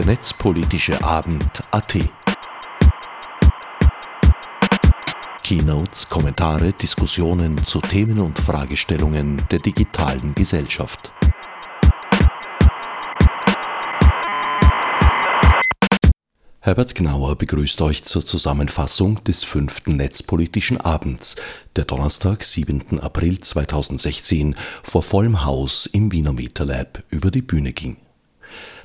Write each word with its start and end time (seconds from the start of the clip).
der 0.00 0.06
netzpolitische 0.06 1.04
Abend 1.04 1.46
AT. 1.72 1.98
Keynotes, 5.42 6.08
Kommentare, 6.08 6.72
Diskussionen 6.72 7.58
zu 7.66 7.82
Themen 7.82 8.18
und 8.20 8.38
Fragestellungen 8.38 9.42
der 9.50 9.58
digitalen 9.58 10.34
Gesellschaft. 10.34 11.12
Herbert 16.60 16.94
Gnauer 16.94 17.36
begrüßt 17.36 17.82
euch 17.82 18.02
zur 18.04 18.24
Zusammenfassung 18.24 19.22
des 19.24 19.44
fünften 19.44 19.96
Netzpolitischen 19.96 20.80
Abends, 20.80 21.36
der 21.76 21.84
Donnerstag, 21.84 22.42
7. 22.42 23.00
April 23.00 23.40
2016 23.40 24.56
vor 24.82 25.02
vollem 25.02 25.44
Haus 25.44 25.84
im 25.84 26.10
Wiener 26.10 26.32
Meterlab 26.32 27.02
über 27.10 27.30
die 27.30 27.42
Bühne 27.42 27.74
ging. 27.74 27.98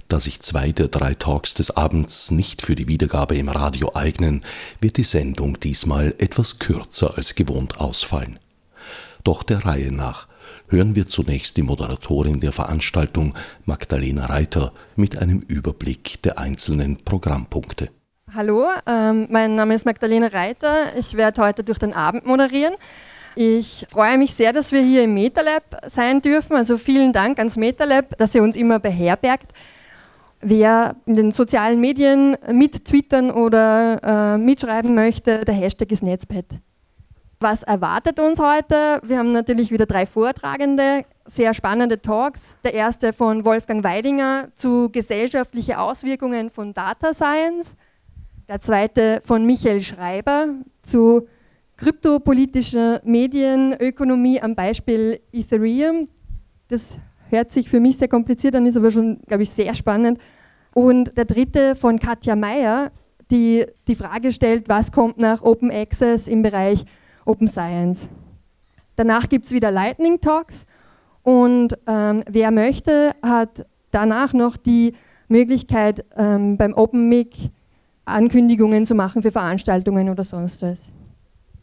Da 0.07 0.19
sich 0.19 0.39
zwei 0.41 0.71
der 0.71 0.87
drei 0.87 1.15
Talks 1.15 1.55
des 1.55 1.75
Abends 1.75 2.29
nicht 2.29 2.61
für 2.61 2.75
die 2.75 2.87
Wiedergabe 2.87 3.35
im 3.35 3.49
Radio 3.49 3.91
eignen, 3.95 4.41
wird 4.79 4.97
die 4.97 5.03
Sendung 5.03 5.59
diesmal 5.59 6.13
etwas 6.19 6.59
kürzer 6.59 7.17
als 7.17 7.33
gewohnt 7.33 7.79
ausfallen. 7.79 8.39
Doch 9.23 9.41
der 9.41 9.65
Reihe 9.65 9.91
nach 9.91 10.27
hören 10.67 10.95
wir 10.95 11.07
zunächst 11.07 11.57
die 11.57 11.63
Moderatorin 11.63 12.39
der 12.39 12.51
Veranstaltung, 12.51 13.33
Magdalena 13.65 14.25
Reiter, 14.25 14.73
mit 14.95 15.17
einem 15.17 15.39
Überblick 15.39 16.21
der 16.23 16.37
einzelnen 16.37 16.97
Programmpunkte. 16.97 17.89
Hallo, 18.33 18.67
ähm, 18.87 19.27
mein 19.29 19.55
Name 19.55 19.75
ist 19.75 19.85
Magdalena 19.85 20.27
Reiter. 20.27 20.95
Ich 20.97 21.15
werde 21.15 21.41
heute 21.41 21.63
durch 21.63 21.77
den 21.77 21.93
Abend 21.93 22.25
moderieren. 22.25 22.75
Ich 23.35 23.85
freue 23.89 24.17
mich 24.17 24.33
sehr, 24.33 24.53
dass 24.53 24.71
wir 24.71 24.81
hier 24.81 25.03
im 25.03 25.13
MetaLab 25.13 25.81
sein 25.87 26.21
dürfen. 26.21 26.55
Also 26.55 26.77
vielen 26.77 27.13
Dank 27.13 27.37
ans 27.37 27.57
MetaLab, 27.57 28.17
dass 28.17 28.33
ihr 28.35 28.43
uns 28.43 28.55
immer 28.55 28.79
beherbergt. 28.79 29.51
Wer 30.47 30.97
in 31.07 31.15
den 31.15 31.31
sozialen 31.31 31.81
Medien 31.81 32.37
mittwittern 32.51 33.31
oder 33.31 34.35
äh, 34.35 34.37
mitschreiben 34.37 34.93
möchte, 34.93 35.43
der 35.43 35.55
Hashtag 35.55 35.91
ist 35.91 36.03
Netzpad. 36.03 36.45
Was 37.39 37.63
erwartet 37.63 38.19
uns 38.19 38.39
heute? 38.39 39.01
Wir 39.01 39.17
haben 39.17 39.31
natürlich 39.31 39.71
wieder 39.71 39.87
drei 39.87 40.05
Vortragende, 40.05 41.03
sehr 41.25 41.55
spannende 41.55 41.99
Talks. 41.99 42.57
Der 42.63 42.75
erste 42.75 43.11
von 43.11 43.43
Wolfgang 43.43 43.83
Weidinger 43.83 44.49
zu 44.53 44.91
gesellschaftlichen 44.91 45.77
Auswirkungen 45.77 46.51
von 46.51 46.75
Data 46.75 47.15
Science. 47.15 47.75
Der 48.47 48.61
zweite 48.61 49.21
von 49.25 49.47
Michael 49.47 49.81
Schreiber 49.81 50.49
zu 50.83 51.27
kryptopolitischer 51.77 53.01
Medienökonomie 53.03 54.39
am 54.39 54.53
Beispiel 54.53 55.21
Ethereum. 55.33 56.07
Das 56.67 56.99
hört 57.29 57.51
sich 57.51 57.67
für 57.67 57.79
mich 57.79 57.97
sehr 57.97 58.07
kompliziert 58.07 58.53
an, 58.53 58.67
ist 58.67 58.77
aber 58.77 58.91
schon, 58.91 59.19
glaube 59.25 59.41
ich, 59.41 59.49
sehr 59.49 59.73
spannend. 59.73 60.19
Und 60.75 61.15
der 61.15 61.23
dritte 61.23 61.73
von 61.77 61.99
Katja 61.99 62.35
Meyer, 62.35 62.91
die 63.31 63.65
die 63.87 63.95
Frage 63.95 64.33
stellt, 64.33 64.67
was 64.67 64.91
kommt 64.91 65.17
nach 65.17 65.41
Open 65.41 65.71
Access 65.71 66.27
im 66.27 66.41
Bereich 66.41 66.83
Open 67.23 67.47
Science. 67.47 68.09
Danach 68.97 69.29
gibt 69.29 69.45
es 69.45 69.51
wieder 69.51 69.71
Lightning 69.71 70.19
Talks 70.19 70.65
und 71.23 71.77
ähm, 71.87 72.23
wer 72.29 72.51
möchte, 72.51 73.13
hat 73.23 73.65
danach 73.91 74.33
noch 74.33 74.57
die 74.57 74.91
Möglichkeit, 75.29 76.03
ähm, 76.17 76.57
beim 76.57 76.73
Open 76.73 77.07
Mic 77.07 77.51
Ankündigungen 78.03 78.85
zu 78.85 78.95
machen 78.95 79.21
für 79.21 79.31
Veranstaltungen 79.31 80.09
oder 80.09 80.25
sonst 80.25 80.61
was. 80.61 80.77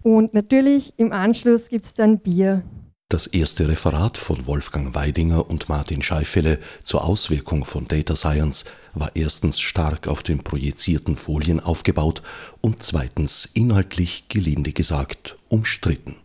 Und 0.02 0.32
natürlich 0.32 0.94
im 0.97 1.12
Anschluss 1.12 1.69
gibt 1.69 1.84
es 1.84 1.92
dann 1.92 2.19
Bier. 2.19 2.62
Das 3.10 3.26
erste 3.26 3.69
Referat 3.69 4.16
von 4.16 4.47
Wolfgang 4.47 4.94
Weidinger 4.94 5.50
und 5.50 5.69
Martin 5.69 6.00
Scheifele 6.00 6.58
zur 6.82 7.04
Auswirkung 7.04 7.66
von 7.66 7.86
Data 7.86 8.16
Science 8.16 8.64
war 8.94 9.12
erstens 9.14 9.60
stark 9.60 10.08
auf 10.08 10.22
den 10.22 10.42
projizierten 10.42 11.16
Folien 11.16 11.60
aufgebaut 11.60 12.22
und 12.60 12.82
zweitens 12.82 13.48
inhaltlich 13.54 14.25
gelinde 14.28 14.72
gesagt 14.72 15.36
umstritten. 15.48 16.16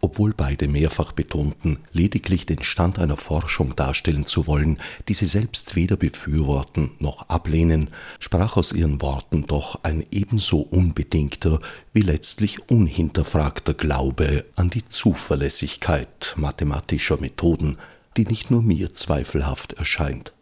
Obwohl 0.00 0.32
beide 0.34 0.68
mehrfach 0.68 1.12
betonten, 1.12 1.78
lediglich 1.92 2.46
den 2.46 2.62
Stand 2.62 2.98
einer 2.98 3.16
Forschung 3.16 3.76
darstellen 3.76 4.26
zu 4.26 4.46
wollen, 4.46 4.78
die 5.08 5.14
sie 5.14 5.26
selbst 5.26 5.76
weder 5.76 5.96
befürworten 5.96 6.92
noch 6.98 7.28
ablehnen, 7.28 7.90
sprach 8.18 8.56
aus 8.56 8.72
ihren 8.72 9.00
Worten 9.02 9.46
doch 9.46 9.80
ein 9.82 10.04
ebenso 10.10 10.60
unbedingter 10.60 11.58
wie 11.92 12.02
letztlich 12.02 12.70
unhinterfragter 12.70 13.74
Glaube 13.74 14.44
an 14.56 14.70
die 14.70 14.84
Zuverlässigkeit 14.84 16.34
mathematischer 16.36 17.20
Methoden, 17.20 17.78
die 18.16 18.24
nicht 18.24 18.50
nur 18.50 18.62
mir 18.62 18.92
zweifelhaft 18.94 19.74
erscheint. 19.74 20.32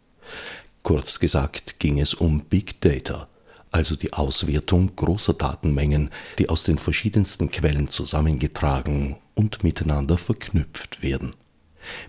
Kurz 0.85 1.19
gesagt 1.19 1.79
ging 1.79 1.99
es 1.99 2.13
um 2.13 2.41
Big 2.41 2.79
Data, 2.79 3.27
also 3.71 3.95
die 3.95 4.13
Auswertung 4.13 4.95
großer 4.95 5.33
Datenmengen, 5.33 6.11
die 6.37 6.47
aus 6.47 6.63
den 6.63 6.77
verschiedensten 6.77 7.49
Quellen 7.49 7.87
zusammengetragen 7.87 9.15
und 9.33 9.63
miteinander 9.63 10.19
verknüpft 10.19 11.01
werden. 11.01 11.35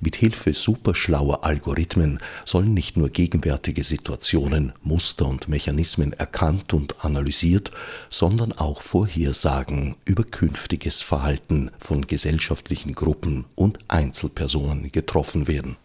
Mit 0.02 0.16
Hilfe 0.16 0.52
superschlauer 0.52 1.42
Algorithmen 1.42 2.18
sollen 2.44 2.74
nicht 2.74 2.98
nur 2.98 3.08
gegenwärtige 3.08 3.82
Situationen, 3.82 4.74
Muster 4.82 5.24
und 5.24 5.48
Mechanismen 5.48 6.12
erkannt 6.12 6.74
und 6.74 7.02
analysiert, 7.02 7.70
sondern 8.10 8.52
auch 8.52 8.82
Vorhersagen 8.82 9.96
über 10.04 10.24
künftiges 10.24 11.00
Verhalten 11.00 11.70
von 11.78 12.06
gesellschaftlichen 12.06 12.94
Gruppen 12.94 13.46
und 13.54 13.78
Einzelpersonen 13.88 14.92
getroffen 14.92 15.48
werden. 15.48 15.78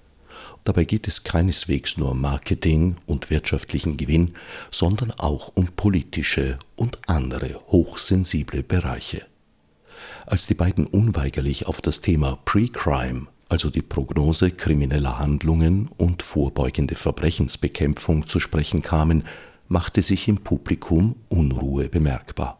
Dabei 0.63 0.85
geht 0.85 1.07
es 1.07 1.23
keineswegs 1.23 1.97
nur 1.97 2.11
um 2.11 2.21
Marketing 2.21 2.95
und 3.07 3.29
wirtschaftlichen 3.29 3.97
Gewinn, 3.97 4.35
sondern 4.69 5.11
auch 5.11 5.51
um 5.55 5.67
politische 5.67 6.59
und 6.75 6.99
andere 7.07 7.59
hochsensible 7.69 8.61
Bereiche. 8.61 9.25
Als 10.27 10.45
die 10.45 10.53
beiden 10.53 10.85
unweigerlich 10.85 11.65
auf 11.65 11.81
das 11.81 12.01
Thema 12.01 12.37
Pre-Crime, 12.45 13.27
also 13.49 13.69
die 13.69 13.81
Prognose 13.81 14.51
krimineller 14.51 15.17
Handlungen 15.17 15.89
und 15.97 16.21
vorbeugende 16.21 16.95
Verbrechensbekämpfung 16.95 18.27
zu 18.27 18.39
sprechen 18.39 18.83
kamen, 18.83 19.23
machte 19.67 20.01
sich 20.01 20.27
im 20.27 20.37
Publikum 20.37 21.15
Unruhe 21.27 21.89
bemerkbar. 21.89 22.59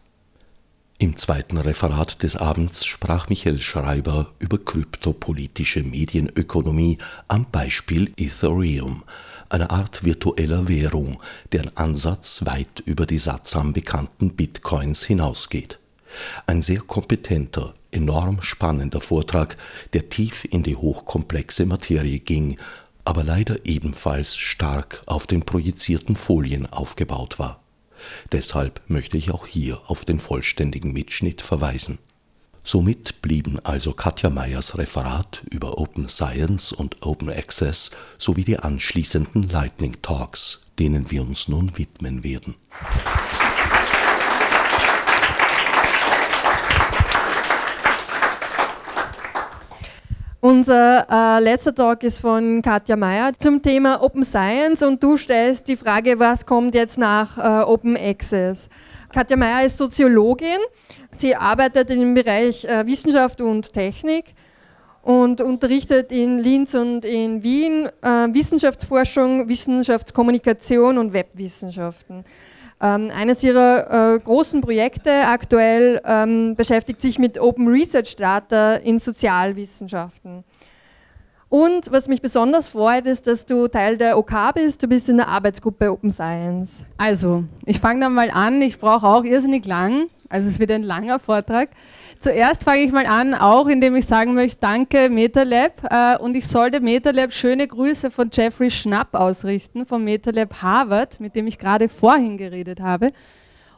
Im 0.97 1.17
zweiten 1.17 1.57
Referat 1.57 2.23
des 2.23 2.37
Abends 2.37 2.85
sprach 2.85 3.27
Michael 3.27 3.61
Schreiber 3.61 4.31
über 4.39 4.57
kryptopolitische 4.57 5.83
Medienökonomie 5.83 6.99
am 7.27 7.45
Beispiel 7.51 8.13
Ethereum, 8.15 9.03
einer 9.55 9.71
Art 9.71 10.03
virtueller 10.03 10.67
Währung, 10.67 11.21
deren 11.53 11.75
Ansatz 11.77 12.45
weit 12.45 12.81
über 12.85 13.05
die 13.05 13.17
sattsam 13.17 13.71
bekannten 13.71 14.35
Bitcoins 14.35 15.03
hinausgeht. 15.03 15.79
Ein 16.45 16.61
sehr 16.61 16.81
kompetenter, 16.81 17.73
enorm 17.91 18.41
spannender 18.41 18.99
Vortrag, 18.99 19.55
der 19.93 20.09
tief 20.09 20.45
in 20.49 20.63
die 20.63 20.75
hochkomplexe 20.75 21.65
Materie 21.65 22.19
ging, 22.19 22.57
aber 23.05 23.23
leider 23.23 23.65
ebenfalls 23.65 24.35
stark 24.35 25.01
auf 25.05 25.25
den 25.25 25.43
projizierten 25.43 26.17
Folien 26.17 26.65
aufgebaut 26.65 27.39
war. 27.39 27.61
Deshalb 28.33 28.81
möchte 28.87 29.15
ich 29.15 29.31
auch 29.31 29.47
hier 29.47 29.79
auf 29.87 30.03
den 30.03 30.19
vollständigen 30.19 30.91
Mitschnitt 30.91 31.41
verweisen. 31.41 31.97
Somit 32.67 33.21
blieben 33.21 33.59
also 33.63 33.93
Katja 33.93 34.31
Meyers 34.31 34.75
Referat 34.79 35.43
über 35.51 35.77
Open 35.77 36.09
Science 36.09 36.71
und 36.71 37.05
Open 37.05 37.29
Access 37.29 37.91
sowie 38.17 38.43
die 38.43 38.57
anschließenden 38.57 39.49
Lightning 39.49 40.01
Talks, 40.01 40.65
denen 40.79 41.11
wir 41.11 41.21
uns 41.21 41.47
nun 41.47 41.77
widmen 41.77 42.23
werden. 42.23 42.55
Unser 50.41 51.07
äh, 51.09 51.43
letzter 51.43 51.73
Talk 51.73 52.01
ist 52.01 52.19
von 52.19 52.63
Katja 52.63 52.95
Meyer 52.95 53.31
zum 53.37 53.61
Thema 53.61 54.01
Open 54.01 54.23
Science 54.23 54.81
und 54.81 55.03
du 55.03 55.17
stellst 55.17 55.67
die 55.67 55.77
Frage, 55.77 56.19
was 56.19 56.47
kommt 56.47 56.73
jetzt 56.73 56.97
nach 56.97 57.37
äh, 57.37 57.63
Open 57.63 57.95
Access. 57.95 58.69
Katja 59.15 59.37
Meyer 59.37 59.65
ist 59.65 59.77
Soziologin, 59.77 60.59
sie 61.15 61.37
arbeitet 61.37 61.89
im 61.89 62.13
Bereich 62.13 62.65
äh, 62.65 62.85
Wissenschaft 62.85 63.39
und 63.39 63.71
Technik 63.71 64.25
und 65.03 65.39
unterrichtet 65.39 66.11
in 66.11 66.39
Linz 66.39 66.73
und 66.73 67.05
in 67.05 67.41
Wien 67.41 67.87
äh, 68.01 68.07
Wissenschaftsforschung, 68.09 69.47
Wissenschaftskommunikation 69.47 70.97
und 70.97 71.13
Webwissenschaften. 71.13 72.25
Ähm, 72.81 73.09
eines 73.15 73.41
ihrer 73.41 74.15
äh, 74.15 74.19
großen 74.19 74.59
Projekte 74.59 75.13
aktuell 75.27 76.01
ähm, 76.03 76.53
beschäftigt 76.57 77.01
sich 77.01 77.17
mit 77.17 77.39
Open 77.39 77.69
Research 77.69 78.17
Data 78.17 78.75
in 78.75 78.99
Sozialwissenschaften. 78.99 80.43
Und 81.55 81.89
was 81.89 82.09
mich 82.09 82.21
besonders 82.21 82.67
freut, 82.67 83.05
ist, 83.05 83.27
dass 83.27 83.45
du 83.45 83.69
Teil 83.69 83.97
der 83.97 84.17
OK 84.17 84.33
bist. 84.55 84.83
Du 84.83 84.89
bist 84.89 85.07
in 85.07 85.15
der 85.15 85.29
Arbeitsgruppe 85.29 85.89
Open 85.89 86.11
Science. 86.11 86.83
Also, 86.97 87.45
ich 87.65 87.79
fange 87.79 88.01
dann 88.01 88.13
mal 88.13 88.29
an. 88.29 88.61
Ich 88.61 88.77
brauche 88.77 89.07
auch 89.07 89.23
irrsinnig 89.23 89.65
lang. 89.65 90.09
Also, 90.27 90.49
es 90.49 90.59
wird 90.59 90.69
ein 90.71 90.83
langer 90.83 91.17
Vortrag. 91.17 91.69
Zuerst 92.19 92.65
fange 92.65 92.81
ich 92.81 92.91
mal 92.91 93.05
an, 93.05 93.33
auch 93.33 93.67
indem 93.67 93.95
ich 93.95 94.05
sagen 94.05 94.33
möchte, 94.33 94.57
danke 94.59 95.09
MetaLab. 95.09 95.81
Äh, 95.89 96.17
und 96.21 96.35
ich 96.35 96.45
sollte 96.45 96.81
MetaLab 96.81 97.31
schöne 97.31 97.65
Grüße 97.65 98.11
von 98.11 98.29
Jeffrey 98.33 98.69
Schnapp 98.69 99.15
ausrichten, 99.15 99.85
vom 99.85 100.03
MetaLab 100.03 100.61
Harvard, 100.61 101.21
mit 101.21 101.37
dem 101.37 101.47
ich 101.47 101.57
gerade 101.57 101.87
vorhin 101.87 102.37
geredet 102.37 102.81
habe. 102.81 103.13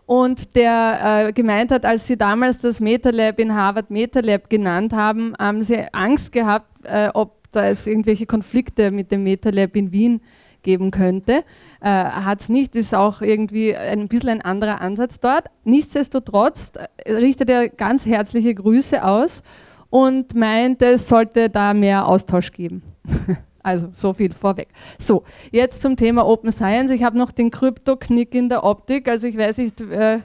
Und 0.08 0.56
der 0.56 1.28
äh, 1.28 1.34
gemeint 1.34 1.70
hat, 1.70 1.86
als 1.86 2.08
sie 2.08 2.18
damals 2.18 2.58
das 2.58 2.80
MetaLab 2.80 3.38
in 3.38 3.54
Harvard 3.54 3.92
MetaLab 3.92 4.50
genannt 4.50 4.94
haben, 4.94 5.36
haben 5.38 5.62
sie 5.62 5.86
Angst 5.92 6.32
gehabt, 6.32 6.66
äh, 6.86 7.10
ob 7.14 7.37
da 7.52 7.68
es 7.68 7.88
irgendwelche 7.88 8.26
Konflikte 8.26 8.92
mit 8.92 9.12
dem 9.12 9.24
MetaLab 9.24 9.76
in 9.76 9.92
Wien 9.92 10.22
geben 10.64 10.92
könnte. 10.92 11.44
Äh, 11.82 11.88
Hat 11.90 12.42
es 12.42 12.50
nicht, 12.50 12.76
ist 12.76 12.94
auch 12.94 13.22
irgendwie 13.22 13.76
ein 13.76 14.08
bisschen 14.08 14.30
ein 14.30 14.42
anderer 14.42 14.82
Ansatz 14.82 15.20
dort. 15.20 15.46
Nichtsdestotrotz 15.64 16.72
äh, 16.76 17.14
richtet 17.14 17.50
er 17.50 17.70
ganz 17.70 18.06
herzliche 18.06 18.54
Grüße 18.54 19.04
aus 19.04 19.44
und 19.90 20.36
meint, 20.36 20.82
es 20.82 21.08
sollte 21.08 21.50
da 21.50 21.74
mehr 21.74 22.08
Austausch 22.08 22.52
geben. 22.52 22.84
Also 23.64 23.90
so 23.92 24.14
viel 24.14 24.34
vorweg. 24.34 24.70
So, 24.98 25.26
jetzt 25.52 25.82
zum 25.82 25.98
Thema 25.98 26.26
Open 26.26 26.54
Science. 26.54 26.90
Ich 26.90 27.04
habe 27.04 27.18
noch 27.18 27.34
den 27.34 27.52
Krypto-Knick 27.52 28.34
in 28.34 28.48
der 28.48 28.64
Optik. 28.64 29.10
Also 29.10 29.28
ich 29.28 29.38
weiß 29.38 29.58
nicht, 29.58 29.82
äh, 29.82 30.20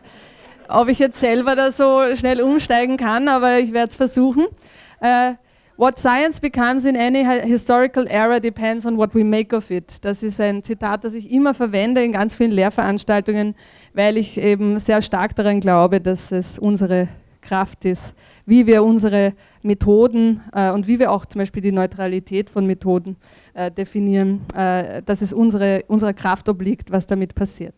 ob 0.68 0.86
ich 0.86 1.00
jetzt 1.00 1.18
selber 1.18 1.56
da 1.56 1.72
so 1.72 2.02
schnell 2.14 2.40
umsteigen 2.40 2.96
kann, 2.96 3.26
aber 3.26 3.58
ich 3.58 3.72
werde 3.72 3.90
es 3.90 3.96
versuchen. 3.96 4.46
Äh, 5.00 5.32
What 5.82 5.98
science 5.98 6.38
becomes 6.38 6.84
in 6.84 6.96
any 6.96 7.24
historical 7.24 8.06
era 8.08 8.38
depends 8.38 8.86
on 8.86 8.96
what 8.96 9.16
we 9.16 9.24
make 9.24 9.52
of 9.52 9.68
it. 9.72 9.96
Das 10.04 10.22
ist 10.22 10.40
ein 10.40 10.62
Zitat, 10.62 11.02
das 11.02 11.12
ich 11.12 11.28
immer 11.28 11.54
verwende 11.54 12.04
in 12.04 12.12
ganz 12.12 12.36
vielen 12.36 12.52
Lehrveranstaltungen, 12.52 13.56
weil 13.92 14.16
ich 14.16 14.38
eben 14.38 14.78
sehr 14.78 15.02
stark 15.02 15.34
daran 15.34 15.58
glaube, 15.58 16.00
dass 16.00 16.30
es 16.30 16.56
unsere 16.56 17.08
Kraft 17.40 17.84
ist, 17.84 18.14
wie 18.46 18.68
wir 18.68 18.84
unsere 18.84 19.32
Methoden 19.62 20.44
äh, 20.52 20.70
und 20.70 20.86
wie 20.86 21.00
wir 21.00 21.10
auch 21.10 21.26
zum 21.26 21.40
Beispiel 21.40 21.62
die 21.62 21.72
Neutralität 21.72 22.48
von 22.48 22.64
Methoden 22.64 23.16
äh, 23.52 23.68
definieren, 23.68 24.42
äh, 24.54 25.02
dass 25.02 25.20
es 25.20 25.32
unsere, 25.32 25.82
unserer 25.88 26.12
Kraft 26.12 26.48
obliegt, 26.48 26.92
was 26.92 27.08
damit 27.08 27.34
passiert. 27.34 27.74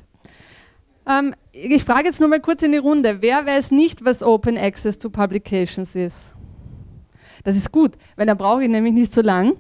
Ähm, 1.09 1.35
ich 1.53 1.85
frage 1.85 2.09
jetzt 2.09 2.21
nur 2.21 2.29
mal 2.29 2.41
kurz 2.41 2.63
in 2.63 2.73
die 2.73 2.77
Runde, 2.77 3.23
wer 3.23 3.47
weiß 3.47 3.71
nicht, 3.71 4.05
was 4.05 4.23
Open 4.23 4.59
Access 4.59 4.99
to 4.99 5.09
Publications 5.09 5.97
ist? 5.97 6.34
Das 7.45 7.57
ist 7.57 7.71
gut, 7.71 7.93
weil 8.17 8.27
dann 8.27 8.37
brauche 8.37 8.63
ich 8.65 8.69
nämlich 8.69 8.93
nicht 8.93 9.13
so 9.13 9.23
lang. 9.23 9.53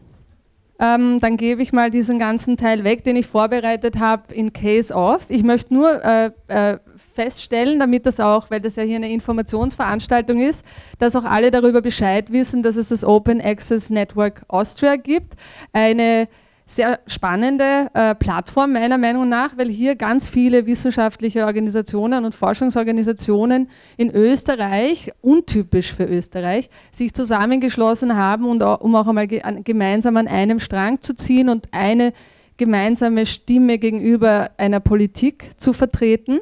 Ähm, 0.80 1.20
dann 1.20 1.36
gebe 1.36 1.62
ich 1.62 1.72
mal 1.72 1.90
diesen 1.90 2.18
ganzen 2.18 2.56
Teil 2.56 2.82
weg, 2.82 3.04
den 3.04 3.14
ich 3.14 3.26
vorbereitet 3.26 4.00
habe 4.00 4.34
in 4.34 4.52
Case 4.52 4.92
of. 4.92 5.24
Ich 5.28 5.44
möchte 5.44 5.72
nur 5.72 6.04
äh, 6.04 6.32
äh, 6.48 6.78
feststellen, 7.14 7.78
damit 7.78 8.06
das 8.06 8.18
auch, 8.18 8.50
weil 8.50 8.60
das 8.60 8.74
ja 8.74 8.82
hier 8.82 8.96
eine 8.96 9.12
Informationsveranstaltung 9.12 10.40
ist, 10.40 10.64
dass 10.98 11.14
auch 11.14 11.22
alle 11.22 11.52
darüber 11.52 11.80
Bescheid 11.80 12.32
wissen, 12.32 12.64
dass 12.64 12.74
es 12.74 12.88
das 12.88 13.04
Open 13.04 13.40
Access 13.40 13.88
Network 13.88 14.42
Austria 14.48 14.96
gibt. 14.96 15.34
Eine 15.72 16.26
sehr 16.66 17.00
spannende 17.06 17.88
äh, 17.92 18.14
Plattform 18.14 18.72
meiner 18.72 18.98
Meinung 18.98 19.28
nach, 19.28 19.56
weil 19.58 19.68
hier 19.68 19.96
ganz 19.96 20.28
viele 20.28 20.66
wissenschaftliche 20.66 21.44
Organisationen 21.44 22.24
und 22.24 22.34
Forschungsorganisationen 22.34 23.68
in 23.96 24.10
Österreich, 24.10 25.12
untypisch 25.20 25.92
für 25.92 26.04
Österreich, 26.04 26.70
sich 26.90 27.12
zusammengeschlossen 27.12 28.16
haben, 28.16 28.46
und, 28.46 28.62
um 28.62 28.94
auch 28.94 29.06
einmal 29.06 29.26
ge 29.26 29.42
gemeinsam 29.62 30.16
an 30.16 30.26
einem 30.26 30.58
Strang 30.58 31.00
zu 31.00 31.14
ziehen 31.14 31.48
und 31.48 31.68
eine 31.72 32.12
gemeinsame 32.56 33.26
Stimme 33.26 33.78
gegenüber 33.78 34.50
einer 34.56 34.80
Politik 34.80 35.50
zu 35.58 35.72
vertreten. 35.72 36.40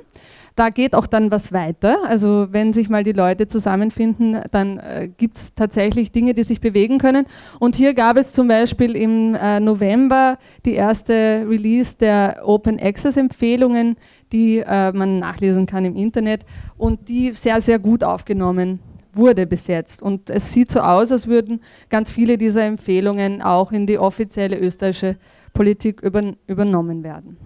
Da 0.54 0.68
geht 0.68 0.94
auch 0.94 1.06
dann 1.06 1.30
was 1.30 1.52
weiter. 1.52 1.98
Also 2.06 2.48
wenn 2.50 2.72
sich 2.72 2.88
mal 2.88 3.04
die 3.04 3.12
Leute 3.12 3.48
zusammenfinden, 3.48 4.40
dann 4.50 4.78
äh, 4.78 5.08
gibt 5.16 5.36
es 5.36 5.54
tatsächlich 5.54 6.12
Dinge, 6.12 6.34
die 6.34 6.44
sich 6.44 6.60
bewegen 6.60 6.98
können. 6.98 7.26
Und 7.58 7.76
hier 7.76 7.94
gab 7.94 8.16
es 8.16 8.32
zum 8.32 8.48
Beispiel 8.48 8.94
im 8.96 9.34
äh, 9.34 9.60
November 9.60 10.38
die 10.64 10.74
erste 10.74 11.46
Release 11.48 11.96
der 11.96 12.42
Open 12.44 12.78
Access 12.78 13.16
Empfehlungen, 13.16 13.96
die 14.32 14.58
äh, 14.58 14.92
man 14.92 15.18
nachlesen 15.18 15.66
kann 15.66 15.84
im 15.84 15.96
Internet 15.96 16.44
und 16.76 17.08
die 17.08 17.32
sehr, 17.32 17.60
sehr 17.60 17.78
gut 17.78 18.04
aufgenommen 18.04 18.80
wurde 19.14 19.46
bis 19.46 19.66
jetzt. 19.66 20.02
Und 20.02 20.30
es 20.30 20.52
sieht 20.52 20.70
so 20.70 20.80
aus, 20.80 21.12
als 21.12 21.26
würden 21.26 21.60
ganz 21.90 22.10
viele 22.10 22.38
dieser 22.38 22.64
Empfehlungen 22.64 23.42
auch 23.42 23.72
in 23.72 23.86
die 23.86 23.98
offizielle 23.98 24.58
österreichische 24.58 25.16
Politik 25.52 26.00
über, 26.02 26.34
übernommen 26.46 27.02
werden. 27.02 27.36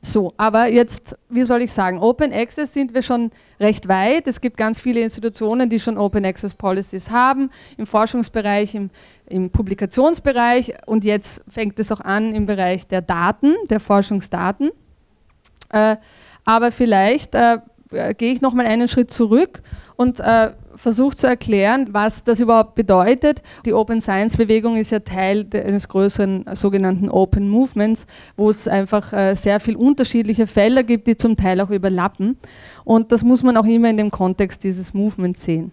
So, 0.00 0.32
aber 0.36 0.68
jetzt, 0.68 1.16
wie 1.28 1.42
soll 1.42 1.62
ich 1.62 1.72
sagen, 1.72 1.98
Open 1.98 2.32
Access 2.32 2.72
sind 2.72 2.94
wir 2.94 3.02
schon 3.02 3.32
recht 3.58 3.88
weit. 3.88 4.28
Es 4.28 4.40
gibt 4.40 4.56
ganz 4.56 4.80
viele 4.80 5.00
Institutionen, 5.00 5.68
die 5.68 5.80
schon 5.80 5.98
Open 5.98 6.24
Access 6.24 6.54
Policies 6.54 7.10
haben, 7.10 7.50
im 7.76 7.86
Forschungsbereich, 7.86 8.76
im, 8.76 8.90
im 9.26 9.50
Publikationsbereich 9.50 10.74
und 10.86 11.04
jetzt 11.04 11.42
fängt 11.48 11.80
es 11.80 11.90
auch 11.90 12.00
an 12.00 12.32
im 12.32 12.46
Bereich 12.46 12.86
der 12.86 13.02
Daten, 13.02 13.54
der 13.68 13.80
Forschungsdaten. 13.80 14.70
Äh, 15.70 15.96
aber 16.44 16.70
vielleicht 16.70 17.34
äh, 17.34 17.58
gehe 18.16 18.32
ich 18.32 18.40
nochmal 18.40 18.66
einen 18.66 18.86
Schritt 18.86 19.10
zurück 19.10 19.62
und 19.96 20.20
äh, 20.20 20.52
versucht 20.78 21.18
zu 21.18 21.26
erklären, 21.26 21.88
was 21.90 22.24
das 22.24 22.40
überhaupt 22.40 22.74
bedeutet. 22.74 23.42
Die 23.66 23.74
Open 23.74 24.00
Science 24.00 24.36
Bewegung 24.36 24.76
ist 24.76 24.92
ja 24.92 25.00
Teil 25.00 25.46
eines 25.52 25.88
größeren 25.88 26.44
sogenannten 26.54 27.10
Open 27.10 27.48
Movements, 27.48 28.06
wo 28.36 28.48
es 28.48 28.68
einfach 28.68 29.12
äh, 29.12 29.34
sehr 29.34 29.60
viele 29.60 29.78
unterschiedliche 29.78 30.46
Felder 30.46 30.84
gibt, 30.84 31.06
die 31.08 31.16
zum 31.16 31.36
Teil 31.36 31.60
auch 31.60 31.70
überlappen. 31.70 32.38
Und 32.84 33.12
das 33.12 33.24
muss 33.24 33.42
man 33.42 33.56
auch 33.56 33.66
immer 33.66 33.90
in 33.90 33.96
dem 33.96 34.10
Kontext 34.10 34.64
dieses 34.64 34.94
Movements 34.94 35.44
sehen. 35.44 35.72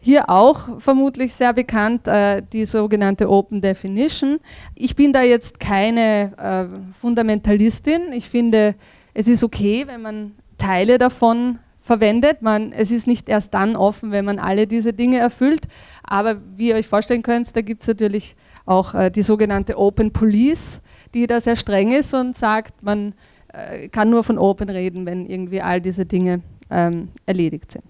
Hier 0.00 0.30
auch 0.30 0.80
vermutlich 0.80 1.34
sehr 1.34 1.52
bekannt 1.52 2.06
äh, 2.06 2.42
die 2.52 2.66
sogenannte 2.66 3.28
Open 3.28 3.60
Definition. 3.60 4.38
Ich 4.74 4.94
bin 4.94 5.12
da 5.12 5.22
jetzt 5.22 5.58
keine 5.58 6.32
äh, 6.38 6.98
Fundamentalistin. 7.00 8.12
Ich 8.12 8.28
finde, 8.28 8.74
es 9.14 9.26
ist 9.26 9.42
okay, 9.42 9.86
wenn 9.86 10.02
man 10.02 10.32
Teile 10.56 10.98
davon 10.98 11.58
verwendet. 11.88 12.42
Man, 12.42 12.70
es 12.72 12.90
ist 12.90 13.06
nicht 13.06 13.28
erst 13.28 13.54
dann 13.54 13.74
offen, 13.74 14.12
wenn 14.12 14.26
man 14.26 14.38
alle 14.38 14.66
diese 14.66 14.92
Dinge 14.92 15.18
erfüllt. 15.18 15.66
Aber 16.04 16.36
wie 16.56 16.68
ihr 16.68 16.76
euch 16.76 16.86
vorstellen 16.86 17.22
könnt, 17.22 17.56
da 17.56 17.62
gibt 17.62 17.82
es 17.82 17.88
natürlich 17.88 18.36
auch 18.66 18.94
äh, 18.94 19.10
die 19.10 19.22
sogenannte 19.22 19.78
Open 19.78 20.12
Police, 20.12 20.80
die 21.14 21.26
da 21.26 21.40
sehr 21.40 21.56
streng 21.56 21.90
ist 21.92 22.12
und 22.12 22.36
sagt, 22.36 22.82
man 22.82 23.14
äh, 23.54 23.88
kann 23.88 24.10
nur 24.10 24.22
von 24.22 24.36
Open 24.36 24.68
reden, 24.68 25.06
wenn 25.06 25.24
irgendwie 25.26 25.62
all 25.62 25.80
diese 25.80 26.04
Dinge 26.04 26.42
ähm, 26.70 27.08
erledigt 27.24 27.72
sind. 27.72 27.84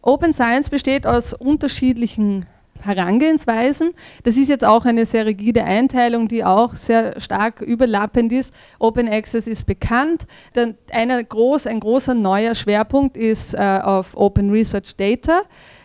Open 0.00 0.32
Science 0.32 0.70
besteht 0.70 1.06
aus 1.06 1.34
unterschiedlichen 1.34 2.46
Herangehensweisen. 2.80 3.92
Das 4.24 4.36
ist 4.36 4.48
jetzt 4.48 4.64
auch 4.64 4.84
eine 4.84 5.06
sehr 5.06 5.26
rigide 5.26 5.64
Einteilung, 5.64 6.28
die 6.28 6.44
auch 6.44 6.76
sehr 6.76 7.20
stark 7.20 7.60
überlappend 7.60 8.32
ist. 8.32 8.52
Open 8.78 9.08
Access 9.08 9.46
ist 9.46 9.66
bekannt. 9.66 10.26
Dann 10.52 10.76
einer 10.90 11.22
groß, 11.22 11.66
ein 11.66 11.80
großer 11.80 12.14
neuer 12.14 12.54
Schwerpunkt 12.54 13.16
ist 13.16 13.54
äh, 13.54 13.80
auf 13.82 14.16
Open 14.16 14.50
Research 14.50 14.96
Data. 14.96 15.42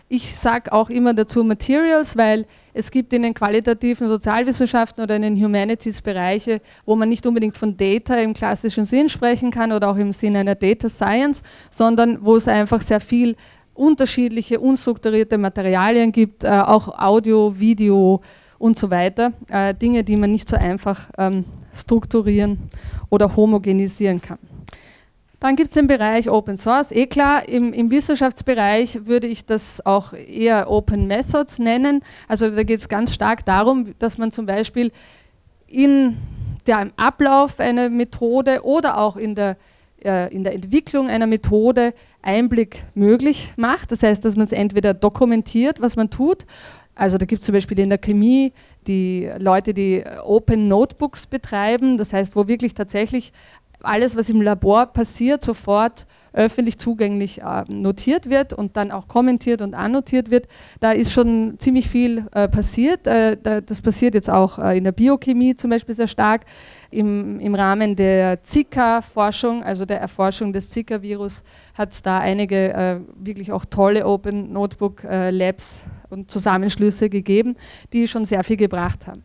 Ich 0.08 0.36
sage 0.36 0.72
auch 0.72 0.90
immer 0.90 1.14
dazu 1.14 1.42
Materials, 1.42 2.16
weil 2.16 2.46
es 2.74 2.90
gibt 2.90 3.12
in 3.12 3.22
den 3.22 3.34
qualitativen 3.34 4.06
Sozialwissenschaften 4.06 5.02
oder 5.02 5.16
in 5.16 5.22
den 5.22 5.42
Humanities 5.42 6.02
Bereiche, 6.02 6.60
wo 6.84 6.94
man 6.94 7.08
nicht 7.08 7.26
unbedingt 7.26 7.56
von 7.56 7.76
Data 7.76 8.16
im 8.16 8.34
klassischen 8.34 8.84
Sinn 8.84 9.08
sprechen 9.08 9.50
kann 9.50 9.72
oder 9.72 9.90
auch 9.90 9.96
im 9.96 10.12
Sinne 10.12 10.40
einer 10.40 10.54
Data 10.54 10.88
Science, 10.88 11.42
sondern 11.70 12.24
wo 12.24 12.36
es 12.36 12.46
einfach 12.46 12.82
sehr 12.82 13.00
viel 13.00 13.34
unterschiedliche, 13.74 14.60
unstrukturierte 14.60 15.36
Materialien 15.36 16.12
gibt, 16.12 16.44
äh, 16.44 16.48
auch 16.48 16.98
Audio, 16.98 17.54
Video 17.58 18.20
und 18.58 18.78
so 18.78 18.90
weiter. 18.90 19.32
Äh, 19.48 19.74
Dinge, 19.74 20.04
die 20.04 20.16
man 20.16 20.30
nicht 20.30 20.48
so 20.48 20.56
einfach 20.56 21.10
ähm, 21.18 21.44
strukturieren 21.74 22.58
oder 23.10 23.34
homogenisieren 23.36 24.20
kann. 24.20 24.38
Dann 25.40 25.56
gibt 25.56 25.68
es 25.68 25.74
den 25.74 25.86
Bereich 25.86 26.30
Open 26.30 26.56
Source. 26.56 26.90
Eh 26.90 27.06
klar, 27.06 27.46
im, 27.46 27.74
im, 27.74 27.90
Wissenschaftsbereich 27.90 29.04
würde 29.04 29.26
ich 29.26 29.44
das 29.44 29.84
auch 29.84 30.14
eher 30.14 30.70
Open 30.70 31.06
Methods 31.06 31.58
nennen. 31.58 32.02
Also 32.28 32.48
da 32.48 32.62
geht 32.62 32.80
es 32.80 32.88
ganz 32.88 33.12
stark 33.12 33.44
darum, 33.44 33.94
dass 33.98 34.16
man 34.16 34.32
zum 34.32 34.46
Beispiel 34.46 34.90
in 35.66 36.16
dem 36.66 36.92
Ablauf 36.96 37.60
einer 37.60 37.90
Methode 37.90 38.62
oder 38.62 38.96
auch 38.96 39.16
in 39.16 39.34
der, 39.34 39.58
äh, 40.04 40.32
in 40.34 40.44
der 40.44 40.54
Entwicklung 40.54 41.08
einer 41.08 41.26
Methode 41.26 41.94
Einblick 42.22 42.84
möglich 42.94 43.52
macht. 43.56 43.92
Das 43.92 44.02
heißt, 44.02 44.24
dass 44.24 44.36
man 44.36 44.44
es 44.44 44.52
entweder 44.52 44.94
dokumentiert, 44.94 45.80
was 45.80 45.96
man 45.96 46.10
tut. 46.10 46.46
Also 46.94 47.18
da 47.18 47.26
gibt 47.26 47.40
es 47.40 47.46
zum 47.46 47.54
Beispiel 47.54 47.78
in 47.78 47.88
der 47.88 47.98
Chemie 47.98 48.52
die 48.86 49.28
Leute, 49.38 49.74
die 49.74 50.04
Open 50.24 50.68
Notebooks 50.68 51.26
betreiben, 51.26 51.98
das 51.98 52.12
heißt, 52.12 52.36
wo 52.36 52.46
wirklich 52.46 52.74
tatsächlich 52.74 53.32
alles, 53.82 54.16
was 54.16 54.30
im 54.30 54.40
Labor 54.40 54.86
passiert, 54.86 55.42
sofort 55.42 56.06
öffentlich 56.32 56.78
zugänglich 56.78 57.42
äh, 57.42 57.64
notiert 57.68 58.28
wird 58.28 58.52
und 58.52 58.76
dann 58.76 58.90
auch 58.90 59.06
kommentiert 59.06 59.62
und 59.62 59.74
annotiert 59.74 60.30
wird. 60.30 60.48
Da 60.80 60.92
ist 60.92 61.12
schon 61.12 61.54
ziemlich 61.58 61.88
viel 61.88 62.26
äh, 62.32 62.48
passiert. 62.48 63.06
Äh, 63.06 63.36
da, 63.40 63.60
das 63.60 63.80
passiert 63.80 64.14
jetzt 64.14 64.28
auch 64.28 64.58
äh, 64.58 64.76
in 64.76 64.84
der 64.84 64.92
Biochemie 64.92 65.54
zum 65.54 65.70
Beispiel 65.70 65.94
sehr 65.94 66.08
stark. 66.08 66.44
Im, 66.90 67.40
im 67.40 67.54
Rahmen 67.54 67.96
der 67.96 68.42
Zika-Forschung, 68.42 69.62
also 69.62 69.84
der 69.84 70.00
Erforschung 70.00 70.52
des 70.52 70.70
Zika-Virus, 70.70 71.42
hat 71.74 71.92
es 71.92 72.02
da 72.02 72.18
einige 72.18 72.72
äh, 72.72 73.00
wirklich 73.16 73.52
auch 73.52 73.64
tolle 73.64 74.06
Open 74.06 74.52
Notebook 74.52 75.04
äh, 75.04 75.30
Labs 75.30 75.84
und 76.10 76.30
Zusammenschlüsse 76.30 77.08
gegeben, 77.08 77.56
die 77.92 78.08
schon 78.08 78.24
sehr 78.24 78.44
viel 78.44 78.56
gebracht 78.56 79.06
haben. 79.06 79.22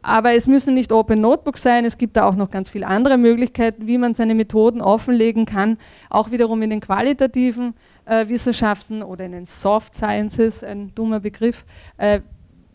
Aber 0.00 0.32
es 0.32 0.46
müssen 0.46 0.74
nicht 0.74 0.92
Open 0.92 1.20
Notebooks 1.20 1.60
sein, 1.60 1.84
es 1.84 1.98
gibt 1.98 2.16
da 2.16 2.26
auch 2.28 2.36
noch 2.36 2.50
ganz 2.50 2.70
viele 2.70 2.86
andere 2.86 3.18
Möglichkeiten, 3.18 3.86
wie 3.86 3.98
man 3.98 4.14
seine 4.14 4.34
Methoden 4.34 4.80
offenlegen 4.80 5.44
kann, 5.44 5.76
auch 6.08 6.30
wiederum 6.30 6.62
in 6.62 6.70
den 6.70 6.80
qualitativen 6.80 7.74
äh, 8.04 8.28
Wissenschaften 8.28 9.02
oder 9.02 9.24
in 9.24 9.32
den 9.32 9.46
Soft 9.46 9.94
Sciences, 9.94 10.62
ein 10.62 10.94
dummer 10.94 11.20
Begriff, 11.20 11.64
äh, 11.96 12.20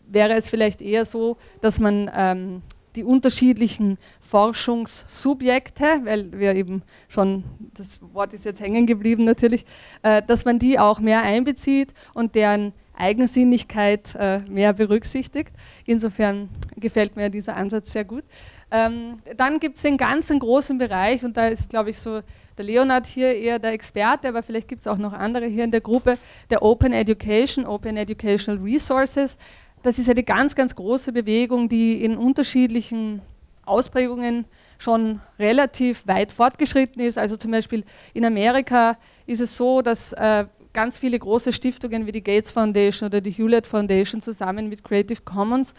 wäre 0.06 0.34
es 0.34 0.50
vielleicht 0.50 0.82
eher 0.82 1.06
so, 1.06 1.38
dass 1.62 1.80
man 1.80 2.10
ähm, 2.14 2.62
die 2.96 3.04
unterschiedlichen 3.04 3.98
Forschungssubjekte, 4.20 6.00
weil 6.04 6.30
wir 6.32 6.54
eben 6.54 6.82
schon, 7.08 7.44
das 7.74 7.98
Wort 8.12 8.34
ist 8.34 8.44
jetzt 8.44 8.60
hängen 8.60 8.86
geblieben 8.86 9.24
natürlich, 9.24 9.64
äh, 10.02 10.22
dass 10.22 10.44
man 10.44 10.58
die 10.58 10.78
auch 10.78 11.00
mehr 11.00 11.22
einbezieht 11.22 11.92
und 12.14 12.34
deren 12.34 12.72
Eigensinnigkeit 12.96 14.14
äh, 14.14 14.38
mehr 14.48 14.72
berücksichtigt. 14.72 15.50
Insofern 15.84 16.48
gefällt 16.76 17.16
mir 17.16 17.28
dieser 17.28 17.56
Ansatz 17.56 17.92
sehr 17.92 18.04
gut. 18.04 18.24
Ähm, 18.70 19.18
dann 19.36 19.60
gibt 19.60 19.76
es 19.76 19.82
den 19.82 19.96
ganzen 19.96 20.38
großen 20.38 20.78
Bereich, 20.78 21.24
und 21.24 21.36
da 21.36 21.48
ist, 21.48 21.68
glaube 21.70 21.90
ich, 21.90 21.98
so 21.98 22.20
der 22.56 22.64
Leonard 22.64 23.06
hier 23.06 23.34
eher 23.34 23.58
der 23.58 23.72
Experte, 23.72 24.28
aber 24.28 24.42
vielleicht 24.42 24.68
gibt 24.68 24.82
es 24.82 24.86
auch 24.86 24.98
noch 24.98 25.12
andere 25.12 25.46
hier 25.46 25.64
in 25.64 25.70
der 25.70 25.80
Gruppe, 25.80 26.18
der 26.50 26.62
Open 26.62 26.92
Education, 26.92 27.66
Open 27.66 27.96
Educational 27.96 28.60
Resources. 28.62 29.36
Das 29.84 29.98
ist 29.98 30.08
eine 30.08 30.22
ganz, 30.22 30.54
ganz 30.54 30.74
große 30.74 31.12
Bewegung, 31.12 31.68
die 31.68 32.02
in 32.02 32.16
unterschiedlichen 32.16 33.20
Ausprägungen 33.66 34.46
schon 34.78 35.20
relativ 35.38 36.06
weit 36.06 36.32
fortgeschritten 36.32 37.02
ist. 37.02 37.18
Also 37.18 37.36
zum 37.36 37.50
Beispiel 37.50 37.84
in 38.14 38.24
Amerika 38.24 38.96
ist 39.26 39.42
es 39.42 39.54
so, 39.54 39.82
dass 39.82 40.14
äh, 40.14 40.46
ganz 40.72 40.96
viele 40.96 41.18
große 41.18 41.52
Stiftungen 41.52 42.06
wie 42.06 42.12
die 42.12 42.24
Gates 42.24 42.50
Foundation 42.50 43.08
oder 43.08 43.20
die 43.20 43.30
Hewlett 43.30 43.66
Foundation 43.66 44.22
zusammen 44.22 44.70
mit 44.70 44.82
Creative 44.82 45.20
Commons 45.20 45.74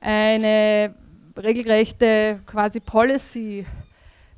eine 0.00 0.94
regelrechte 1.36 2.40
quasi 2.46 2.80
Policy, 2.80 3.66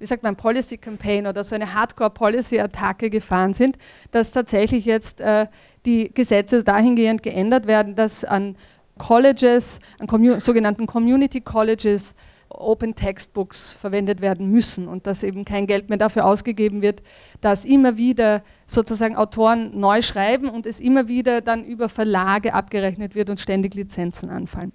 wie 0.01 0.07
sagt 0.07 0.25
man, 0.25 0.35
Policy 0.35 0.79
Campaign 0.79 1.29
oder 1.29 1.45
so 1.45 1.55
eine 1.55 1.73
Hardcore 1.73 2.11
Policy 2.11 2.59
Attacke 2.59 3.09
gefahren 3.09 3.55
sind, 3.55 3.79
dass 4.11 4.33
tatsächlich 4.33 4.85
jetzt 4.85 5.21
äh, 5.21 5.47
die 5.87 6.13
Gesetze 6.13 6.65
dahingehend 6.65 7.23
geändert 7.23 7.69
werden, 7.69 7.95
dass 7.95 8.25
an 8.25 8.57
Colleges, 9.03 9.81
an 9.99 10.07
commu 10.07 10.39
sogenannten 10.39 10.87
Community 10.87 11.41
Colleges, 11.41 12.15
Open 12.49 12.95
Textbooks 12.95 13.73
verwendet 13.73 14.21
werden 14.21 14.49
müssen 14.49 14.87
und 14.87 15.09
dass 15.09 15.25
eben 15.25 15.45
kein 15.45 15.67
Geld 15.67 15.89
mehr 15.89 15.99
dafür 15.99 16.25
ausgegeben 16.25 16.83
wird, 16.83 17.03
dass 17.41 17.65
immer 17.65 17.97
wieder 17.97 18.45
sozusagen 18.69 19.17
Autoren 19.17 19.81
neu 19.81 20.03
schreiben 20.03 20.49
und 20.49 20.67
es 20.67 20.79
immer 20.79 21.09
wieder 21.09 21.41
dann 21.41 21.65
über 21.65 21.89
Verlage 21.89 22.55
abgerechnet 22.55 23.17
wird 23.17 23.29
und 23.29 23.41
ständig 23.41 23.75
Lizenzen 23.75 24.31
anfallen. 24.31 24.71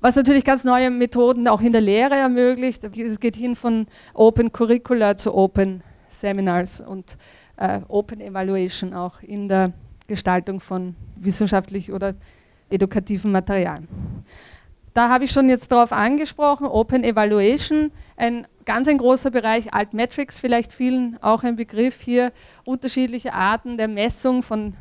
Was 0.00 0.16
natürlich 0.16 0.44
ganz 0.44 0.64
neue 0.64 0.90
Methoden 0.90 1.46
auch 1.46 1.60
in 1.60 1.70
der 1.70 1.82
Lehre 1.82 2.16
ermöglicht. 2.16 2.82
Es 2.82 3.20
geht 3.20 3.36
hin 3.36 3.54
von 3.54 3.86
Open 4.12 4.50
Curricula 4.50 5.16
zu 5.16 5.32
Open 5.32 5.84
Seminars 6.08 6.80
und 6.80 7.16
äh, 7.58 7.78
Open 7.86 8.20
Evaluation 8.20 8.92
auch 8.92 9.22
in 9.22 9.48
der 9.48 9.72
Gestaltung 10.08 10.58
von 10.58 10.96
wissenschaftlich 11.14 11.92
oder 11.92 12.14
edukativen 12.72 13.32
Material. 13.32 13.82
Da 14.94 15.08
habe 15.08 15.24
ich 15.24 15.30
schon 15.30 15.48
jetzt 15.48 15.72
darauf 15.72 15.92
angesprochen, 15.92 16.66
Open 16.66 17.02
Evaluation, 17.02 17.92
ein 18.16 18.46
ganz 18.66 18.88
ein 18.88 18.98
großer 18.98 19.30
Bereich, 19.30 19.72
Altmetrics 19.72 20.38
vielleicht 20.38 20.74
vielen 20.74 21.16
auch 21.22 21.44
ein 21.44 21.56
Begriff 21.56 22.00
hier, 22.00 22.32
unterschiedliche 22.64 23.32
Arten 23.32 23.78
der 23.78 23.88
Messung 23.88 24.42
von 24.42 24.74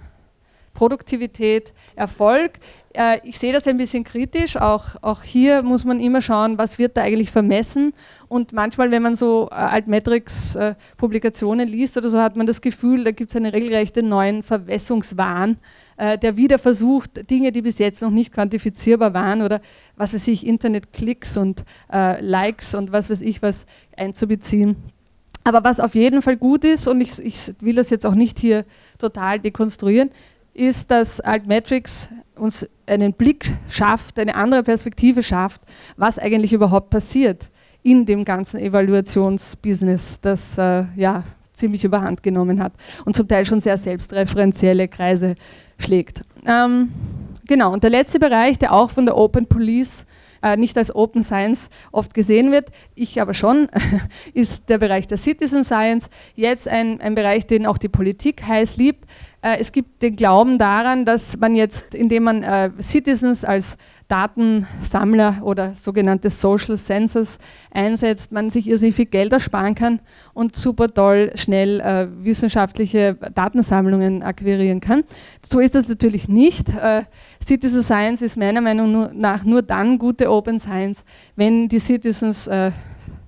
Produktivität, 0.73 1.73
Erfolg. 1.95 2.59
Äh, 2.93 3.19
ich 3.23 3.37
sehe 3.37 3.53
das 3.53 3.67
ein 3.67 3.77
bisschen 3.77 4.03
kritisch. 4.03 4.57
Auch, 4.57 4.95
auch 5.01 5.23
hier 5.23 5.63
muss 5.63 5.85
man 5.85 5.99
immer 5.99 6.21
schauen, 6.21 6.57
was 6.57 6.79
wird 6.79 6.97
da 6.97 7.01
eigentlich 7.01 7.31
vermessen. 7.31 7.93
Und 8.27 8.53
manchmal, 8.53 8.91
wenn 8.91 9.01
man 9.01 9.15
so 9.15 9.47
äh, 9.51 9.55
Altmetrics-Publikationen 9.55 11.67
äh, 11.67 11.71
liest 11.71 11.97
oder 11.97 12.09
so, 12.09 12.19
hat 12.19 12.35
man 12.35 12.45
das 12.45 12.61
Gefühl, 12.61 13.03
da 13.03 13.11
gibt 13.11 13.31
es 13.31 13.35
einen 13.35 13.51
regelrechten 13.51 14.07
neuen 14.09 14.43
Verwässungswahn, 14.43 15.57
der 15.97 16.35
wieder 16.35 16.57
versucht, 16.57 17.29
Dinge, 17.29 17.51
die 17.51 17.61
bis 17.61 17.77
jetzt 17.77 18.01
noch 18.01 18.09
nicht 18.09 18.33
quantifizierbar 18.33 19.13
waren 19.13 19.43
oder 19.43 19.61
was 19.97 20.15
weiß 20.15 20.29
ich, 20.29 20.47
Internet-Klicks 20.47 21.37
und 21.37 21.63
Likes 21.91 22.73
und 22.73 22.91
was 22.91 23.11
weiß 23.11 23.21
ich 23.21 23.43
was 23.43 23.67
einzubeziehen. 23.95 24.77
Aber 25.43 25.63
was 25.63 25.79
auf 25.79 25.95
jeden 25.95 26.21
Fall 26.21 26.37
gut 26.37 26.63
ist, 26.65 26.87
und 26.87 27.01
ich, 27.01 27.17
ich 27.19 27.53
will 27.59 27.75
das 27.75 27.89
jetzt 27.89 28.05
auch 28.05 28.15
nicht 28.15 28.39
hier 28.39 28.65
total 28.97 29.39
dekonstruieren, 29.39 30.11
ist, 30.53 30.91
dass 30.91 31.19
Altmetrics 31.21 32.09
uns 32.35 32.67
einen 32.85 33.13
Blick 33.13 33.53
schafft, 33.69 34.19
eine 34.19 34.35
andere 34.35 34.63
Perspektive 34.63 35.23
schafft, 35.23 35.61
was 35.97 36.19
eigentlich 36.19 36.53
überhaupt 36.53 36.89
passiert 36.89 37.49
in 37.83 38.05
dem 38.05 38.25
ganzen 38.25 38.59
Evaluationsbusiness, 38.59 40.19
das 40.21 40.57
äh, 40.57 40.85
ja 40.95 41.23
ziemlich 41.53 41.83
überhand 41.83 42.23
genommen 42.23 42.61
hat 42.61 42.73
und 43.05 43.15
zum 43.15 43.27
Teil 43.27 43.45
schon 43.45 43.61
sehr 43.61 43.77
selbstreferenzielle 43.77 44.87
Kreise 44.87 45.35
schlägt. 45.77 46.21
Ähm, 46.45 46.89
genau, 47.47 47.71
und 47.71 47.83
der 47.83 47.89
letzte 47.89 48.19
Bereich, 48.19 48.57
der 48.57 48.73
auch 48.73 48.89
von 48.89 49.05
der 49.05 49.17
Open 49.17 49.45
Police 49.45 50.05
äh, 50.41 50.57
nicht 50.57 50.77
als 50.77 50.93
Open 50.93 51.23
Science 51.23 51.69
oft 51.91 52.13
gesehen 52.13 52.51
wird, 52.51 52.69
ich 52.95 53.21
aber 53.21 53.33
schon, 53.33 53.67
ist 54.33 54.69
der 54.69 54.77
Bereich 54.77 55.07
der 55.07 55.17
Citizen 55.17 55.63
Science. 55.63 56.09
Jetzt 56.35 56.67
ein, 56.67 57.01
ein 57.01 57.15
Bereich, 57.15 57.47
den 57.47 57.65
auch 57.65 57.77
die 57.77 57.89
Politik 57.89 58.43
heiß 58.45 58.77
liebt. 58.77 59.05
Äh, 59.41 59.57
es 59.59 59.71
gibt 59.71 60.03
den 60.03 60.15
Glauben 60.15 60.57
daran, 60.57 61.05
dass 61.05 61.37
man 61.37 61.55
jetzt, 61.55 61.95
indem 61.95 62.23
man 62.23 62.43
äh, 62.43 62.71
Citizens 62.81 63.43
als 63.43 63.77
Datensammler 64.11 65.37
oder 65.41 65.73
sogenannte 65.75 66.29
Social 66.29 66.75
Census 66.75 67.37
einsetzt, 67.73 68.33
man 68.33 68.49
sich 68.49 68.67
irrsinnig 68.67 68.95
viel 68.95 69.05
Geld 69.05 69.31
ersparen 69.31 69.73
kann 69.73 70.01
und 70.33 70.57
super 70.57 70.89
toll 70.89 71.31
schnell 71.35 71.79
äh, 71.79 72.07
wissenschaftliche 72.21 73.15
Datensammlungen 73.33 74.21
akquirieren 74.21 74.81
kann. 74.81 75.05
So 75.49 75.61
ist 75.61 75.75
das 75.75 75.87
natürlich 75.87 76.27
nicht. 76.27 76.67
Äh, 76.67 77.03
Citizen 77.47 77.83
Science 77.83 78.21
ist 78.21 78.35
meiner 78.35 78.59
Meinung 78.59 79.17
nach 79.17 79.45
nur 79.45 79.61
dann 79.61 79.97
gute 79.97 80.29
Open 80.29 80.59
Science, 80.59 81.05
wenn 81.37 81.69
die 81.69 81.79
Citizens 81.79 82.47
äh, 82.47 82.71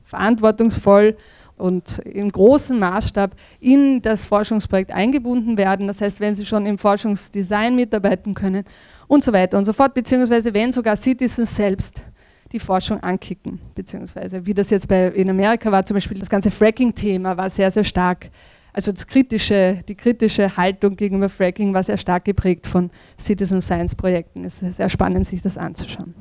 verantwortungsvoll 0.04 1.16
und 1.56 2.00
im 2.00 2.30
großen 2.30 2.78
Maßstab 2.78 3.36
in 3.62 4.02
das 4.02 4.26
Forschungsprojekt 4.26 4.92
eingebunden 4.92 5.58
werden. 5.58 5.88
Das 5.88 6.02
heißt, 6.02 6.20
wenn 6.20 6.36
sie 6.36 6.46
schon 6.46 6.66
im 6.66 6.78
Forschungsdesign 6.78 7.76
mitarbeiten 7.76 8.34
können 8.34 8.66
und 9.14 9.24
so 9.24 9.32
weiter 9.32 9.58
und 9.58 9.66
so 9.66 9.74
fort, 9.74 9.94
beziehungsweise 9.94 10.54
wenn 10.54 10.72
sogar 10.72 10.98
Citizens 10.98 11.56
selbst 11.56 12.04
die 12.52 12.60
Forschung 12.60 13.02
ankicken, 13.02 13.60
beziehungsweise 13.76 14.46
wie 14.46 14.54
das 14.54 14.70
jetzt 14.70 14.88
bei, 14.88 15.08
in 15.08 15.30
Amerika 15.30 15.72
war, 15.72 15.86
zum 15.86 15.96
Beispiel 15.96 16.18
das 16.20 16.30
ganze 16.30 16.52
Fracking-Thema 16.52 17.38
war 17.38 17.50
sehr, 17.50 17.72
sehr 17.72 17.84
stark 17.84 18.30
also 18.74 18.92
das 18.92 19.06
kritische, 19.06 19.84
die 19.88 19.94
kritische 19.94 20.58
Haltung 20.58 20.96
gegenüber 20.96 21.30
Fracking 21.30 21.76
war 21.76 21.84
sehr 21.84 21.98
stark 21.98 22.26
geprägt 22.26 22.66
von 22.66 22.90
Citizen 23.20 23.62
Science 23.62 23.94
Projekten. 23.94 24.44
Es 24.44 24.64
ist 24.64 24.78
sehr 24.78 24.90
spannend, 24.90 25.28
sich 25.28 25.44
das 25.44 25.60
anzuschauen. 25.60 26.16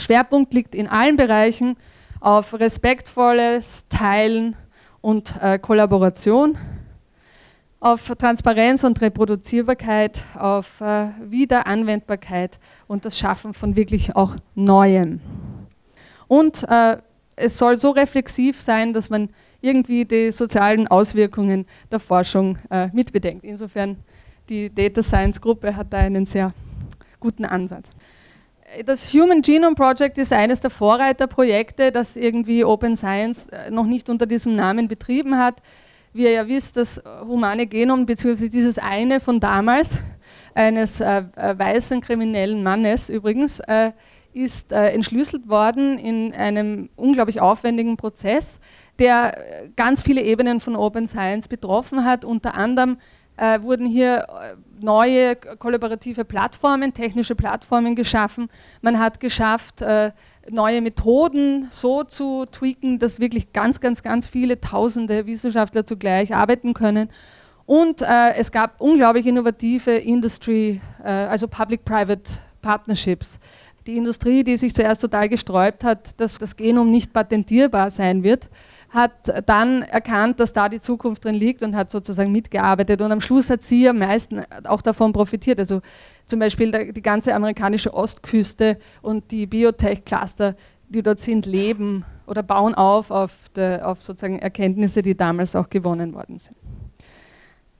Schwerpunkt 0.00 0.54
liegt 0.54 0.74
in 0.74 0.88
allen 0.88 1.16
Bereichen 1.16 1.76
auf 2.20 2.58
respektvolles 2.58 3.84
Teilen 3.90 4.56
und 5.02 5.34
äh, 5.40 5.58
Kollaboration, 5.58 6.56
auf 7.80 8.12
Transparenz 8.18 8.84
und 8.84 9.00
Reproduzierbarkeit, 9.00 10.24
auf 10.38 10.80
äh, 10.80 11.08
Wiederanwendbarkeit 11.20 12.58
und 12.86 13.04
das 13.04 13.18
Schaffen 13.18 13.54
von 13.54 13.76
wirklich 13.76 14.16
auch 14.16 14.36
Neuem. 14.54 15.20
Und 16.26 16.64
äh, 16.68 16.96
es 17.36 17.58
soll 17.58 17.76
so 17.76 17.90
reflexiv 17.90 18.60
sein, 18.60 18.92
dass 18.92 19.10
man 19.10 19.28
irgendwie 19.60 20.04
die 20.04 20.32
sozialen 20.32 20.88
Auswirkungen 20.88 21.66
der 21.90 22.00
Forschung 22.00 22.58
äh, 22.70 22.88
mitbedenkt. 22.92 23.44
Insofern 23.44 23.96
die 24.48 24.74
Data 24.74 25.02
Science 25.02 25.40
Gruppe 25.40 25.76
hat 25.76 25.92
da 25.92 25.98
einen 25.98 26.24
sehr 26.24 26.52
guten 27.20 27.44
Ansatz. 27.44 27.88
Das 28.84 29.12
Human 29.12 29.42
Genome 29.42 29.76
Project 29.76 30.18
ist 30.18 30.32
eines 30.32 30.60
der 30.60 30.70
Vorreiterprojekte, 30.70 31.92
das 31.92 32.16
irgendwie 32.16 32.64
Open 32.64 32.96
Science 32.96 33.46
äh, 33.46 33.70
noch 33.70 33.86
nicht 33.86 34.08
unter 34.08 34.26
diesem 34.26 34.56
Namen 34.56 34.88
betrieben 34.88 35.38
hat. 35.38 35.62
Wie 36.16 36.22
ihr 36.22 36.30
ja 36.30 36.48
wisst, 36.48 36.78
das 36.78 37.02
humane 37.26 37.66
Genom, 37.66 38.06
beziehungsweise 38.06 38.48
dieses 38.48 38.78
eine 38.78 39.20
von 39.20 39.38
damals, 39.38 39.90
eines 40.54 41.02
äh, 41.02 41.24
äh 41.36 41.58
weißen 41.58 42.00
kriminellen 42.00 42.62
Mannes 42.62 43.10
übrigens, 43.10 43.60
äh, 43.60 43.92
ist 44.32 44.72
äh, 44.72 44.92
entschlüsselt 44.92 45.46
worden 45.46 45.98
in 45.98 46.32
einem 46.32 46.88
unglaublich 46.96 47.42
aufwendigen 47.42 47.98
Prozess, 47.98 48.60
der 48.98 49.36
äh, 49.36 49.68
ganz 49.76 50.00
viele 50.00 50.22
Ebenen 50.22 50.60
von 50.60 50.74
Open 50.74 51.06
Science 51.06 51.48
betroffen 51.48 52.02
hat. 52.06 52.24
Unter 52.24 52.54
anderem 52.54 52.96
äh, 53.36 53.60
wurden 53.62 53.86
hier 53.86 54.26
äh, 54.28 54.54
neue 54.82 55.36
kollaborative 55.36 56.24
Plattformen, 56.24 56.92
technische 56.94 57.34
Plattformen 57.34 57.94
geschaffen. 57.94 58.48
Man 58.82 58.98
hat 58.98 59.20
geschafft, 59.20 59.82
äh, 59.82 60.12
neue 60.50 60.80
Methoden 60.80 61.68
so 61.70 62.04
zu 62.04 62.46
tweaken, 62.50 62.98
dass 62.98 63.20
wirklich 63.20 63.52
ganz, 63.52 63.80
ganz, 63.80 64.02
ganz 64.02 64.28
viele 64.28 64.60
tausende 64.60 65.26
Wissenschaftler 65.26 65.84
zugleich 65.84 66.34
arbeiten 66.34 66.74
können. 66.74 67.08
Und 67.66 68.02
äh, 68.02 68.34
es 68.36 68.52
gab 68.52 68.80
unglaublich 68.80 69.26
innovative 69.26 69.90
Industry, 69.90 70.80
äh, 71.02 71.08
also 71.08 71.48
Public-Private 71.48 72.30
Partnerships. 72.62 73.40
Die 73.86 73.96
Industrie, 73.96 74.42
die 74.44 74.56
sich 74.56 74.74
zuerst 74.74 75.00
total 75.00 75.28
gesträubt 75.28 75.84
hat, 75.84 76.20
dass 76.20 76.38
das 76.38 76.56
Genom 76.56 76.90
nicht 76.90 77.12
patentierbar 77.12 77.90
sein 77.90 78.22
wird, 78.22 78.48
hat 78.96 79.48
dann 79.48 79.82
erkannt, 79.82 80.40
dass 80.40 80.52
da 80.52 80.68
die 80.68 80.80
Zukunft 80.80 81.24
drin 81.24 81.34
liegt 81.34 81.62
und 81.62 81.76
hat 81.76 81.90
sozusagen 81.90 82.32
mitgearbeitet. 82.32 83.00
Und 83.00 83.12
am 83.12 83.20
Schluss 83.20 83.50
hat 83.50 83.62
sie 83.62 83.88
am 83.88 83.98
meisten 83.98 84.42
auch 84.64 84.82
davon 84.82 85.12
profitiert. 85.12 85.58
Also 85.60 85.82
zum 86.26 86.40
Beispiel 86.40 86.92
die 86.92 87.02
ganze 87.02 87.34
amerikanische 87.34 87.94
Ostküste 87.94 88.78
und 89.02 89.30
die 89.30 89.46
Biotech-Cluster, 89.46 90.56
die 90.88 91.02
dort 91.02 91.20
sind, 91.20 91.46
leben 91.46 92.04
oder 92.26 92.42
bauen 92.42 92.74
auf 92.74 93.10
auf, 93.10 93.48
de, 93.54 93.80
auf 93.82 94.02
sozusagen 94.02 94.40
Erkenntnisse, 94.40 95.02
die 95.02 95.16
damals 95.16 95.54
auch 95.54 95.70
gewonnen 95.70 96.14
worden 96.14 96.38
sind. 96.38 96.56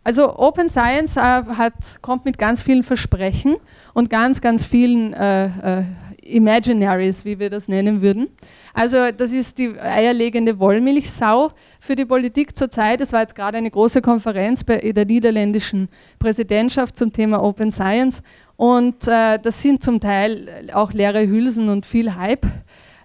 Also 0.04 0.38
Open 0.38 0.68
Science 0.68 1.16
äh, 1.16 1.20
hat, 1.20 2.00
kommt 2.00 2.25
mit 2.26 2.38
ganz 2.38 2.62
vielen 2.62 2.85
Versprechen 2.85 3.56
und 3.92 4.08
ganz, 4.08 4.40
ganz 4.40 4.64
vielen 4.64 5.12
äh, 5.12 5.46
äh, 5.46 5.85
Imaginaries, 6.28 7.25
wie 7.25 7.38
wir 7.38 7.50
das 7.50 7.68
nennen 7.68 8.02
würden. 8.02 8.28
Also 8.75 9.11
das 9.16 9.33
ist 9.33 9.59
die 9.59 9.78
eierlegende 9.78 10.59
Wollmilchsau 10.59 11.52
für 11.80 11.97
die 11.97 12.04
Politik 12.04 12.56
zurzeit. 12.56 13.00
Es 13.00 13.12
war 13.12 13.21
jetzt 13.21 13.35
gerade 13.35 13.59
eine 13.59 13.71
große 13.71 14.02
Konferenz 14.02 14.64
bei 14.64 14.79
der 14.92 15.05
niederländischen 15.05 15.88
Präsidentschaft 16.18 16.96
zum 16.96 17.12
Thema 17.12 17.42
Open 17.42 17.70
Science 17.70 18.22
und 18.57 19.07
äh, 19.07 19.38
das 19.38 19.61
sind 19.61 19.83
zum 19.83 20.01
Teil 20.01 20.70
auch 20.72 20.92
leere 20.92 21.27
Hülsen 21.27 21.68
und 21.68 21.85
viel 21.85 22.14
Hype. 22.14 22.46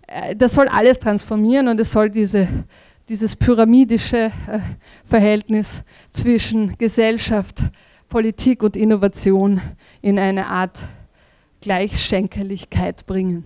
Äh, 0.08 0.36
das 0.36 0.56
soll 0.56 0.68
alles 0.68 1.00
transformieren 1.00 1.68
und 1.68 1.80
es 1.80 1.92
soll 1.92 2.10
diese, 2.10 2.48
dieses 3.10 3.36
pyramidische 3.36 4.32
äh, 4.48 4.60
Verhältnis 5.04 5.82
zwischen 6.12 6.78
Gesellschaft, 6.78 7.64
Politik 8.08 8.64
und 8.64 8.76
Innovation 8.76 9.62
in 10.02 10.20
eine 10.20 10.48
Art 10.48 10.80
Gleichschenkerlichkeit 11.62 13.06
bringen. 13.06 13.44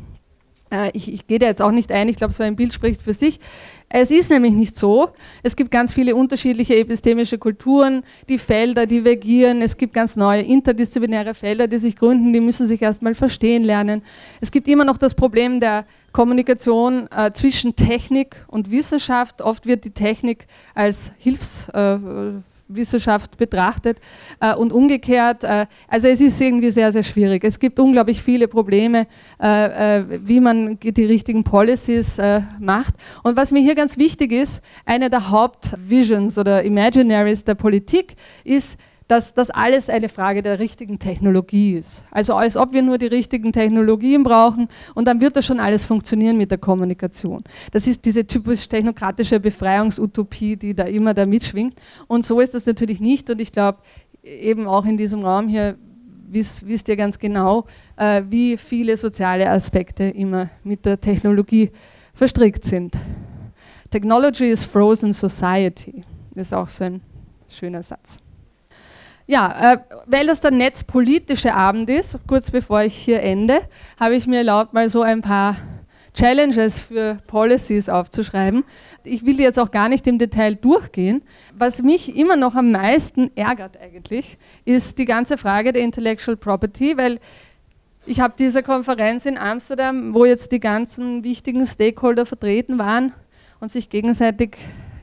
Äh, 0.72 0.92
ich, 0.94 1.12
ich 1.12 1.28
gehe 1.28 1.40
da 1.40 1.48
jetzt 1.48 1.62
auch 1.62 1.72
nicht 1.72 1.92
ein, 1.92 2.10
ich 2.10 2.18
glaube, 2.18 2.34
so 2.34 2.44
ein 2.44 2.56
Bild 2.56 2.74
spricht 2.74 3.02
für 3.02 3.14
sich. 3.14 3.40
Es 3.88 4.12
ist 4.12 4.30
nämlich 4.30 4.54
nicht 4.54 4.78
so. 4.78 5.10
Es 5.44 5.56
gibt 5.56 5.72
ganz 5.72 5.94
viele 5.94 6.16
unterschiedliche 6.16 6.76
epistemische 6.76 7.38
Kulturen, 7.38 8.04
die 8.28 8.40
Felder 8.40 8.88
divergieren. 8.88 9.62
Es 9.62 9.78
gibt 9.78 9.94
ganz 9.94 10.16
neue 10.16 10.42
interdisziplinäre 10.42 11.34
Felder, 11.34 11.68
die 11.68 11.78
sich 11.78 11.96
gründen, 11.96 12.34
die 12.34 12.42
müssen 12.42 12.68
sich 12.68 12.82
erstmal 12.82 13.16
verstehen 13.16 13.64
lernen. 13.64 14.02
Es 14.42 14.52
gibt 14.52 14.68
immer 14.68 14.86
noch 14.86 14.98
das 14.98 15.14
Problem 15.14 15.60
der 15.60 15.86
Kommunikation 16.12 17.08
äh, 17.16 17.32
zwischen 17.32 17.76
Technik 17.76 18.36
und 18.48 18.72
Wissenschaft. 18.72 19.42
Oft 19.42 19.66
wird 19.66 19.86
die 19.86 19.92
Technik 19.92 20.48
als 20.74 21.12
Hilfs... 21.20 21.70
Äh, 21.70 22.00
Wissenschaft 22.68 23.38
betrachtet 23.38 24.00
äh, 24.40 24.56
und 24.56 24.74
umgekehrt. 24.74 25.44
Äh, 25.44 25.68
also 25.88 26.08
es 26.08 26.22
ist 26.22 26.42
irgendwie 26.42 26.72
sehr, 26.72 26.92
sehr 26.92 27.04
schwierig. 27.04 27.44
Es 27.44 27.60
gibt 27.60 27.80
unglaublich 27.80 28.22
viele 28.22 28.48
Probleme, 28.48 29.08
äh, 29.42 30.00
äh 30.00 30.06
wie 30.26 30.40
man 30.40 30.80
die 30.80 31.06
richtigen 31.06 31.44
Policies 31.44 32.18
äh, 32.18 32.42
macht. 32.60 32.96
Und 33.24 33.38
was 33.38 33.52
mir 33.52 33.62
hier 33.62 33.76
ganz 33.76 33.98
wichtig 33.98 34.32
ist, 34.32 34.62
eine 34.86 35.10
der 35.10 35.30
Hauptvisions 35.30 36.38
oder 36.38 36.64
Imaginaries 36.64 37.44
der 37.44 37.56
Politik 37.56 38.16
ist, 38.44 38.78
dass 39.08 39.34
das 39.34 39.52
alles 39.52 39.90
eine 39.90 40.10
Frage 40.10 40.42
der 40.42 40.58
richtigen 40.60 40.98
Technologie 40.98 41.74
ist. 41.74 42.04
Also 42.10 42.34
als 42.34 42.58
ob 42.58 42.74
wir 42.74 42.82
nur 42.82 42.98
die 42.98 43.06
richtigen 43.06 43.54
Technologien 43.54 44.24
brauchen 44.24 44.68
und 44.96 45.06
dann 45.08 45.22
wird 45.22 45.36
das 45.36 45.46
schon 45.46 45.60
alles 45.60 45.86
funktionieren 45.86 46.38
mit 46.38 46.50
der 46.50 46.58
Kommunikation. 46.58 47.44
Das 47.72 47.86
ist 47.86 48.04
diese 48.06 48.26
typisch 48.26 48.68
technokratische 48.68 49.40
Befreiungsutopie, 49.40 50.56
die 50.56 50.74
da 50.74 50.84
immer 50.84 51.14
da 51.14 51.26
mitschwingt. 51.26 51.80
Und 52.08 52.26
so 52.26 52.40
ist 52.40 52.56
das 52.56 52.66
natürlich 52.66 53.00
nicht. 53.00 53.30
Und 53.30 53.40
ich 53.40 53.52
glaube, 53.52 53.80
eben 54.24 54.66
auch 54.66 54.86
in 54.86 54.98
diesem 54.98 55.24
Raum 55.24 55.48
hier 55.48 55.76
wisst, 56.28 56.68
wisst 56.68 56.88
ihr 56.90 56.96
ganz 56.96 57.20
genau, 57.20 57.66
äh, 57.98 58.24
wie 58.30 58.58
viele 58.58 58.98
soziale 58.98 59.50
Aspekte 59.50 60.06
immer 60.06 60.50
mit 60.64 60.86
der 60.86 61.00
Technologie 61.00 61.72
verstrickt 62.14 62.66
sind. 62.66 62.98
Technology 63.92 64.46
is 64.46 64.64
frozen 64.64 65.14
society. 65.14 66.04
Ist 66.34 66.54
auch 66.54 66.68
so 66.68 66.86
ein 66.86 67.02
schöner 67.48 67.84
Satz. 67.84 68.18
Ja, 69.28 69.74
äh, 69.74 69.78
weil 70.06 70.28
das 70.28 70.42
der 70.42 70.52
netzpolitische 70.52 71.54
Abend 71.56 71.90
ist, 71.90 72.20
kurz 72.28 72.52
bevor 72.52 72.84
ich 72.84 72.96
hier 72.96 73.22
ende, 73.24 73.62
habe 74.00 74.16
ich 74.16 74.28
mir 74.28 74.38
erlaubt, 74.38 74.74
mal 74.74 74.90
so 74.90 75.02
ein 75.02 75.22
paar 75.22 75.56
Challenges 76.14 76.80
für 76.80 77.18
Policies 77.28 77.90
aufzuschreiben. 77.90 78.64
Ich 79.04 79.26
will 79.26 79.40
jetzt 79.40 79.60
auch 79.60 79.72
gar 79.72 79.90
nicht 79.90 80.08
im 80.08 80.18
Detail 80.18 80.56
durchgehen. 80.56 81.24
Was 81.58 81.82
mich 81.82 82.16
immer 82.16 82.36
noch 82.36 82.56
am 82.56 82.72
meisten 82.72 83.36
ärgert 83.36 83.78
eigentlich, 83.82 84.38
ist 84.64 84.98
die 84.98 85.06
ganze 85.06 85.38
Frage 85.38 85.74
der 85.74 85.82
Intellectual 85.82 86.38
Property, 86.38 86.96
weil 86.96 87.20
ich 88.06 88.20
habe 88.20 88.36
diese 88.38 88.62
Konferenz 88.64 89.26
in 89.26 89.38
Amsterdam, 89.38 90.14
wo 90.14 90.26
jetzt 90.26 90.52
die 90.52 90.60
ganzen 90.60 91.24
wichtigen 91.24 91.66
Stakeholder 91.66 92.26
vertreten 92.26 92.78
waren 92.78 93.12
und 93.60 93.72
sich 93.72 93.90
gegenseitig 93.90 94.58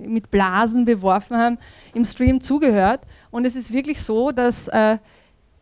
mit 0.09 0.31
Blasen 0.31 0.85
beworfen 0.85 1.37
haben, 1.37 1.59
im 1.95 2.05
Stream 2.05 2.41
zugehört. 2.41 3.01
Und 3.31 3.47
es 3.47 3.57
ist 3.57 3.73
wirklich 3.73 4.03
so, 4.03 4.31
dass 4.33 4.69
äh, 4.69 4.99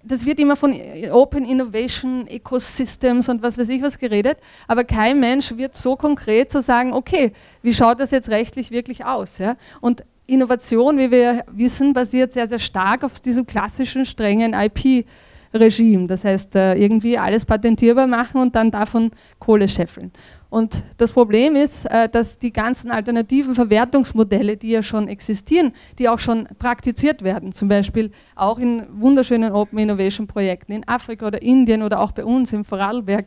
das 0.03 0.24
wird 0.24 0.38
immer 0.38 0.57
von 0.57 0.74
Open 1.12 1.44
Innovation 1.44 2.26
Ecosystems 2.26 3.29
und 3.29 3.42
was 3.42 3.59
weiß 3.59 3.68
ich 3.68 3.83
was 3.83 3.98
geredet, 3.98 4.38
aber 4.66 4.85
kein 4.85 5.20
Mensch 5.20 5.57
wird 5.57 5.76
so 5.76 5.96
konkret 5.96 6.50
zu 6.50 6.62
sagen, 6.62 6.92
okay, 6.92 7.33
wie 7.62 7.74
schaut 7.74 8.00
das 8.00 8.11
jetzt 8.11 8.31
rechtlich 8.31 8.70
wirklich 8.70 9.05
aus? 9.05 9.38
Ja? 9.38 9.57
Und 9.81 10.05
Innovation, 10.26 10.96
wie 10.96 11.11
wir 11.11 11.44
wissen, 11.50 11.92
basiert 11.92 12.33
sehr, 12.33 12.46
sehr 12.46 12.61
stark 12.61 13.03
auf 13.03 13.20
diesem 13.20 13.46
klassischen 13.46 14.07
strengen 14.07 14.55
IP. 14.55 15.07
Regime, 15.52 16.06
das 16.06 16.24
heißt 16.24 16.54
äh, 16.54 16.74
irgendwie 16.74 17.18
alles 17.18 17.44
patentierbar 17.44 18.06
machen 18.06 18.40
und 18.40 18.54
dann 18.54 18.70
davon 18.70 19.10
Kohle 19.38 19.68
scheffeln. 19.68 20.12
Und 20.48 20.82
das 20.96 21.12
Problem 21.12 21.56
ist, 21.56 21.86
äh, 21.86 22.08
dass 22.08 22.38
die 22.38 22.52
ganzen 22.52 22.90
alternativen 22.90 23.54
Verwertungsmodelle, 23.54 24.56
die 24.56 24.70
ja 24.70 24.82
schon 24.82 25.08
existieren, 25.08 25.72
die 25.98 26.08
auch 26.08 26.18
schon 26.18 26.48
praktiziert 26.58 27.22
werden, 27.22 27.52
zum 27.52 27.68
Beispiel 27.68 28.10
auch 28.36 28.58
in 28.58 28.84
wunderschönen 28.92 29.52
Open 29.52 29.78
Innovation 29.78 30.26
Projekten 30.26 30.72
in 30.72 30.86
Afrika 30.86 31.26
oder 31.26 31.42
Indien 31.42 31.82
oder 31.82 32.00
auch 32.00 32.12
bei 32.12 32.24
uns 32.24 32.52
im 32.52 32.64
Vorarlberg, 32.64 33.26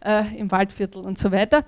äh, 0.00 0.24
im 0.36 0.50
Waldviertel 0.50 1.02
und 1.02 1.18
so 1.18 1.30
weiter, 1.32 1.64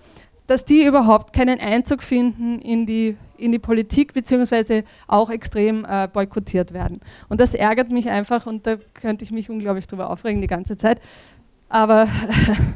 dass 0.46 0.64
die 0.64 0.84
überhaupt 0.84 1.32
keinen 1.32 1.60
Einzug 1.60 2.02
finden 2.02 2.58
in 2.58 2.86
die, 2.86 3.16
in 3.42 3.52
die 3.52 3.59
Politik, 3.59 4.14
beziehungsweise 4.14 4.85
auch 5.07 5.31
extrem 5.31 5.85
äh, 5.85 6.09
boykottiert 6.12 6.72
werden. 6.72 7.00
Und 7.28 7.40
das 7.40 7.55
ärgert 7.55 7.90
mich 7.90 8.09
einfach 8.09 8.46
und 8.46 8.66
da 8.66 8.76
könnte 8.94 9.24
ich 9.24 9.31
mich 9.31 9.50
unglaublich 9.50 9.87
drüber 9.87 10.11
aufregen 10.11 10.40
die 10.40 10.46
ganze 10.46 10.76
Zeit. 10.76 11.00
Aber 11.68 12.09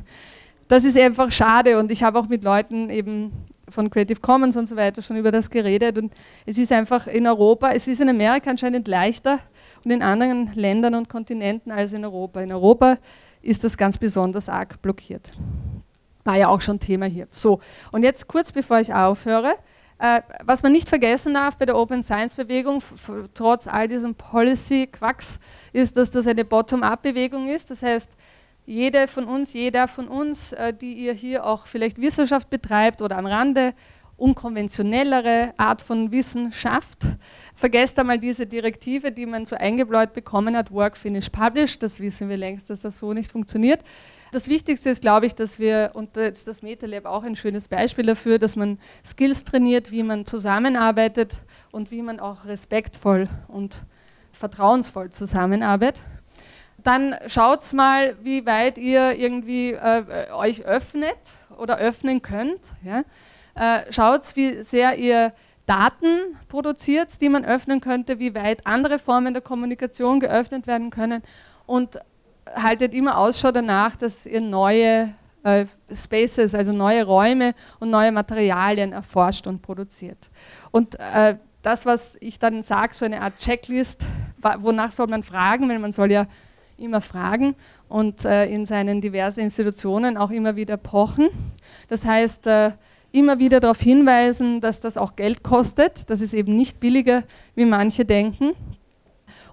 das 0.69 0.85
ist 0.85 0.99
einfach 0.99 1.31
schade 1.31 1.79
und 1.79 1.91
ich 1.91 2.03
habe 2.03 2.19
auch 2.19 2.29
mit 2.29 2.43
Leuten 2.43 2.91
eben 2.91 3.33
von 3.69 3.91
Creative 3.91 4.21
Commons 4.21 4.57
und 4.57 4.67
so 4.69 4.77
weiter 4.77 5.03
schon 5.03 5.17
über 5.17 5.31
das 5.31 5.51
geredet. 5.51 5.99
Und 5.99 6.13
es 6.45 6.59
ist 6.59 6.73
einfach 6.73 7.07
in 7.07 7.27
Europa, 7.27 7.71
es 7.73 7.89
ist 7.89 8.01
in 8.01 8.09
Amerika 8.09 8.51
anscheinend 8.51 8.89
leichter 8.89 9.41
und 9.85 9.91
in 9.91 10.03
anderen 10.03 10.53
Ländern 10.55 10.95
und 10.95 11.09
Kontinenten 11.09 11.73
als 11.73 11.93
in 11.93 12.05
Europa. 12.05 12.41
In 12.41 12.53
Europa 12.53 12.99
ist 13.43 13.65
das 13.65 13.77
ganz 13.77 13.99
besonders 13.99 14.49
arg 14.49 14.81
blockiert. 14.83 15.33
War 16.25 16.37
ja 16.37 16.49
auch 16.49 16.61
schon 16.61 16.81
Thema 16.81 17.07
hier. 17.07 17.29
So, 17.31 17.61
und 17.93 18.03
jetzt 18.03 18.27
kurz 18.27 18.51
bevor 18.51 18.81
ich 18.81 18.93
aufhöre, 18.93 19.55
was 19.99 20.63
man 20.63 20.73
nicht 20.73 20.89
vergessen 20.89 21.35
darf 21.35 21.57
bei 21.57 21.65
der 21.65 21.77
Open 21.77 22.03
Science 22.03 22.35
Bewegung, 22.35 22.83
trotz 23.35 23.67
all 23.67 23.89
diesem 23.89 24.15
Policy-Quacks, 24.15 25.39
ist, 25.73 25.97
dass 25.97 26.11
das 26.11 26.27
eine 26.27 26.45
Bottom-up-Bewegung 26.45 27.49
ist. 27.49 27.71
Das 27.71 27.83
heißt, 27.83 28.11
jede 28.67 29.07
von 29.07 29.25
uns, 29.25 29.53
jeder 29.53 29.89
von 29.89 30.09
uns, 30.09 30.53
äh, 30.53 30.75
die 30.75 30.93
ihr 30.95 31.13
hier 31.13 31.47
auch 31.47 31.67
vielleicht 31.67 32.01
Wissenschaft 32.01 32.51
betreibt 32.51 33.01
oder 33.01 33.17
am 33.17 33.27
Rande 33.27 33.75
unkonventionellere 34.17 35.53
Art 35.57 35.83
von 35.83 36.11
Wissen 36.11 36.51
schafft, 36.51 37.07
vergesst 37.55 37.99
einmal 37.99 38.19
diese 38.19 38.47
Direktive, 38.47 39.13
die 39.13 39.27
man 39.27 39.47
so 39.47 39.57
eingebläut 39.57 40.15
bekommen 40.15 40.57
hat, 40.57 40.73
Work, 40.73 40.97
Finish, 40.97 41.29
Publish. 41.29 41.79
Das 41.79 42.01
wissen 42.01 42.29
wir 42.29 42.37
längst, 42.37 42.71
dass 42.71 42.81
das 42.81 42.99
so 42.99 43.13
nicht 43.13 43.31
funktioniert. 43.31 43.83
Das 44.37 44.49
Wichtigste 44.49 44.91
ist, 44.91 45.01
glaube 45.01 45.25
ich, 45.25 45.35
dass 45.35 45.59
wir, 45.59 45.93
und 45.95 46.15
jetzt 46.15 46.47
das 46.47 46.61
MetaLab 46.61 47.07
auch 47.07 47.23
ein 47.23 47.37
schönes 47.37 47.69
Beispiel 47.69 48.05
dafür, 48.05 48.39
dass 48.39 48.55
man 48.55 48.79
Skills 49.03 49.45
trainiert, 49.45 49.91
wie 49.91 50.03
man 50.03 50.27
zusammenarbeitet 50.27 51.39
und 51.73 51.91
wie 51.91 52.03
man 52.03 52.21
auch 52.21 52.45
respektvoll 52.45 53.31
und 53.49 53.81
vertrauensvoll 54.33 55.09
zusammenarbeitet 55.09 56.03
dann 56.83 57.17
schaut 57.29 57.73
mal, 57.73 58.15
wie 58.23 58.45
weit 58.45 58.77
ihr 58.77 59.17
irgendwie 59.19 59.73
äh, 59.73 60.31
euch 60.35 60.67
öffnet 60.67 61.17
oder 61.57 61.79
öffnen 61.79 62.21
könnt. 62.21 62.61
Ja? 62.85 63.05
Äh, 63.55 63.91
schaut, 63.91 64.37
wie 64.37 64.63
sehr 64.63 64.99
ihr 64.99 65.33
Daten 65.65 66.37
produziert, 66.49 67.23
die 67.23 67.31
man 67.31 67.47
öffnen 67.47 67.81
könnte, 67.81 68.19
wie 68.19 68.35
weit 68.35 68.67
andere 68.67 68.99
Formen 68.99 69.33
der 69.33 69.43
Kommunikation 69.43 70.21
geöffnet 70.21 70.67
werden 70.67 70.91
können 70.91 71.23
und 71.65 71.99
haltet 72.55 72.95
immer 72.95 73.19
Ausschau 73.19 73.51
danach, 73.51 73.97
dass 73.97 74.27
ihr 74.27 74.41
neue 74.41 75.15
äh, 75.43 75.67
Spaces, 75.95 76.55
also 76.55 76.73
neue 76.73 77.05
Räume 77.05 77.55
und 77.81 77.91
neue 77.91 78.13
Materialien 78.13 78.93
erforscht 78.93 79.47
und 79.47 79.63
produziert. 79.63 80.31
Und 80.71 80.99
äh, 80.99 81.37
das, 81.63 81.87
was 81.87 82.17
ich 82.21 82.39
dann 82.39 82.63
sage, 82.63 82.95
so 82.95 83.05
eine 83.05 83.21
Art 83.21 83.39
Checklist, 83.39 84.05
wonach 84.59 84.93
soll 84.93 85.09
man 85.09 85.23
fragen, 85.23 85.69
weil 85.69 85.79
man 85.79 85.93
soll 85.93 86.13
ja 86.13 86.27
immer 86.79 87.01
fragen 87.01 87.57
und 87.89 88.25
äh, 88.25 88.47
in 88.47 88.65
seinen 88.65 89.01
diversen 89.01 89.41
Institutionen 89.41 90.17
auch 90.17 90.31
immer 90.31 90.57
wieder 90.57 90.77
pochen. 90.77 91.29
Das 91.89 92.05
heißt, 92.05 92.47
äh, 92.47 92.73
immer 93.13 93.39
wieder 93.39 93.61
darauf 93.61 93.81
hinweisen, 93.81 94.61
dass 94.61 94.81
das 94.81 94.97
auch 94.97 95.17
Geld 95.17 95.43
kostet, 95.43 96.11
das 96.11 96.21
ist 96.21 96.35
eben 96.35 96.55
nicht 96.55 96.81
billiger, 96.81 97.23
wie 97.55 97.65
manche 97.65 98.05
denken. 98.05 98.53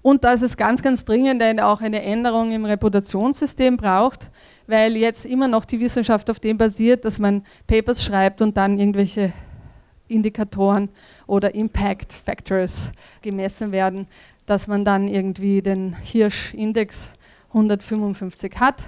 Und 0.03 0.23
dass 0.23 0.43
es 0.43 0.57
ganz, 0.57 0.83
ganz 0.83 1.05
dringend 1.05 1.41
auch 1.61 1.81
eine 1.81 2.03
Änderung 2.03 2.51
im 2.51 2.65
Reputationssystem 2.65 3.77
braucht, 3.77 4.29
weil 4.67 4.95
jetzt 4.95 5.25
immer 5.25 5.47
noch 5.47 5.65
die 5.65 5.79
Wissenschaft 5.79 6.29
auf 6.29 6.39
dem 6.39 6.59
basiert, 6.59 7.05
dass 7.05 7.17
man 7.17 7.43
Papers 7.65 8.03
schreibt 8.03 8.41
und 8.43 8.55
dann 8.55 8.77
irgendwelche 8.77 9.33
Indikatoren 10.07 10.89
oder 11.25 11.55
Impact 11.55 12.13
Factors 12.13 12.91
gemessen 13.21 13.71
werden 13.71 14.07
dass 14.45 14.67
man 14.67 14.85
dann 14.85 15.07
irgendwie 15.07 15.61
den 15.61 15.95
Hirsch-Index 15.95 17.11
155 17.49 18.53
hat, 18.59 18.83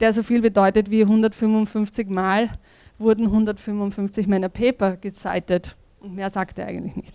der 0.00 0.12
so 0.12 0.22
viel 0.22 0.42
bedeutet 0.42 0.90
wie 0.90 1.02
155 1.02 2.08
Mal 2.08 2.50
wurden 2.98 3.26
155 3.26 4.26
meiner 4.26 4.48
Paper 4.48 4.96
gezitet. 4.96 5.76
Und 6.00 6.14
mehr 6.14 6.30
sagt 6.30 6.58
er 6.58 6.66
eigentlich 6.66 6.96
nicht. 6.96 7.14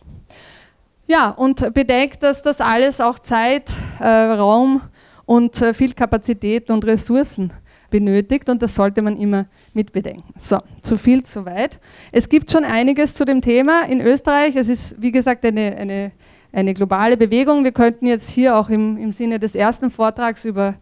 Ja, 1.06 1.30
und 1.30 1.74
bedenkt, 1.74 2.24
dass 2.24 2.42
das 2.42 2.62
alles 2.62 3.02
auch 3.02 3.20
Zeit, 3.20 3.70
äh, 4.00 4.08
Raum 4.08 4.82
und 5.26 5.62
äh, 5.62 5.74
viel 5.74 5.94
Kapazität 5.94 6.70
und 6.70 6.86
Ressourcen 6.86 7.52
benötigt 7.90 8.50
und 8.50 8.62
das 8.62 8.74
sollte 8.74 9.02
man 9.02 9.18
immer 9.18 9.46
mitbedenken. 9.74 10.34
So, 10.38 10.58
zu 10.82 10.98
viel, 10.98 11.24
zu 11.24 11.46
weit. 11.46 11.80
Es 12.12 12.28
gibt 12.28 12.52
schon 12.52 12.66
einiges 12.66 13.14
zu 13.14 13.26
dem 13.26 13.42
Thema 13.42 13.84
in 13.84 14.02
Österreich. 14.02 14.56
Es 14.56 14.70
ist, 14.70 15.00
wie 15.00 15.12
gesagt, 15.12 15.46
eine, 15.46 15.76
eine 15.76 16.12
eine 16.54 16.74
globale 16.74 17.18
Bewegung. 17.18 17.64
Wir 17.64 17.72
könnten 17.72 18.06
jetzt 18.06 18.30
hier 18.30 18.56
auch 18.56 18.70
im, 18.70 18.98
im 18.98 19.12
Sinne 19.12 19.40
des 19.40 19.56
ersten 19.56 19.90
Vortrags 19.90 20.46
über 20.46 20.76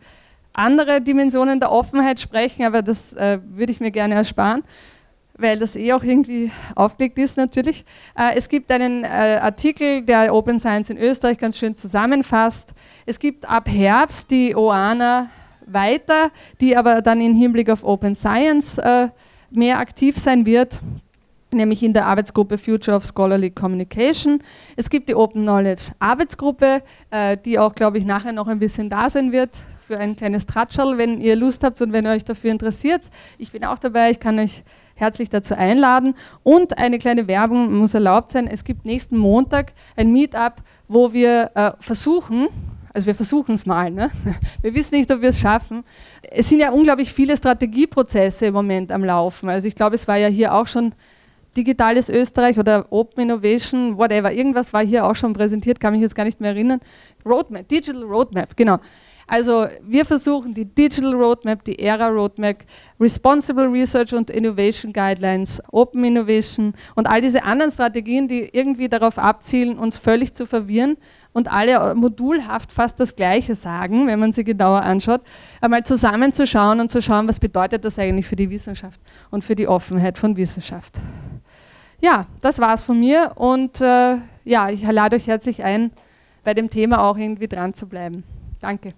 andere 0.54 1.00
Dimensionen 1.00 1.62
der 1.62 1.72
Offenheit 1.72 2.20
sprechen, 2.20 2.66
aber 2.66 2.82
das 2.82 3.14
äh, 3.14 3.40
würde 3.46 3.72
ich 3.72 3.80
mir 3.80 3.92
gerne 3.92 4.16
ersparen, 4.16 4.64
weil 5.42 5.60
das 5.60 5.76
eh 5.76 5.94
auch 5.94 6.04
irgendwie 6.04 6.52
aufgelegt 6.76 7.18
ist 7.18 7.38
natürlich. 7.38 7.86
Äh, 8.18 8.36
es 8.36 8.48
gibt 8.50 8.72
einen 8.72 9.04
äh, 9.04 9.40
Artikel, 9.42 10.04
der 10.04 10.34
Open 10.34 10.60
Science 10.60 10.90
in 10.90 10.98
Österreich 10.98 11.38
ganz 11.38 11.58
schön 11.58 11.76
zusammenfasst. 11.76 12.74
Es 13.06 13.20
gibt 13.20 13.50
ab 13.50 13.68
Herbst 13.68 14.30
die 14.32 14.56
OANA 14.56 15.30
weiter, 15.66 16.32
die 16.60 16.76
aber 16.76 17.02
dann 17.02 17.22
im 17.22 17.36
Hinblick 17.36 17.70
auf 17.70 17.84
Open 17.84 18.16
Science 18.16 18.78
äh, 18.78 19.10
mehr 19.50 19.80
aktiv 19.80 20.18
sein 20.18 20.46
wird 20.46 20.80
nämlich 21.54 21.84
in 21.84 21.92
der 21.92 22.06
Arbeitsgruppe 22.06 22.58
Future 22.58 22.96
of 22.96 23.04
Scholarly 23.04 23.50
Communication. 23.50 24.42
Es 24.78 24.90
gibt 24.90 25.10
die 25.10 25.16
Open 25.16 25.42
Knowledge 25.42 25.92
Arbeitsgruppe, 26.00 26.82
die 27.44 27.60
auch, 27.60 27.76
glaube 27.76 27.98
ich, 27.98 28.06
nachher 28.06 28.32
noch 28.32 28.48
ein 28.48 28.58
bisschen 28.58 28.90
da 28.90 29.10
sein 29.10 29.34
wird 29.34 29.50
für 29.92 30.00
ein 30.00 30.16
kleines 30.16 30.46
Tratschall, 30.46 30.98
wenn 30.98 31.20
ihr 31.20 31.36
Lust 31.36 31.66
habt 31.66 31.82
und 31.82 31.92
wenn 31.92 32.06
ihr 32.06 32.12
euch 32.12 32.24
dafür 32.24 32.50
interessiert. 32.50 33.10
Ich 33.38 33.52
bin 33.52 33.66
auch 33.66 33.78
dabei, 33.78 34.10
ich 34.10 34.22
kann 34.22 34.40
euch 34.40 34.64
herzlich 34.96 35.30
dazu 35.30 35.54
einladen. 35.54 36.16
Und 36.44 36.78
eine 36.78 36.98
kleine 36.98 37.28
Werbung 37.28 37.78
muss 37.78 37.94
erlaubt 37.94 38.32
sein. 38.32 38.48
Es 38.48 38.64
gibt 38.64 38.86
nächsten 38.86 39.18
Montag 39.18 39.74
ein 39.98 40.14
Meetup, 40.14 40.64
wo 40.88 41.12
wir 41.12 41.52
äh, 41.56 41.72
versuchen, 41.82 42.48
also 42.94 43.06
wir 43.06 43.16
versuchen 43.16 43.56
es 43.56 43.66
mal. 43.66 43.92
Ne? 43.92 44.12
Wir 44.62 44.74
wissen 44.74 44.96
nicht, 44.96 45.12
ob 45.12 45.22
wir 45.22 45.30
es 45.30 45.40
schaffen. 45.40 45.84
Es 46.30 46.48
sind 46.48 46.60
ja 46.60 46.72
unglaublich 46.72 47.12
viele 47.12 47.36
Strategieprozesse 47.36 48.48
im 48.48 48.54
Moment 48.54 48.92
am 48.92 49.04
Laufen. 49.04 49.50
Also 49.50 49.68
ich 49.68 49.76
glaube, 49.76 49.96
es 49.96 50.08
war 50.08 50.18
ja 50.18 50.28
hier 50.28 50.54
auch 50.54 50.68
schon 50.68 50.94
Digitales 51.56 52.08
Österreich 52.08 52.58
oder 52.58 52.86
Open 52.92 53.24
Innovation, 53.24 53.98
whatever, 53.98 54.32
irgendwas 54.32 54.72
war 54.72 54.86
hier 54.86 55.06
auch 55.06 55.16
schon 55.16 55.34
präsentiert, 55.34 55.82
kann 55.82 55.92
mich 55.92 56.02
jetzt 56.02 56.16
gar 56.16 56.24
nicht 56.24 56.40
mehr 56.40 56.52
erinnern. 56.52 56.80
Roadmap, 57.26 57.68
Digital 57.68 58.04
Roadmap, 58.04 58.56
genau. 58.56 58.80
Also 59.32 59.66
wir 59.88 60.04
versuchen 60.04 60.54
die 60.54 60.66
Digital 60.66 61.14
Roadmap, 61.14 61.64
die 61.64 61.80
ERA 61.80 62.10
Roadmap, 62.10 62.66
Responsible 63.00 63.72
Research 63.72 64.14
und 64.14 64.30
Innovation 64.30 64.92
Guidelines, 64.92 65.62
Open 65.72 66.04
Innovation 66.04 66.74
und 66.96 67.08
all 67.08 67.22
diese 67.22 67.42
anderen 67.44 67.72
Strategien, 67.72 68.28
die 68.28 68.50
irgendwie 68.52 68.90
darauf 68.90 69.18
abzielen, 69.18 69.78
uns 69.78 69.98
völlig 69.98 70.34
zu 70.34 70.46
verwirren 70.46 70.98
und 71.32 71.50
alle 71.50 71.96
modulhaft 71.96 72.74
fast 72.74 73.00
das 73.00 73.16
Gleiche 73.16 73.56
sagen, 73.56 74.06
wenn 74.06 74.20
man 74.20 74.34
sie 74.34 74.44
genauer 74.44 74.82
anschaut, 74.82 75.22
einmal 75.62 75.86
zusammenzuschauen 75.86 76.82
und 76.82 76.92
zu 76.92 77.02
schauen, 77.02 77.30
was 77.30 77.40
bedeutet 77.40 77.86
das 77.86 77.98
eigentlich 77.98 78.28
für 78.28 78.36
die 78.36 78.50
Wissenschaft 78.50 79.00
und 79.30 79.46
für 79.46 79.56
die 79.56 79.70
Offenheit 79.70 80.18
von 80.18 80.36
Wissenschaft. 80.36 81.00
Ja, 82.02 82.26
das 82.42 82.60
war's 82.60 82.84
von 82.84 83.00
mir 83.00 83.32
und 83.36 83.80
äh, 83.80 84.18
ja, 84.44 84.70
ich 84.70 84.82
lade 84.82 85.16
euch 85.16 85.28
herzlich 85.28 85.64
ein, 85.64 85.92
bei 86.44 86.54
dem 86.54 86.70
Thema 86.70 87.00
auch 87.00 87.18
irgendwie 87.18 87.48
dran 87.48 87.74
zu 87.74 87.88
bleiben. 87.88 88.26
Danke. 88.60 88.92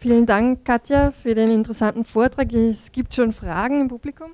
Vielen 0.00 0.24
Dank, 0.24 0.64
Katja, 0.64 1.10
für 1.10 1.34
den 1.34 1.50
interessanten 1.50 2.04
Vortrag. 2.04 2.50
Es 2.54 2.90
gibt 2.90 3.14
schon 3.14 3.34
Fragen 3.34 3.82
im 3.82 3.88
Publikum. 3.88 4.30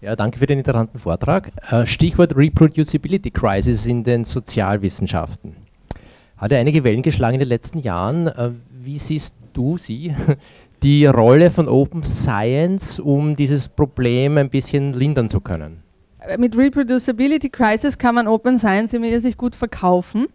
Ja, 0.00 0.16
danke 0.16 0.38
für 0.38 0.46
den 0.46 0.56
interessanten 0.56 0.98
Vortrag. 0.98 1.52
Äh, 1.70 1.84
Stichwort 1.84 2.34
Reproducibility 2.34 3.30
Crisis 3.30 3.84
in 3.84 4.04
den 4.04 4.24
Sozialwissenschaften. 4.24 5.54
Hat 6.38 6.50
ja 6.50 6.58
einige 6.58 6.82
Wellen 6.82 7.02
geschlagen 7.02 7.34
in 7.34 7.40
den 7.40 7.50
letzten 7.50 7.80
Jahren. 7.80 8.28
Äh, 8.28 8.52
wie 8.70 8.98
siehst 8.98 9.34
du 9.52 9.76
sie, 9.76 10.16
die 10.82 11.04
Rolle 11.04 11.50
von 11.50 11.68
Open 11.68 12.02
Science, 12.02 12.98
um 12.98 13.36
dieses 13.36 13.68
Problem 13.68 14.38
ein 14.38 14.48
bisschen 14.48 14.94
lindern 14.94 15.28
zu 15.28 15.40
können? 15.40 15.82
Mit 16.38 16.56
Reproducibility 16.56 17.48
Crisis 17.48 17.96
kann 17.96 18.14
man 18.14 18.28
Open 18.28 18.58
Science 18.58 18.92
immer 18.92 19.20
sich 19.20 19.36
gut 19.36 19.56
verkaufen. 19.56 20.26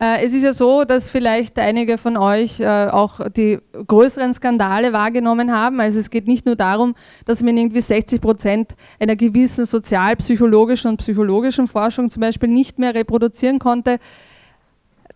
Äh, 0.00 0.24
es 0.24 0.32
ist 0.32 0.42
ja 0.42 0.52
so, 0.52 0.84
dass 0.84 1.10
vielleicht 1.10 1.58
einige 1.58 1.98
von 1.98 2.16
euch 2.16 2.60
äh, 2.60 2.86
auch 2.86 3.28
die 3.30 3.58
größeren 3.86 4.34
Skandale 4.34 4.92
wahrgenommen 4.92 5.52
haben. 5.52 5.80
Also 5.80 5.98
es 5.98 6.10
geht 6.10 6.26
nicht 6.28 6.46
nur 6.46 6.56
darum, 6.56 6.94
dass 7.24 7.42
man 7.42 7.56
irgendwie 7.56 7.80
60 7.80 8.20
Prozent 8.20 8.74
einer 9.00 9.16
gewissen 9.16 9.66
sozialpsychologischen 9.66 10.90
und 10.90 10.98
psychologischen 10.98 11.66
Forschung 11.66 12.10
zum 12.10 12.20
Beispiel 12.20 12.48
nicht 12.48 12.78
mehr 12.78 12.94
reproduzieren 12.94 13.58
konnte, 13.58 13.98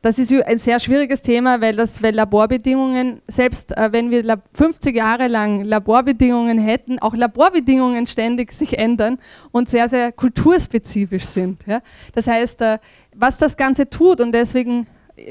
das 0.06 0.20
ist 0.20 0.32
ein 0.32 0.58
sehr 0.60 0.78
schwieriges 0.78 1.20
Thema, 1.20 1.60
weil, 1.60 1.74
das, 1.74 2.00
weil 2.00 2.14
Laborbedingungen, 2.14 3.22
selbst 3.26 3.76
äh, 3.76 3.88
wenn 3.90 4.08
wir 4.08 4.40
50 4.54 4.94
Jahre 4.94 5.26
lang 5.26 5.64
Laborbedingungen 5.64 6.58
hätten, 6.58 7.00
auch 7.00 7.12
Laborbedingungen 7.12 8.06
ständig 8.06 8.52
sich 8.52 8.78
ändern 8.78 9.18
und 9.50 9.68
sehr, 9.68 9.88
sehr 9.88 10.12
kulturspezifisch 10.12 11.24
sind. 11.24 11.66
Ja? 11.66 11.82
Das 12.14 12.28
heißt, 12.28 12.60
äh, 12.60 12.78
was 13.16 13.36
das 13.36 13.56
Ganze 13.56 13.90
tut 13.90 14.20
und 14.20 14.30
deswegen 14.30 14.86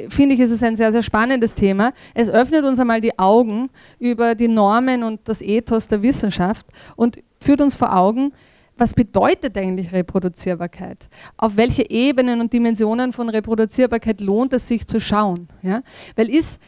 finde 0.09 0.35
ich, 0.35 0.41
ist 0.41 0.51
es 0.51 0.61
ein 0.61 0.75
sehr, 0.75 0.91
sehr 0.91 1.03
spannendes 1.03 1.53
Thema. 1.53 1.93
Es 2.13 2.27
öffnet 2.27 2.65
uns 2.65 2.77
einmal 2.77 2.99
die 2.99 3.17
Augen 3.17 3.69
über 3.97 4.35
die 4.35 4.49
Normen 4.49 5.03
und 5.03 5.21
das 5.23 5.41
Ethos 5.41 5.87
der 5.87 6.01
Wissenschaft 6.01 6.65
und 6.97 7.19
führt 7.39 7.61
uns 7.61 7.75
vor 7.75 7.95
Augen, 7.95 8.33
was 8.77 8.93
bedeutet 8.93 9.57
eigentlich 9.57 9.91
Reproduzierbarkeit? 9.91 11.09
Auf 11.37 11.57
welche 11.57 11.89
Ebenen 11.89 12.41
und 12.41 12.51
Dimensionen 12.51 13.13
von 13.13 13.29
Reproduzierbarkeit 13.29 14.21
lohnt 14.21 14.53
es 14.53 14.67
sich 14.67 14.85
zu 14.87 14.99
schauen? 14.99 15.47
Ja? 15.61 15.81
Weil 16.15 16.29
ist 16.29 16.59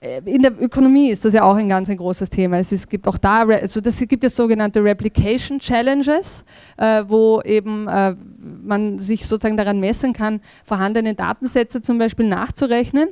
äh, 0.00 0.20
in 0.24 0.42
der 0.42 0.52
Ökonomie 0.60 1.10
ist 1.10 1.24
das 1.24 1.34
ja 1.34 1.42
auch 1.42 1.56
ein 1.56 1.68
ganz 1.68 1.88
ein 1.88 1.96
großes 1.96 2.30
Thema. 2.30 2.58
Es, 2.58 2.88
gibt 2.88 3.06
auch 3.06 3.18
da, 3.18 3.40
also 3.46 3.80
das 3.80 3.98
gibt 3.98 4.24
es 4.24 4.36
sogenannte 4.36 4.82
Replication 4.82 5.58
Challenges, 5.58 6.44
äh, 6.76 7.04
wo 7.06 7.40
eben 7.42 7.88
äh, 7.88 8.14
man 8.62 8.98
sich 8.98 9.26
sozusagen 9.26 9.56
daran 9.56 9.80
messen 9.80 10.12
kann, 10.12 10.40
vorhandene 10.64 11.14
Datensätze 11.14 11.82
zum 11.82 11.98
Beispiel 11.98 12.28
nachzurechnen. 12.28 13.08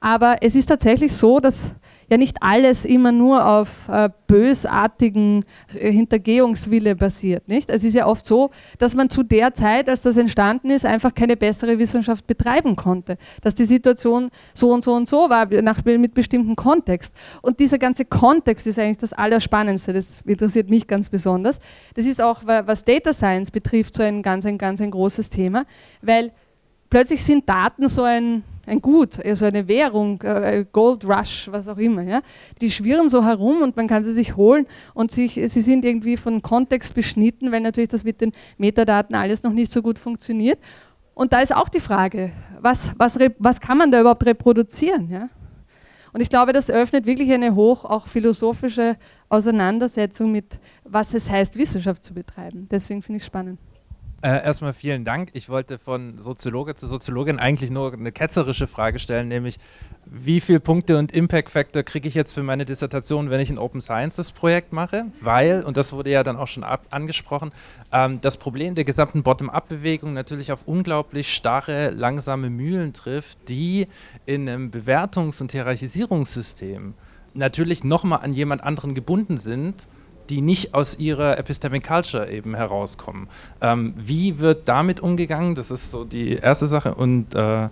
Aber 0.00 0.36
es 0.40 0.54
ist 0.54 0.66
tatsächlich 0.66 1.14
so, 1.14 1.40
dass 1.40 1.72
ja 2.10 2.16
nicht 2.16 2.38
alles 2.40 2.84
immer 2.84 3.12
nur 3.12 3.46
auf 3.46 3.88
äh, 3.88 4.08
bösartigen 4.26 5.44
äh, 5.74 5.92
Hintergehungswille 5.92 6.96
basiert. 6.96 7.48
Nicht? 7.48 7.70
Es 7.70 7.84
ist 7.84 7.94
ja 7.94 8.06
oft 8.06 8.24
so, 8.24 8.50
dass 8.78 8.94
man 8.94 9.10
zu 9.10 9.22
der 9.22 9.54
Zeit, 9.54 9.88
als 9.88 10.00
das 10.00 10.16
entstanden 10.16 10.70
ist, 10.70 10.86
einfach 10.86 11.14
keine 11.14 11.36
bessere 11.36 11.78
Wissenschaft 11.78 12.26
betreiben 12.26 12.76
konnte. 12.76 13.18
Dass 13.42 13.54
die 13.54 13.64
Situation 13.64 14.30
so 14.54 14.72
und 14.72 14.84
so 14.84 14.94
und 14.94 15.08
so 15.08 15.28
war, 15.28 15.46
nach, 15.62 15.84
mit 15.84 16.14
bestimmten 16.14 16.56
Kontext. 16.56 17.14
Und 17.42 17.60
dieser 17.60 17.78
ganze 17.78 18.04
Kontext 18.04 18.66
ist 18.66 18.78
eigentlich 18.78 18.98
das 18.98 19.12
Allerspannendste. 19.12 19.92
Das 19.92 20.20
interessiert 20.24 20.70
mich 20.70 20.86
ganz 20.86 21.10
besonders. 21.10 21.60
Das 21.94 22.06
ist 22.06 22.20
auch, 22.20 22.42
was 22.44 22.84
Data 22.84 23.12
Science 23.12 23.50
betrifft, 23.50 23.94
so 23.94 24.02
ein 24.02 24.22
ganz, 24.22 24.46
ein 24.46 24.58
ganz 24.58 24.80
ein 24.80 24.90
großes 24.90 25.30
Thema, 25.30 25.64
weil 26.02 26.32
plötzlich 26.90 27.22
sind 27.22 27.48
Daten 27.48 27.88
so 27.88 28.02
ein 28.02 28.42
ein 28.68 28.80
Gut, 28.80 29.24
also 29.24 29.46
eine 29.46 29.66
Währung, 29.66 30.20
äh, 30.22 30.64
Gold 30.70 31.04
Rush, 31.04 31.48
was 31.50 31.66
auch 31.68 31.78
immer. 31.78 32.02
Ja? 32.02 32.22
Die 32.60 32.70
schwirren 32.70 33.08
so 33.08 33.24
herum 33.24 33.62
und 33.62 33.76
man 33.76 33.88
kann 33.88 34.04
sie 34.04 34.12
sich 34.12 34.36
holen 34.36 34.66
und 34.94 35.10
sich, 35.10 35.34
sie 35.34 35.60
sind 35.60 35.84
irgendwie 35.84 36.16
von 36.16 36.42
Kontext 36.42 36.94
beschnitten, 36.94 37.50
weil 37.50 37.60
natürlich 37.60 37.88
das 37.88 38.04
mit 38.04 38.20
den 38.20 38.32
Metadaten 38.58 39.16
alles 39.16 39.42
noch 39.42 39.52
nicht 39.52 39.72
so 39.72 39.82
gut 39.82 39.98
funktioniert. 39.98 40.58
Und 41.14 41.32
da 41.32 41.40
ist 41.40 41.54
auch 41.54 41.68
die 41.68 41.80
Frage, 41.80 42.30
was, 42.60 42.92
was, 42.96 43.18
was 43.38 43.60
kann 43.60 43.78
man 43.78 43.90
da 43.90 44.00
überhaupt 44.00 44.24
reproduzieren? 44.24 45.10
Ja? 45.10 45.28
Und 46.12 46.20
ich 46.20 46.30
glaube, 46.30 46.52
das 46.52 46.70
öffnet 46.70 47.06
wirklich 47.06 47.32
eine 47.32 47.54
hoch 47.54 47.84
auch 47.84 48.06
philosophische 48.06 48.96
Auseinandersetzung 49.28 50.32
mit, 50.32 50.58
was 50.84 51.14
es 51.14 51.28
heißt, 51.28 51.56
Wissenschaft 51.56 52.04
zu 52.04 52.14
betreiben. 52.14 52.68
Deswegen 52.70 53.02
finde 53.02 53.16
ich 53.18 53.22
es 53.22 53.26
spannend. 53.26 53.58
Äh, 54.20 54.44
erstmal 54.44 54.72
vielen 54.72 55.04
Dank. 55.04 55.30
Ich 55.34 55.48
wollte 55.48 55.78
von 55.78 56.20
Soziologe 56.20 56.74
zu 56.74 56.88
Soziologin 56.88 57.38
eigentlich 57.38 57.70
nur 57.70 57.92
eine 57.92 58.10
ketzerische 58.10 58.66
Frage 58.66 58.98
stellen, 58.98 59.28
nämlich 59.28 59.58
wie 60.06 60.40
viele 60.40 60.58
Punkte 60.58 60.98
und 60.98 61.12
Impact 61.12 61.50
Factor 61.50 61.84
kriege 61.84 62.08
ich 62.08 62.14
jetzt 62.14 62.32
für 62.32 62.42
meine 62.42 62.64
Dissertation, 62.64 63.30
wenn 63.30 63.38
ich 63.38 63.48
ein 63.48 63.58
Open 63.58 63.80
Sciences 63.80 64.32
Projekt 64.32 64.72
mache? 64.72 65.04
Weil, 65.20 65.62
und 65.62 65.76
das 65.76 65.92
wurde 65.92 66.10
ja 66.10 66.24
dann 66.24 66.36
auch 66.36 66.48
schon 66.48 66.64
angesprochen, 66.64 67.52
ähm, 67.92 68.20
das 68.20 68.38
Problem 68.38 68.74
der 68.74 68.82
gesamten 68.82 69.22
Bottom-up-Bewegung 69.22 70.14
natürlich 70.14 70.50
auf 70.50 70.66
unglaublich 70.66 71.32
starre, 71.32 71.90
langsame 71.90 72.50
Mühlen 72.50 72.92
trifft, 72.94 73.38
die 73.48 73.86
in 74.26 74.48
einem 74.48 74.72
Bewertungs- 74.72 75.40
und 75.40 75.52
Hierarchisierungssystem 75.52 76.94
natürlich 77.34 77.84
nochmal 77.84 78.20
an 78.24 78.32
jemand 78.32 78.64
anderen 78.64 78.94
gebunden 78.94 79.36
sind 79.36 79.86
die 80.30 80.40
nicht 80.40 80.74
aus 80.74 80.98
ihrer 80.98 81.38
Epistemic 81.38 81.86
Culture 81.86 82.30
eben 82.30 82.54
herauskommen. 82.54 83.28
Ähm, 83.60 83.94
wie 83.96 84.38
wird 84.40 84.68
damit 84.68 85.00
umgegangen? 85.00 85.54
Das 85.54 85.70
ist 85.70 85.90
so 85.90 86.04
die 86.04 86.34
erste 86.34 86.66
Sache. 86.66 86.94
Und 86.94 87.34
äh, 87.34 87.68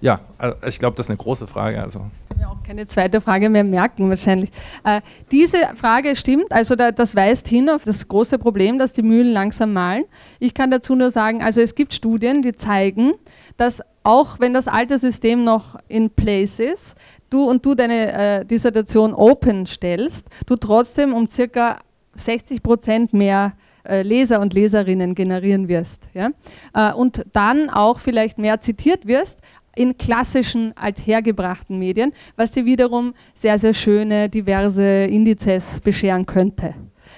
ja, 0.00 0.20
äh, 0.38 0.52
ich 0.66 0.78
glaube, 0.78 0.96
das 0.96 1.06
ist 1.06 1.10
eine 1.10 1.16
große 1.16 1.46
Frage. 1.46 1.82
Also. 1.82 2.06
Ja, 2.40 2.48
auch 2.48 2.62
keine 2.66 2.86
zweite 2.86 3.20
Frage 3.20 3.48
mehr 3.48 3.64
merken 3.64 4.08
wahrscheinlich. 4.08 4.50
Äh, 4.84 5.00
diese 5.30 5.58
Frage 5.74 6.16
stimmt, 6.16 6.52
also 6.52 6.76
da, 6.76 6.92
das 6.92 7.16
weist 7.16 7.48
hin 7.48 7.70
auf 7.70 7.84
das 7.84 8.06
große 8.06 8.38
Problem, 8.38 8.78
dass 8.78 8.92
die 8.92 9.02
Mühlen 9.02 9.32
langsam 9.32 9.72
malen. 9.72 10.04
Ich 10.38 10.52
kann 10.54 10.70
dazu 10.70 10.94
nur 10.94 11.10
sagen, 11.10 11.42
also 11.42 11.60
es 11.60 11.74
gibt 11.74 11.94
Studien, 11.94 12.42
die 12.42 12.54
zeigen, 12.54 13.14
dass 13.56 13.82
auch 14.02 14.38
wenn 14.38 14.54
das 14.54 14.68
alte 14.68 14.98
System 14.98 15.44
noch 15.44 15.76
in 15.88 16.10
place 16.10 16.60
ist, 16.60 16.94
du 17.30 17.48
und 17.48 17.64
du 17.64 17.74
deine 17.74 18.12
äh, 18.12 18.44
Dissertation 18.44 19.14
open 19.14 19.66
stellst, 19.66 20.28
du 20.46 20.56
trotzdem 20.56 21.12
um 21.12 21.28
circa 21.28 21.78
60 22.20 22.62
Prozent 22.62 23.12
mehr 23.12 23.52
äh, 23.84 24.02
Leser 24.02 24.40
und 24.40 24.52
Leserinnen 24.52 25.14
generieren 25.14 25.68
wirst. 25.68 26.08
Ja? 26.14 26.30
Äh, 26.74 26.92
und 26.92 27.24
dann 27.32 27.70
auch 27.70 27.98
vielleicht 27.98 28.38
mehr 28.38 28.60
zitiert 28.60 29.06
wirst 29.06 29.38
in 29.74 29.96
klassischen, 29.96 30.72
althergebrachten 30.76 31.78
Medien, 31.78 32.12
was 32.34 32.50
dir 32.50 32.64
wiederum 32.64 33.14
sehr, 33.34 33.58
sehr 33.58 33.74
schöne, 33.74 34.28
diverse 34.28 35.04
Indizes 35.04 35.80
bescheren 35.80 36.24
könnte. 36.26 36.74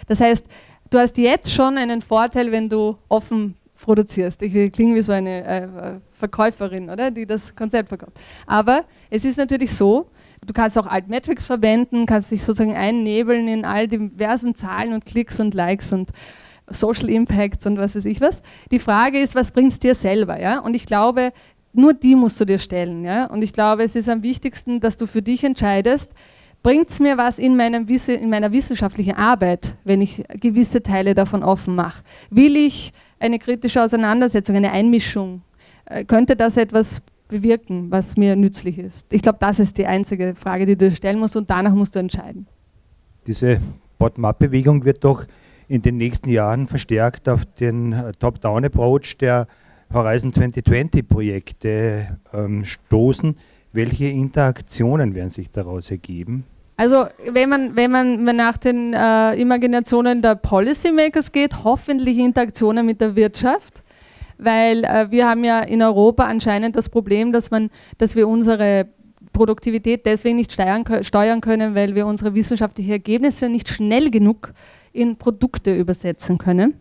Das 0.09 0.21
heißt, 0.21 0.45
du 0.91 0.99
hast 0.99 1.17
jetzt 1.17 1.53
schon 1.53 1.79
einen 1.79 2.03
Vorteil, 2.03 2.51
wenn 2.51 2.69
du 2.69 2.97
offen 3.09 3.55
produzierst. 3.81 4.43
Ich 4.43 4.73
klinge 4.73 4.97
wie 4.97 5.03
so 5.03 5.13
eine 5.13 5.45
äh, 5.45 5.69
Verkäuferin, 6.11 6.91
oder? 6.91 7.11
Die 7.11 7.27
das 7.27 7.55
Konzept 7.55 7.89
verkauft. 7.89 8.19
Aber 8.47 8.85
es 9.11 9.25
ist 9.25 9.39
natürlich 9.39 9.75
so, 9.75 10.11
Du 10.47 10.55
kannst 10.55 10.79
auch 10.79 10.87
Altmetrics 10.87 11.45
verwenden, 11.45 12.07
kannst 12.07 12.31
dich 12.31 12.45
sozusagen 12.45 12.77
einnebeln 12.77 13.49
in 13.49 13.65
all 13.65 13.89
diversen 13.89 14.55
Zahlen 14.55 14.93
und 14.93 15.05
Klicks 15.05 15.41
und 15.41 15.53
Likes 15.53 15.93
und 15.93 16.11
Social 16.71 17.09
Impacts 17.09 17.67
und 17.67 17.79
was 17.79 17.95
weiß 17.95 18.05
ich 18.05 18.21
was. 18.21 18.43
Die 18.71 18.79
Frage 18.79 19.19
ist, 19.19 19.35
was 19.35 19.53
bringt 19.53 19.73
es 19.73 19.79
dir 19.79 19.95
selber? 19.95 20.41
Ja? 20.41 20.61
Und 20.61 20.77
ich 20.77 20.87
glaube, 20.87 21.33
nur 21.73 21.95
die 21.95 22.15
musst 22.15 22.41
du 22.41 22.45
dir 22.45 22.59
stellen. 22.59 23.05
Ja? 23.05 23.27
Und 23.27 23.43
ich 23.43 23.53
glaube, 23.53 23.83
es 23.83 23.95
ist 23.95 24.09
am 24.09 24.23
wichtigsten, 24.23 24.81
dass 24.81 24.97
du 24.97 25.07
für 25.07 25.23
dich 25.23 25.45
entscheidest, 25.45 26.11
bringt 26.63 26.91
es 26.91 27.01
mir 27.01 27.17
was 27.17 27.39
in, 27.39 27.59
in 27.59 28.31
meiner 28.31 28.53
wissenschaftlichen 28.53 29.15
Arbeit, 29.15 29.75
wenn 29.85 30.01
ich 30.01 30.25
gewisse 30.41 30.83
Teile 30.83 31.15
davon 31.15 31.43
offen 31.43 31.75
mache? 31.75 32.03
Will 32.31 32.57
ich 32.57 32.93
eine 33.21 33.39
kritische 33.39 33.83
Auseinandersetzung, 33.83 34.57
eine 34.57 34.73
Einmischung? 34.73 35.43
Äh, 35.87 36.05
könnte 36.05 36.37
das 36.37 36.57
etwas 36.57 37.01
bewirken, 37.29 37.91
was 37.91 38.17
mir 38.17 38.37
nützlich 38.37 38.79
ist? 38.79 39.07
Ich 39.11 39.23
glaube, 39.23 39.39
das 39.41 39.59
ist 39.59 39.77
die 39.79 39.87
einzige 39.87 40.35
Frage, 40.35 40.67
die 40.67 40.77
du 40.77 40.91
stellen 40.91 41.19
musst 41.19 41.37
und 41.37 41.49
danach 41.51 41.75
musst 41.75 41.95
du 41.95 41.99
entscheiden. 41.99 42.47
Diese 43.27 43.61
Bottom-up-Bewegung 43.99 44.85
wird 44.85 45.05
doch 45.05 45.27
in 45.69 45.83
den 45.83 45.99
nächsten 45.99 46.31
Jahren 46.31 46.67
verstärkt 46.67 47.29
auf 47.29 47.45
den 47.45 47.93
äh, 47.93 48.13
Top-down-Approach 48.19 49.19
der 49.19 49.47
Horizon 49.93 50.33
2020-Projekte 50.33 52.19
ähm, 52.33 52.65
stoßen. 52.65 53.37
Welche 53.73 54.07
Interaktionen 54.07 55.15
werden 55.15 55.31
sich 55.31 55.51
daraus 55.51 55.91
ergeben? 55.91 56.45
Also 56.79 57.07
wenn 57.27 57.51
man, 57.51 57.77
wenn 57.77 57.91
man 57.91 58.25
nach 58.25 58.57
den 58.57 58.95
äh, 58.95 59.35
Imaginationen 59.35 60.23
der 60.23 60.37
Policymakers 60.37 61.33
geht, 61.33 61.65
hoffentlich 61.65 62.17
Interaktionen 62.17 62.87
mit 62.87 63.03
der 63.03 63.15
Wirtschaft 63.15 63.83
weil 64.39 64.85
äh, 64.85 65.11
wir 65.11 65.29
haben 65.29 65.45
ja 65.45 65.61
in 65.61 65.83
Europa 65.83 66.25
anscheinend 66.25 66.77
das 66.77 66.89
Problem, 66.89 67.33
dass, 67.33 67.51
man, 67.51 67.71
dass 67.99 68.17
wir 68.17 68.27
unsere 68.29 68.87
Produktivität 69.33 70.07
deswegen 70.07 70.37
nicht 70.37 70.53
steuern, 70.53 70.85
steuern 71.03 71.41
können, 71.41 71.75
weil 71.75 71.95
wir 71.95 72.07
unsere 72.07 72.35
wissenschaftlichen 72.35 72.91
Ergebnisse 72.91 73.49
nicht 73.49 73.69
schnell 73.69 74.11
genug 74.11 74.53
in 74.93 75.17
Produkte 75.17 75.75
übersetzen 75.77 76.39
können. 76.39 76.75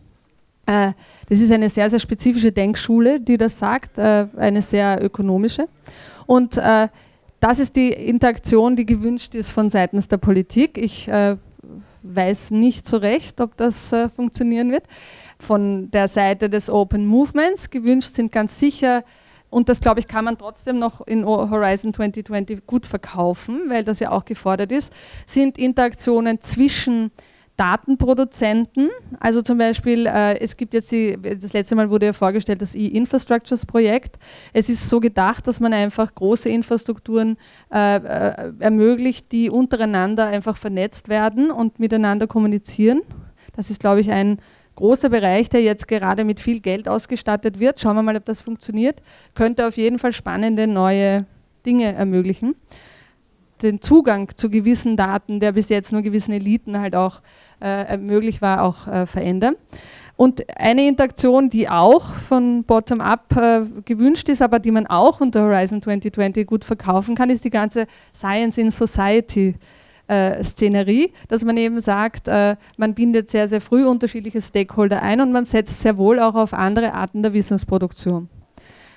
Äh, 0.66 0.92
das 1.28 1.40
ist 1.40 1.50
eine 1.50 1.68
sehr, 1.68 1.90
sehr 1.90 1.98
spezifische 1.98 2.52
Denkschule, 2.52 3.20
die 3.20 3.36
das 3.36 3.58
sagt, 3.58 3.98
äh, 3.98 4.26
eine 4.36 4.62
sehr 4.62 5.04
ökonomische. 5.04 5.68
Und 6.26 6.56
äh, 6.56 6.88
das 7.40 7.58
ist 7.58 7.76
die 7.76 7.90
Interaktion, 7.92 8.76
die 8.76 8.86
gewünscht 8.86 9.34
ist 9.34 9.50
von 9.50 9.70
seitens 9.70 10.08
der 10.08 10.16
Politik. 10.16 10.76
Ich 10.76 11.08
äh, 11.08 11.36
weiß 12.02 12.50
nicht 12.50 12.86
so 12.86 12.96
recht, 12.96 13.40
ob 13.40 13.56
das 13.56 13.92
äh, 13.92 14.08
funktionieren 14.08 14.72
wird 14.72 14.84
von 15.38 15.90
der 15.90 16.08
Seite 16.08 16.50
des 16.50 16.68
Open 16.68 17.06
Movements. 17.06 17.70
Gewünscht 17.70 18.14
sind 18.14 18.32
ganz 18.32 18.58
sicher, 18.58 19.04
und 19.50 19.68
das 19.68 19.80
glaube 19.80 20.00
ich, 20.00 20.08
kann 20.08 20.24
man 20.24 20.36
trotzdem 20.36 20.78
noch 20.78 21.06
in 21.06 21.24
Horizon 21.24 21.94
2020 21.94 22.66
gut 22.66 22.86
verkaufen, 22.86 23.62
weil 23.68 23.84
das 23.84 24.00
ja 24.00 24.10
auch 24.10 24.24
gefordert 24.24 24.72
ist, 24.72 24.92
sind 25.26 25.58
Interaktionen 25.58 26.40
zwischen 26.40 27.10
Datenproduzenten, 27.58 28.88
also 29.18 29.42
zum 29.42 29.58
Beispiel, 29.58 30.06
äh, 30.06 30.38
es 30.38 30.56
gibt 30.56 30.74
jetzt, 30.74 30.92
die, 30.92 31.18
das 31.20 31.52
letzte 31.52 31.74
Mal 31.74 31.90
wurde 31.90 32.06
ja 32.06 32.12
vorgestellt, 32.12 32.62
das 32.62 32.74
E-Infrastructures-Projekt. 32.74 34.18
Es 34.52 34.68
ist 34.68 34.88
so 34.88 35.00
gedacht, 35.00 35.46
dass 35.46 35.58
man 35.58 35.72
einfach 35.72 36.14
große 36.14 36.48
Infrastrukturen 36.48 37.36
äh, 37.74 37.96
äh, 37.96 38.52
ermöglicht, 38.60 39.32
die 39.32 39.50
untereinander 39.50 40.26
einfach 40.26 40.56
vernetzt 40.56 41.08
werden 41.08 41.50
und 41.50 41.80
miteinander 41.80 42.28
kommunizieren. 42.28 43.02
Das 43.56 43.70
ist, 43.70 43.80
glaube 43.80 44.00
ich, 44.00 44.12
ein 44.12 44.38
großer 44.76 45.08
Bereich, 45.08 45.48
der 45.48 45.60
jetzt 45.60 45.88
gerade 45.88 46.24
mit 46.24 46.38
viel 46.38 46.60
Geld 46.60 46.88
ausgestattet 46.88 47.58
wird. 47.58 47.80
Schauen 47.80 47.96
wir 47.96 48.02
mal, 48.04 48.16
ob 48.16 48.24
das 48.24 48.40
funktioniert. 48.40 49.02
Könnte 49.34 49.66
auf 49.66 49.76
jeden 49.76 49.98
Fall 49.98 50.12
spannende 50.12 50.68
neue 50.68 51.26
Dinge 51.66 51.92
ermöglichen. 51.92 52.54
Den 53.60 53.80
Zugang 53.80 54.30
zu 54.36 54.48
gewissen 54.48 54.96
Daten, 54.96 55.40
der 55.40 55.50
bis 55.50 55.68
jetzt 55.68 55.90
nur 55.90 56.02
gewissen 56.02 56.30
Eliten 56.30 56.78
halt 56.78 56.94
auch 56.94 57.20
äh, 57.60 57.96
möglich 57.96 58.42
war, 58.42 58.62
auch 58.62 58.86
äh, 58.86 59.06
verändern. 59.06 59.56
Und 60.16 60.44
eine 60.58 60.88
Interaktion, 60.88 61.48
die 61.48 61.68
auch 61.68 62.06
von 62.06 62.64
Bottom-up 62.64 63.36
äh, 63.36 63.60
gewünscht 63.84 64.28
ist, 64.28 64.42
aber 64.42 64.58
die 64.58 64.72
man 64.72 64.88
auch 64.88 65.20
unter 65.20 65.42
Horizon 65.42 65.80
2020 65.80 66.44
gut 66.44 66.64
verkaufen 66.64 67.14
kann, 67.14 67.30
ist 67.30 67.44
die 67.44 67.50
ganze 67.50 67.86
Science 68.14 68.58
in 68.58 68.70
Society. 68.70 69.54
Äh, 70.08 70.42
Szenerie, 70.42 71.12
dass 71.28 71.44
man 71.44 71.58
eben 71.58 71.82
sagt, 71.82 72.28
äh, 72.28 72.56
man 72.78 72.94
bindet 72.94 73.28
sehr, 73.28 73.46
sehr 73.46 73.60
früh 73.60 73.84
unterschiedliche 73.86 74.40
Stakeholder 74.40 75.02
ein 75.02 75.20
und 75.20 75.32
man 75.32 75.44
setzt 75.44 75.82
sehr 75.82 75.98
wohl 75.98 76.18
auch 76.18 76.34
auf 76.34 76.54
andere 76.54 76.94
Arten 76.94 77.22
der 77.22 77.34
Wissensproduktion. 77.34 78.30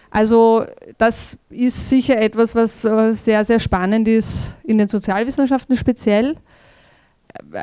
Also 0.10 0.66
das 0.98 1.38
ist 1.50 1.90
sicher 1.90 2.18
etwas, 2.18 2.56
was 2.56 2.86
äh, 2.86 3.14
sehr, 3.14 3.44
sehr 3.44 3.60
spannend 3.60 4.08
ist 4.08 4.54
in 4.64 4.78
den 4.78 4.88
Sozialwissenschaften 4.88 5.76
speziell, 5.76 6.38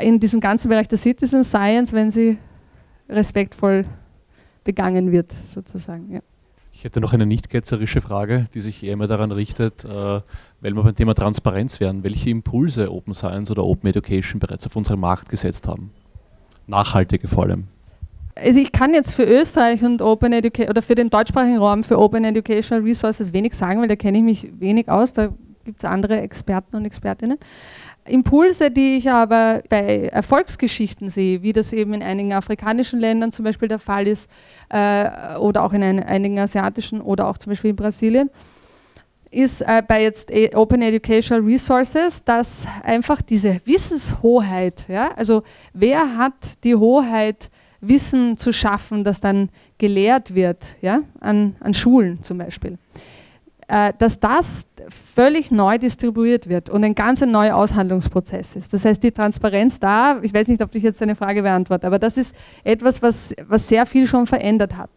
in 0.02 0.20
diesem 0.20 0.40
ganzen 0.40 0.68
Bereich 0.68 0.88
der 0.88 0.98
Citizen 0.98 1.44
Science, 1.44 1.92
wenn 1.92 2.10
sie 2.10 2.38
respektvoll 3.08 3.84
begangen 4.64 5.12
wird, 5.12 5.32
sozusagen. 5.46 6.12
Ja. 6.12 6.20
Ich 6.72 6.84
hätte 6.84 7.00
noch 7.00 7.12
eine 7.12 7.26
nicht 7.26 7.50
ketzerische 7.50 8.00
Frage, 8.00 8.46
die 8.54 8.60
sich 8.60 8.84
eher 8.84 8.92
immer 8.92 9.08
daran 9.08 9.32
richtet, 9.32 9.84
äh, 9.84 9.88
weil 9.88 10.74
wir 10.74 10.82
beim 10.82 10.94
Thema 10.94 11.14
Transparenz 11.14 11.80
wären, 11.80 12.04
welche 12.04 12.30
Impulse 12.30 12.92
Open 12.92 13.14
Science 13.14 13.50
oder 13.50 13.64
Open 13.64 13.90
Education 13.90 14.38
bereits 14.38 14.64
auf 14.66 14.76
unseren 14.76 15.00
Markt 15.00 15.28
gesetzt 15.28 15.66
haben. 15.66 15.90
Nachhaltige 16.68 17.26
vor 17.26 17.44
allem. 17.44 17.64
Also 18.36 18.60
ich 18.60 18.70
kann 18.70 18.94
jetzt 18.94 19.14
für 19.14 19.24
Österreich 19.24 19.82
und 19.82 20.00
Open 20.00 20.32
Education 20.32 20.70
oder 20.70 20.82
für 20.82 20.94
den 20.94 21.10
deutschsprachigen 21.10 21.58
Raum 21.58 21.82
für 21.82 21.98
Open 21.98 22.24
Educational 22.24 22.84
Resources 22.84 23.32
wenig 23.32 23.54
sagen, 23.54 23.80
weil 23.80 23.88
da 23.88 23.96
kenne 23.96 24.18
ich 24.18 24.24
mich 24.24 24.48
wenig 24.60 24.88
aus. 24.88 25.12
Da 25.12 25.30
gibt 25.64 25.78
es 25.78 25.84
andere 25.84 26.20
Experten 26.20 26.76
und 26.76 26.84
Expertinnen. 26.84 27.38
Impulse, 28.08 28.70
die 28.70 28.96
ich 28.96 29.10
aber 29.10 29.62
bei 29.68 30.06
Erfolgsgeschichten 30.06 31.10
sehe, 31.10 31.42
wie 31.42 31.52
das 31.52 31.72
eben 31.72 31.94
in 31.94 32.02
einigen 32.02 32.32
afrikanischen 32.32 32.98
Ländern 32.98 33.32
zum 33.32 33.44
Beispiel 33.44 33.68
der 33.68 33.78
Fall 33.78 34.06
ist, 34.06 34.30
äh, 34.70 35.36
oder 35.38 35.64
auch 35.64 35.72
in 35.72 35.82
ein, 35.82 36.02
einigen 36.02 36.38
asiatischen 36.38 37.00
oder 37.00 37.28
auch 37.28 37.38
zum 37.38 37.50
Beispiel 37.50 37.70
in 37.70 37.76
Brasilien, 37.76 38.30
ist 39.30 39.62
äh, 39.62 39.82
bei 39.86 40.02
jetzt 40.02 40.30
e 40.30 40.54
Open 40.54 40.82
Educational 40.82 41.44
Resources, 41.44 42.24
dass 42.24 42.66
einfach 42.82 43.20
diese 43.22 43.60
Wissenshoheit, 43.64 44.86
ja, 44.88 45.10
also 45.16 45.42
wer 45.72 46.16
hat 46.16 46.62
die 46.64 46.74
Hoheit, 46.74 47.50
Wissen 47.80 48.36
zu 48.36 48.52
schaffen, 48.52 49.04
das 49.04 49.20
dann 49.20 49.50
gelehrt 49.78 50.34
wird, 50.34 50.76
ja, 50.80 51.02
an, 51.20 51.56
an 51.60 51.74
Schulen 51.74 52.22
zum 52.22 52.38
Beispiel, 52.38 52.76
dass 53.68 54.18
das 54.18 54.66
völlig 55.14 55.50
neu 55.50 55.76
distribuiert 55.76 56.48
wird 56.48 56.70
und 56.70 56.82
ein 56.84 56.94
ganz 56.94 57.20
neuer 57.20 57.54
Aushandlungsprozess 57.54 58.56
ist. 58.56 58.72
Das 58.72 58.86
heißt, 58.86 59.02
die 59.02 59.12
Transparenz 59.12 59.78
da, 59.78 60.18
ich 60.22 60.32
weiß 60.32 60.48
nicht, 60.48 60.62
ob 60.62 60.74
ich 60.74 60.82
jetzt 60.82 61.02
deine 61.02 61.14
Frage 61.14 61.42
beantworte, 61.42 61.86
aber 61.86 61.98
das 61.98 62.16
ist 62.16 62.34
etwas, 62.64 63.02
was, 63.02 63.34
was 63.46 63.68
sehr 63.68 63.84
viel 63.84 64.06
schon 64.06 64.26
verändert 64.26 64.76
hat 64.76 64.90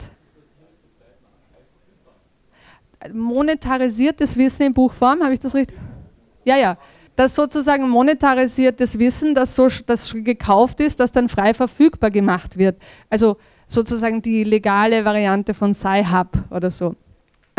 monetarisiertes 3.11 4.37
Wissen 4.37 4.63
in 4.63 4.73
Buchform, 4.73 5.23
habe 5.23 5.33
ich 5.33 5.39
das 5.39 5.55
richtig? 5.55 5.77
Ja, 6.43 6.57
ja. 6.57 6.77
Das 7.15 7.35
sozusagen 7.35 7.89
monetarisiertes 7.89 8.97
Wissen, 8.97 9.35
das, 9.35 9.55
so, 9.55 9.67
das 9.85 10.13
gekauft 10.13 10.79
ist, 10.79 10.99
das 10.99 11.11
dann 11.11 11.29
frei 11.29 11.53
verfügbar 11.53 12.09
gemacht 12.09 12.57
wird. 12.57 12.81
Also 13.09 13.37
sozusagen 13.67 14.21
die 14.21 14.43
legale 14.43 15.03
Variante 15.05 15.53
von 15.53 15.73
Sci-Hub 15.73 16.29
oder 16.49 16.71
so. 16.71 16.95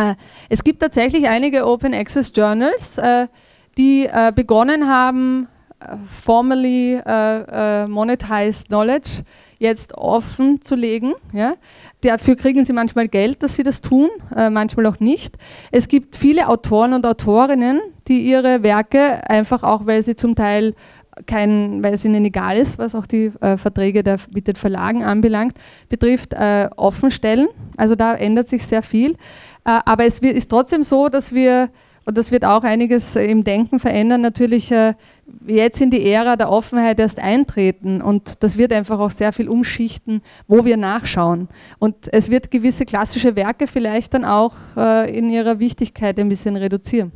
Äh, 0.03 0.15
es 0.49 0.65
gibt 0.65 0.81
tatsächlich 0.81 1.29
einige 1.29 1.67
Open 1.67 1.95
Access 1.95 2.33
Journals, 2.35 2.99
äh, 2.99 3.29
die 3.79 4.07
äh, 4.07 4.33
begonnen 4.35 4.89
haben, 4.89 5.49
formally 6.07 7.01
monetized 7.89 8.69
knowledge 8.69 9.25
jetzt 9.59 9.95
offen 9.95 10.61
zu 10.61 10.77
legen. 10.77 11.15
Ja. 11.33 11.55
Dafür 12.03 12.37
kriegen 12.37 12.65
sie 12.65 12.73
manchmal 12.73 13.09
Geld, 13.09 13.43
dass 13.43 13.57
sie 13.57 13.65
das 13.65 13.81
tun, 13.81 14.09
äh, 14.37 14.49
manchmal 14.49 14.87
auch 14.87 15.01
nicht. 15.01 15.37
Es 15.73 15.89
gibt 15.89 16.17
viele 16.17 16.49
Autoren 16.49 16.93
und 16.93 17.05
Autorinnen, 17.05 17.81
die 18.07 18.21
ihre 18.21 18.63
Werke 18.63 19.29
einfach 19.29 19.65
auch, 19.65 19.87
weil 19.87 20.03
sie 20.05 20.15
zum 20.15 20.37
Teil 20.37 20.75
kein, 21.27 21.83
weil 21.83 21.95
es 21.95 22.05
ihnen 22.05 22.25
egal 22.25 22.57
ist, 22.57 22.79
was 22.79 22.95
auch 22.95 23.07
die 23.07 23.33
äh, 23.41 23.57
Verträge 23.57 24.03
der, 24.03 24.19
mit 24.35 24.47
den 24.47 24.57
Verlagen 24.57 25.05
anbelangt, 25.05 25.55
betrifft, 25.89 26.33
äh, 26.33 26.69
offenstellen. 26.77 27.49
Also 27.77 27.95
da 27.95 28.15
ändert 28.15 28.49
sich 28.49 28.67
sehr 28.67 28.83
viel. 28.83 29.13
Äh, 29.65 29.81
aber 29.85 30.05
es 30.05 30.19
ist 30.19 30.51
trotzdem 30.51 30.83
so, 30.85 31.09
dass 31.09 31.33
wir, 31.33 31.71
und 32.05 32.17
das 32.19 32.33
wird 32.33 32.45
auch 32.45 32.65
einiges 32.65 33.15
im 33.15 33.45
Denken 33.45 33.79
verändern, 33.79 34.23
natürlich 34.23 34.73
äh, 34.73 34.95
jetzt 35.47 35.81
in 35.81 35.91
die 35.91 36.11
Ära 36.11 36.37
der 36.37 36.51
Offenheit 36.51 36.99
erst 36.99 37.19
eintreten 37.19 38.03
und 38.03 38.43
das 38.43 38.59
wird 38.59 38.73
einfach 38.73 38.99
auch 38.99 39.11
sehr 39.11 39.33
viel 39.33 39.49
umschichten, 39.49 40.23
wo 40.49 40.65
wir 40.65 40.77
nachschauen. 40.77 41.49
Und 41.79 42.13
es 42.13 42.31
wird 42.31 42.51
gewisse 42.51 42.85
klassische 42.87 43.37
Werke 43.37 43.67
vielleicht 43.67 44.15
dann 44.15 44.25
auch 44.25 44.55
äh, 44.77 45.17
in 45.17 45.31
ihrer 45.31 45.59
Wichtigkeit 45.59 46.19
ein 46.19 46.29
bisschen 46.29 46.57
reduzieren. 46.57 47.13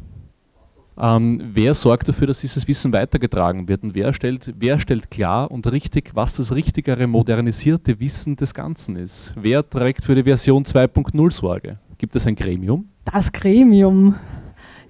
Ähm, 0.98 1.40
wer 1.52 1.74
sorgt 1.74 2.08
dafür, 2.08 2.28
dass 2.28 2.40
dieses 2.40 2.66
Wissen 2.66 2.92
weitergetragen 2.92 3.68
wird 3.68 3.82
und 3.82 3.94
wer 3.94 4.12
stellt, 4.12 4.54
wer 4.58 4.80
stellt 4.80 5.10
klar 5.10 5.50
und 5.50 5.70
richtig, 5.70 6.12
was 6.14 6.36
das 6.36 6.54
richtigere, 6.54 7.06
modernisierte 7.06 8.00
Wissen 8.00 8.36
des 8.36 8.54
Ganzen 8.54 8.96
ist? 8.96 9.34
Wer 9.36 9.68
trägt 9.68 10.04
für 10.04 10.14
die 10.14 10.22
Version 10.22 10.64
2.0 10.64 11.30
Sorge? 11.32 11.78
Gibt 11.98 12.16
es 12.16 12.26
ein 12.26 12.34
Gremium? 12.34 12.88
Das 13.04 13.30
Gremium 13.30 14.14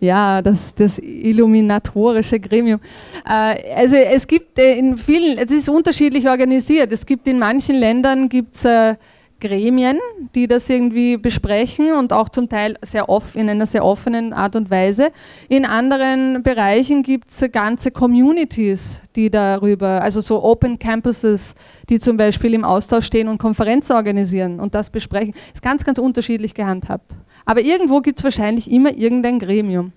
ja, 0.01 0.43
das, 0.43 0.75
das 0.75 0.99
illuminatorische 0.99 2.39
Gremium. 2.39 2.81
Äh, 3.27 3.73
also 3.75 3.97
es 3.97 4.27
gibt 4.27 4.59
äh, 4.59 4.79
in 4.79 4.97
vielen, 4.97 5.39
es 5.39 5.51
ist 5.51 5.69
unterschiedlich 5.69 6.29
organisiert. 6.29 6.93
Es 6.93 7.07
gibt 7.07 7.27
in 7.27 7.39
manchen 7.39 7.77
Ländern 7.77 8.29
gibt's, 8.29 8.65
äh, 8.65 8.95
Gremien, 9.41 9.99
die 10.35 10.47
das 10.47 10.69
irgendwie 10.71 11.17
besprechen 11.17 11.93
und 11.93 12.13
auch 12.13 12.29
zum 12.29 12.49
Teil 12.49 12.77
sehr 12.83 13.09
off, 13.09 13.37
in 13.37 13.49
einer 13.49 13.67
sehr 13.67 13.85
offenen 13.85 14.33
Art 14.33 14.57
und 14.57 14.71
Weise. 14.71 15.11
In 15.49 15.65
anderen 15.65 16.43
Bereichen 16.43 17.03
gibt 17.03 17.31
es 17.31 17.45
ganze 17.53 17.91
Communities, 17.91 19.03
die 19.15 19.31
darüber, 19.31 20.03
also 20.03 20.21
so 20.21 20.43
Open 20.43 20.79
Campuses, 20.79 21.55
die 21.89 21.99
zum 21.99 22.17
Beispiel 22.17 22.55
im 22.55 22.65
Austausch 22.65 23.07
stehen 23.07 23.29
und 23.29 23.39
Konferenzen 23.39 23.93
organisieren 23.93 24.59
und 24.59 24.75
das 24.75 24.91
besprechen. 24.91 25.35
Ist 25.53 25.63
ganz, 25.63 25.85
ganz 25.85 25.99
unterschiedlich 25.99 26.55
gehandhabt. 26.55 27.13
Aber 27.45 27.61
irgendwo 27.61 28.01
gibt 28.01 28.19
es 28.19 28.25
wahrscheinlich 28.25 28.71
immer 28.71 28.93
irgendein 28.93 29.39
Gremium. 29.39 29.93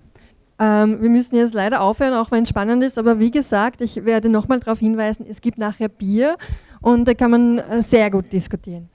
Ähm, 0.60 1.00
wir 1.00 1.08
müssen 1.08 1.36
jetzt 1.36 1.54
leider 1.54 1.80
aufhören, 1.80 2.12
auch 2.12 2.30
wenn 2.30 2.42
es 2.42 2.50
spannend 2.50 2.84
ist. 2.84 2.98
Aber 2.98 3.18
wie 3.18 3.30
gesagt, 3.30 3.80
ich 3.80 4.04
werde 4.04 4.28
nochmal 4.28 4.60
darauf 4.60 4.78
hinweisen, 4.78 5.24
es 5.28 5.40
gibt 5.40 5.58
nachher 5.58 5.88
Bier 5.88 6.36
und 6.80 7.06
da 7.06 7.14
kann 7.14 7.30
man 7.30 7.58
äh, 7.58 7.82
sehr 7.82 8.10
gut 8.10 8.32
diskutieren. 8.32 8.88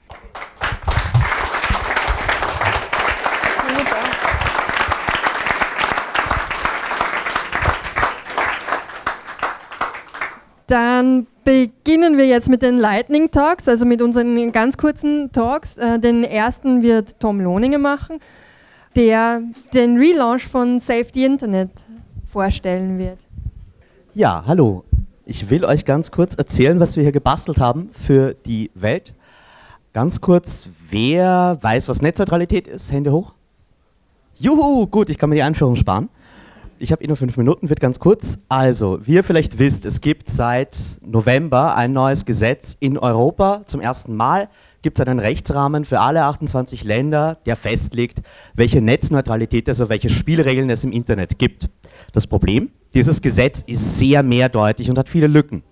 Dann 10.66 11.28
beginnen 11.44 12.16
wir 12.16 12.26
jetzt 12.26 12.48
mit 12.48 12.60
den 12.60 12.78
Lightning 12.78 13.30
Talks, 13.30 13.68
also 13.68 13.86
mit 13.86 14.02
unseren 14.02 14.50
ganz 14.50 14.76
kurzen 14.76 15.30
Talks. 15.30 15.76
Äh, 15.78 16.00
den 16.00 16.24
ersten 16.24 16.82
wird 16.82 17.20
Tom 17.20 17.40
Lohninger 17.40 17.78
machen 17.78 18.20
der 18.96 19.42
den 19.74 19.98
Relaunch 19.98 20.48
von 20.48 20.80
Safety 20.80 21.24
Internet 21.24 21.70
vorstellen 22.26 22.98
wird. 22.98 23.18
Ja, 24.14 24.42
hallo. 24.46 24.84
Ich 25.28 25.50
will 25.50 25.64
euch 25.64 25.84
ganz 25.84 26.12
kurz 26.12 26.34
erzählen, 26.34 26.78
was 26.78 26.94
wir 26.94 27.02
hier 27.02 27.10
gebastelt 27.10 27.58
haben 27.58 27.90
für 27.92 28.34
die 28.46 28.70
Welt. 28.76 29.12
Ganz 29.92 30.20
kurz, 30.20 30.68
wer 30.88 31.58
weiß, 31.60 31.88
was 31.88 32.00
Netzneutralität 32.00 32.68
ist? 32.68 32.92
Hände 32.92 33.10
hoch. 33.10 33.32
Juhu, 34.36 34.86
gut, 34.86 35.10
ich 35.10 35.18
kann 35.18 35.28
mir 35.28 35.34
die 35.34 35.42
Einführung 35.42 35.74
sparen. 35.74 36.10
Ich 36.78 36.92
habe 36.92 37.02
eh 37.02 37.08
nur 37.08 37.16
fünf 37.16 37.36
Minuten, 37.36 37.68
wird 37.68 37.80
ganz 37.80 37.98
kurz. 37.98 38.38
Also, 38.48 39.00
wie 39.04 39.14
ihr 39.14 39.24
vielleicht 39.24 39.58
wisst, 39.58 39.84
es 39.84 40.00
gibt 40.00 40.28
seit 40.28 40.76
November 41.04 41.74
ein 41.74 41.92
neues 41.92 42.24
Gesetz 42.24 42.76
in 42.78 42.96
Europa 42.96 43.62
zum 43.66 43.80
ersten 43.80 44.14
Mal 44.14 44.48
gibt 44.86 45.00
es 45.00 45.04
einen 45.04 45.18
Rechtsrahmen 45.18 45.84
für 45.84 45.98
alle 45.98 46.22
28 46.22 46.84
Länder, 46.84 47.38
der 47.44 47.56
festlegt, 47.56 48.22
welche 48.54 48.80
Netzneutralität, 48.80 49.68
also 49.68 49.88
welche 49.88 50.10
Spielregeln 50.10 50.70
es 50.70 50.84
im 50.84 50.92
Internet 50.92 51.40
gibt. 51.40 51.68
Das 52.12 52.26
Problem, 52.26 52.70
dieses 52.94 53.22
Gesetz 53.22 53.62
ist 53.66 53.98
sehr 53.98 54.22
mehrdeutig 54.22 54.88
und 54.90 54.98
hat 54.98 55.08
viele 55.08 55.26
Lücken. 55.26 55.62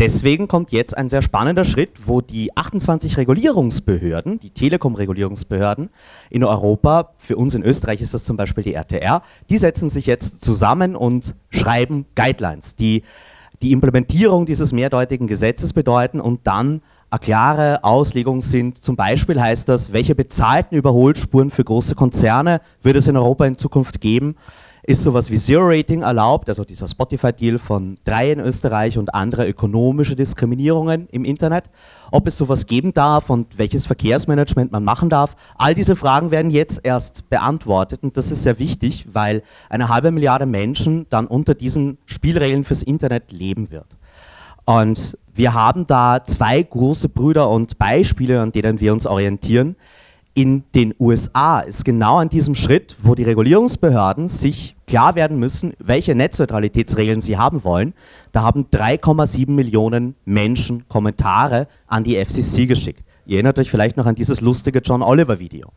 Deswegen 0.00 0.48
kommt 0.48 0.72
jetzt 0.72 0.96
ein 0.96 1.08
sehr 1.08 1.22
spannender 1.22 1.64
Schritt, 1.64 1.90
wo 2.06 2.20
die 2.20 2.56
28 2.56 3.16
Regulierungsbehörden, 3.16 4.40
die 4.40 4.50
Telekom-Regulierungsbehörden 4.50 5.90
in 6.30 6.42
Europa, 6.42 7.12
für 7.18 7.36
uns 7.36 7.54
in 7.54 7.62
Österreich 7.62 8.00
ist 8.00 8.12
das 8.12 8.24
zum 8.24 8.36
Beispiel 8.36 8.64
die 8.64 8.74
RTR, 8.74 9.22
die 9.50 9.58
setzen 9.58 9.88
sich 9.88 10.06
jetzt 10.06 10.42
zusammen 10.42 10.96
und 10.96 11.36
schreiben 11.50 12.06
Guidelines, 12.16 12.74
die 12.74 13.04
die 13.62 13.70
Implementierung 13.70 14.46
dieses 14.46 14.72
mehrdeutigen 14.72 15.28
Gesetzes 15.28 15.72
bedeuten 15.72 16.20
und 16.20 16.40
dann 16.44 16.82
eine 17.08 17.20
klare 17.20 17.84
Auslegung 17.84 18.40
sind. 18.40 18.82
Zum 18.82 18.96
Beispiel 18.96 19.40
heißt 19.40 19.68
das, 19.68 19.92
welche 19.92 20.16
bezahlten 20.16 20.76
Überholspuren 20.76 21.52
für 21.52 21.62
große 21.62 21.94
Konzerne 21.94 22.60
wird 22.82 22.96
es 22.96 23.06
in 23.06 23.16
Europa 23.16 23.46
in 23.46 23.56
Zukunft 23.56 24.00
geben. 24.00 24.34
Ist 24.86 25.02
sowas 25.02 25.30
wie 25.30 25.38
Zero 25.38 25.62
Rating 25.66 26.02
erlaubt, 26.02 26.48
also 26.50 26.62
dieser 26.62 26.86
Spotify-Deal 26.86 27.58
von 27.58 27.96
drei 28.04 28.32
in 28.32 28.38
Österreich 28.40 28.98
und 28.98 29.14
andere 29.14 29.48
ökonomische 29.48 30.14
Diskriminierungen 30.14 31.08
im 31.10 31.24
Internet, 31.24 31.70
ob 32.10 32.26
es 32.26 32.36
sowas 32.36 32.66
geben 32.66 32.92
darf 32.92 33.30
und 33.30 33.56
welches 33.56 33.86
Verkehrsmanagement 33.86 34.72
man 34.72 34.84
machen 34.84 35.08
darf. 35.08 35.36
All 35.56 35.74
diese 35.74 35.96
Fragen 35.96 36.30
werden 36.30 36.50
jetzt 36.50 36.80
erst 36.82 37.30
beantwortet 37.30 38.02
und 38.02 38.18
das 38.18 38.30
ist 38.30 38.42
sehr 38.42 38.58
wichtig, 38.58 39.06
weil 39.10 39.42
eine 39.70 39.88
halbe 39.88 40.12
Milliarde 40.12 40.44
Menschen 40.44 41.06
dann 41.08 41.26
unter 41.26 41.54
diesen 41.54 41.96
Spielregeln 42.04 42.64
fürs 42.64 42.82
Internet 42.82 43.32
leben 43.32 43.70
wird. 43.70 43.96
Und 44.66 45.16
wir 45.32 45.54
haben 45.54 45.86
da 45.86 46.24
zwei 46.24 46.62
große 46.62 47.08
Brüder 47.08 47.48
und 47.48 47.78
Beispiele, 47.78 48.40
an 48.40 48.52
denen 48.52 48.80
wir 48.80 48.92
uns 48.92 49.06
orientieren 49.06 49.76
in 50.34 50.64
den 50.74 50.94
USA 50.98 51.60
ist 51.60 51.84
genau 51.84 52.16
an 52.18 52.28
diesem 52.28 52.56
Schritt, 52.56 52.96
wo 53.00 53.14
die 53.14 53.22
Regulierungsbehörden 53.22 54.28
sich 54.28 54.74
klar 54.86 55.14
werden 55.14 55.38
müssen, 55.38 55.74
welche 55.78 56.16
Netzneutralitätsregeln 56.16 57.20
sie 57.20 57.38
haben 57.38 57.62
wollen. 57.62 57.94
Da 58.32 58.42
haben 58.42 58.66
3,7 58.72 59.50
Millionen 59.50 60.16
Menschen 60.24 60.88
Kommentare 60.88 61.68
an 61.86 62.02
die 62.02 62.22
FCC 62.22 62.66
geschickt. 62.66 63.04
Ihr 63.26 63.36
erinnert 63.36 63.60
euch 63.60 63.70
vielleicht 63.70 63.96
noch 63.96 64.06
an 64.06 64.16
dieses 64.16 64.40
lustige 64.40 64.80
John 64.80 65.02
Oliver 65.02 65.38
Video. 65.38 65.72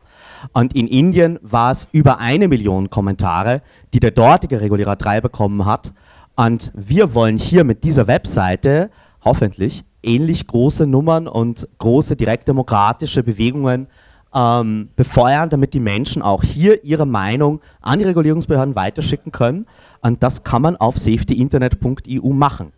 Und 0.53 0.76
in 0.76 0.88
Indien 0.88 1.38
war 1.43 1.72
es 1.72 1.88
über 1.91 2.20
eine 2.20 2.47
Million 2.47 2.89
Kommentare, 2.89 3.62
die 3.93 3.99
der 3.99 4.12
dortige 4.12 4.60
Regulierer 4.60 4.95
3 4.95 5.22
bekommen 5.22 5.66
hat. 5.66 5.93
Und 6.36 6.72
wir 6.76 7.14
wollen 7.14 7.38
hier 7.38 7.64
mit 7.64 7.84
dieser 7.84 8.08
Webseite 8.08 8.89
hoffentlich 9.24 9.86
ähnlich 10.03 10.47
große 10.47 10.88
Nummern 10.88 11.28
und 11.28 11.68
große 11.78 12.16
direktdemokratische 12.16 13.24
Bewegungen 13.24 13.88
ähm, 14.34 14.90
befeuern, 14.96 15.50
damit 15.50 15.74
die 15.74 15.80
Menschen 15.80 16.22
auch 16.22 16.44
hier 16.44 16.84
ihre 16.84 17.06
Meinung 17.06 17.62
an 17.82 18.00
die 18.00 18.06
Regulierungsbehörden 18.06 18.76
weiterschicken 18.76 19.32
können. 19.32 19.66
Und 20.02 20.24
das 20.24 20.44
kann 20.44 20.62
man 20.62 20.76
auf 20.76 20.98
safetyinternet.eu 20.98 22.34
machen. 22.34 22.72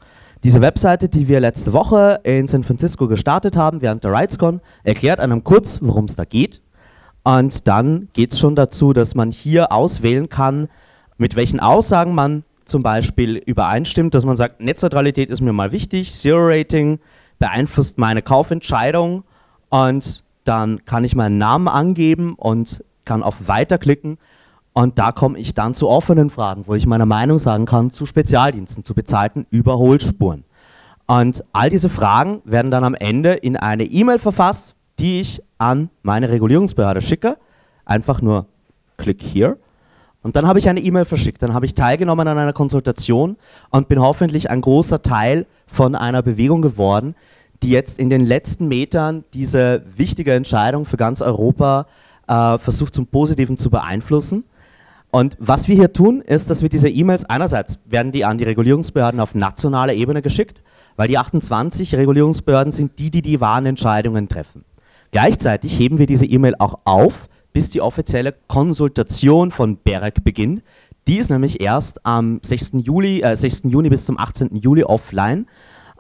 Diese 0.43 0.61
Webseite, 0.61 1.09
die 1.09 1.27
wir 1.27 1.41
letzte 1.41 1.73
Woche 1.73 2.21
in 2.23 2.47
San 2.47 2.63
Francisco 2.63 3.07
gestartet 3.07 3.57
haben, 3.57 3.81
während 3.81 4.05
der 4.05 4.13
RightsCon, 4.13 4.61
erklärt 4.83 5.19
einem 5.19 5.43
kurz, 5.43 5.79
worum 5.81 6.05
es 6.05 6.15
da 6.15 6.23
geht. 6.23 6.61
Und 7.23 7.67
dann 7.67 8.07
geht 8.13 8.33
es 8.33 8.39
schon 8.39 8.55
dazu, 8.55 8.93
dass 8.93 9.15
man 9.15 9.31
hier 9.31 9.73
auswählen 9.73 10.29
kann, 10.29 10.69
mit 11.17 11.35
welchen 11.35 11.59
Aussagen 11.59 12.15
man 12.15 12.43
zum 12.63 12.83
Beispiel 12.83 13.35
übereinstimmt, 13.35 14.13
dass 14.13 14.23
man 14.23 14.37
sagt, 14.37 14.61
Netzneutralität 14.61 15.29
ist 15.29 15.41
mir 15.41 15.51
mal 15.51 15.73
wichtig, 15.73 16.13
Zero 16.13 16.47
Rating 16.47 16.99
beeinflusst 17.39 17.97
meine 17.97 18.21
Kaufentscheidung 18.21 19.23
und 19.69 20.23
dann 20.49 20.83
kann 20.85 21.03
ich 21.03 21.15
meinen 21.15 21.37
Namen 21.37 21.67
angeben 21.67 22.33
und 22.35 22.83
kann 23.05 23.21
auf 23.21 23.47
Weiter 23.47 23.77
klicken. 23.77 24.17
Und 24.73 24.97
da 24.97 25.11
komme 25.11 25.37
ich 25.37 25.53
dann 25.53 25.75
zu 25.75 25.87
offenen 25.87 26.29
Fragen, 26.31 26.63
wo 26.65 26.73
ich 26.73 26.87
meine 26.87 27.05
Meinung 27.05 27.37
sagen 27.37 27.65
kann 27.65 27.91
zu 27.91 28.05
Spezialdiensten, 28.07 28.83
zu 28.83 28.95
bezahlten 28.95 29.45
Überholspuren. 29.51 30.43
Und 31.05 31.43
all 31.53 31.69
diese 31.69 31.89
Fragen 31.89 32.41
werden 32.45 32.71
dann 32.71 32.83
am 32.83 32.95
Ende 32.95 33.33
in 33.33 33.57
eine 33.57 33.83
E-Mail 33.83 34.19
verfasst, 34.19 34.75
die 34.97 35.21
ich 35.21 35.41
an 35.59 35.89
meine 36.01 36.29
Regulierungsbehörde 36.29 37.01
schicke. 37.01 37.37
Einfach 37.85 38.21
nur 38.21 38.47
klick 38.97 39.21
hier. 39.21 39.57
Und 40.21 40.35
dann 40.35 40.47
habe 40.47 40.59
ich 40.59 40.67
eine 40.67 40.81
E-Mail 40.81 41.05
verschickt. 41.05 41.41
Dann 41.43 41.53
habe 41.53 41.65
ich 41.65 41.75
teilgenommen 41.75 42.27
an 42.27 42.37
einer 42.37 42.53
Konsultation 42.53 43.37
und 43.69 43.87
bin 43.87 44.01
hoffentlich 44.01 44.49
ein 44.49 44.61
großer 44.61 45.01
Teil 45.01 45.45
von 45.67 45.95
einer 45.95 46.21
Bewegung 46.21 46.61
geworden, 46.61 47.15
die 47.63 47.69
jetzt 47.69 47.99
in 47.99 48.09
den 48.09 48.25
letzten 48.25 48.67
Metern 48.67 49.23
diese 49.33 49.83
wichtige 49.95 50.33
Entscheidung 50.33 50.85
für 50.85 50.97
ganz 50.97 51.21
Europa 51.21 51.87
äh, 52.27 52.57
versucht 52.57 52.93
zum 52.93 53.07
Positiven 53.07 53.57
zu 53.57 53.69
beeinflussen. 53.69 54.45
Und 55.11 55.35
was 55.39 55.67
wir 55.67 55.75
hier 55.75 55.91
tun, 55.91 56.21
ist, 56.21 56.49
dass 56.49 56.61
wir 56.61 56.69
diese 56.69 56.89
E-Mails 56.89 57.25
einerseits 57.25 57.79
werden 57.85 58.11
die 58.11 58.25
an 58.25 58.37
die 58.37 58.43
Regulierungsbehörden 58.43 59.19
auf 59.19 59.33
nationaler 59.33 59.93
Ebene 59.93 60.21
geschickt, 60.21 60.61
weil 60.95 61.07
die 61.07 61.17
28 61.17 61.95
Regulierungsbehörden 61.95 62.71
sind 62.71 62.99
die, 62.99 63.09
die 63.09 63.23
die 63.23 63.41
wahren 63.41 63.65
Entscheidungen 63.65 64.29
treffen. 64.29 64.65
Gleichzeitig 65.11 65.77
heben 65.79 65.97
wir 65.97 66.05
diese 66.05 66.25
E-Mail 66.25 66.55
auch 66.59 66.79
auf, 66.85 67.27
bis 67.53 67.71
die 67.71 67.81
offizielle 67.81 68.35
Konsultation 68.47 69.49
von 69.49 69.77
BEREC 69.77 70.23
beginnt. 70.23 70.61
Die 71.07 71.17
ist 71.17 71.31
nämlich 71.31 71.59
erst 71.59 72.05
am 72.05 72.39
6. 72.43 72.73
Juli, 72.83 73.21
äh, 73.21 73.35
6. 73.35 73.63
Juni 73.65 73.89
bis 73.89 74.05
zum 74.05 74.19
18. 74.19 74.55
Juli 74.55 74.83
offline 74.83 75.47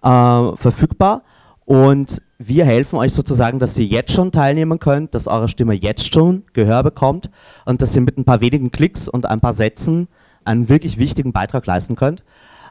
äh, 0.03 0.55
verfügbar. 0.55 1.23
Und 1.69 2.23
wir 2.39 2.65
helfen 2.65 2.97
euch 2.97 3.13
sozusagen, 3.13 3.59
dass 3.59 3.77
ihr 3.77 3.85
jetzt 3.85 4.11
schon 4.11 4.31
teilnehmen 4.31 4.79
könnt, 4.79 5.13
dass 5.13 5.27
eure 5.27 5.47
Stimme 5.47 5.75
jetzt 5.75 6.11
schon 6.11 6.43
Gehör 6.53 6.81
bekommt 6.81 7.29
und 7.63 7.83
dass 7.83 7.93
ihr 7.93 8.01
mit 8.01 8.17
ein 8.17 8.23
paar 8.23 8.41
wenigen 8.41 8.71
Klicks 8.71 9.07
und 9.07 9.27
ein 9.27 9.39
paar 9.39 9.53
Sätzen 9.53 10.07
einen 10.45 10.67
wirklich 10.67 10.97
wichtigen 10.97 11.31
Beitrag 11.31 11.67
leisten 11.67 11.95
könnt. 11.95 12.23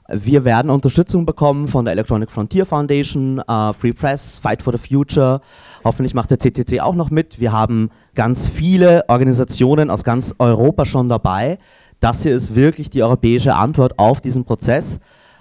Wir 0.08 0.44
werden 0.44 0.68
Unterstützung 0.68 1.26
bekommen 1.26 1.68
von 1.68 1.84
der 1.84 1.92
Electronic 1.92 2.28
Frontier 2.32 2.66
Foundation, 2.66 3.40
uh, 3.48 3.72
Free 3.72 3.92
Press, 3.92 4.40
Fight 4.40 4.62
for 4.62 4.72
the 4.76 4.84
Future. 4.84 5.42
Hoffentlich 5.84 6.14
macht 6.14 6.32
der 6.32 6.40
CCC 6.40 6.80
auch 6.80 6.96
noch 6.96 7.12
mit. 7.12 7.38
Wir 7.38 7.52
haben 7.52 7.90
ganz 8.16 8.48
viele 8.48 9.04
Organisationen 9.08 9.90
aus 9.90 10.02
ganz 10.02 10.34
Europa 10.40 10.84
schon 10.84 11.08
dabei. 11.08 11.58
Das 12.00 12.24
hier 12.24 12.34
ist 12.34 12.56
wirklich 12.56 12.90
die 12.90 13.04
europäische 13.04 13.54
Antwort 13.54 13.96
auf 13.96 14.20
diesen 14.20 14.44
Prozess. 14.44 14.98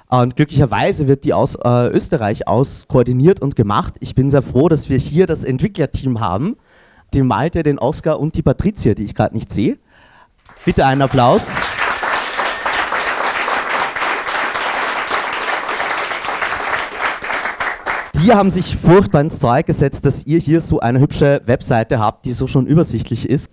Und 0.10 0.38
glücklicherweise 0.38 1.10
wird 1.10 1.26
die 1.26 1.34
aus 1.34 1.55
äh, 1.55 1.88
Österreich 1.89 2.47
aus 2.47 2.88
koordiniert 2.88 3.41
und 3.41 3.58
gemacht. 3.58 3.95
Ich 3.99 4.16
bin 4.16 4.30
sehr 4.30 4.41
froh, 4.41 4.70
dass 4.70 4.89
wir 4.89 4.97
hier 4.97 5.28
das 5.28 5.43
Entwicklerteam 5.43 6.22
haben. 6.22 6.55
Den 7.14 7.28
Malte, 7.28 7.62
den 7.64 7.78
Oskar 7.78 8.20
und 8.20 8.36
die 8.36 8.41
Patricia, 8.41 8.93
die 8.93 9.03
ich 9.03 9.16
gerade 9.16 9.36
nicht 9.36 9.51
sehe. 9.51 9.78
Bitte 10.64 10.86
einen 10.86 11.01
Applaus. 11.01 11.51
Die 18.22 18.34
haben 18.34 18.49
sich 18.49 18.78
furchtbar 18.78 19.22
ins 19.22 19.39
Zeug 19.39 19.66
gesetzt, 19.66 20.05
dass 20.05 20.26
ihr 20.26 20.39
hier 20.39 20.60
so 20.62 20.80
eine 20.80 20.99
hübsche 20.99 21.41
Webseite 21.45 21.99
habt, 21.99 22.26
die 22.26 22.34
so 22.34 22.47
schon 22.47 22.66
übersichtlich 22.66 23.30
ist. 23.30 23.51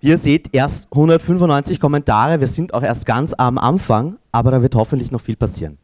Ihr 0.00 0.18
seht 0.18 0.52
erst 0.52 0.88
195 0.92 1.80
Kommentare, 1.80 2.40
wir 2.40 2.46
sind 2.46 2.74
auch 2.74 2.82
erst 2.82 3.06
ganz 3.06 3.34
am 3.36 3.58
Anfang, 3.58 4.16
aber 4.32 4.50
da 4.50 4.62
wird 4.62 4.74
hoffentlich 4.74 5.10
noch 5.10 5.20
viel 5.20 5.36
passieren. 5.36 5.78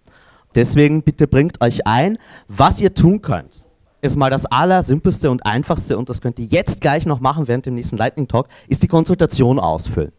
Deswegen 0.55 1.03
bitte 1.03 1.27
bringt 1.27 1.61
euch 1.61 1.87
ein, 1.87 2.19
was 2.49 2.81
ihr 2.81 2.95
tun 2.95 3.23
könnt. 3.23 3.67
Ist 4.01 4.17
mal 4.17 4.31
das 4.31 4.47
allersimpelste 4.47 5.31
und 5.31 5.47
einfachste 5.47 5.97
und 5.97 6.09
das 6.09 6.21
könnt 6.21 6.39
ihr 6.39 6.47
jetzt 6.47 6.81
gleich 6.81 7.07
noch 7.07 7.21
machen 7.21 7.47
während 7.47 7.67
dem 7.67 7.75
nächsten 7.75 7.97
Lightning 7.97 8.27
Talk, 8.27 8.49
ist 8.69 8.83
die 8.83 8.89
Konsultation 8.89 9.61
ausfüllen. 9.61 10.13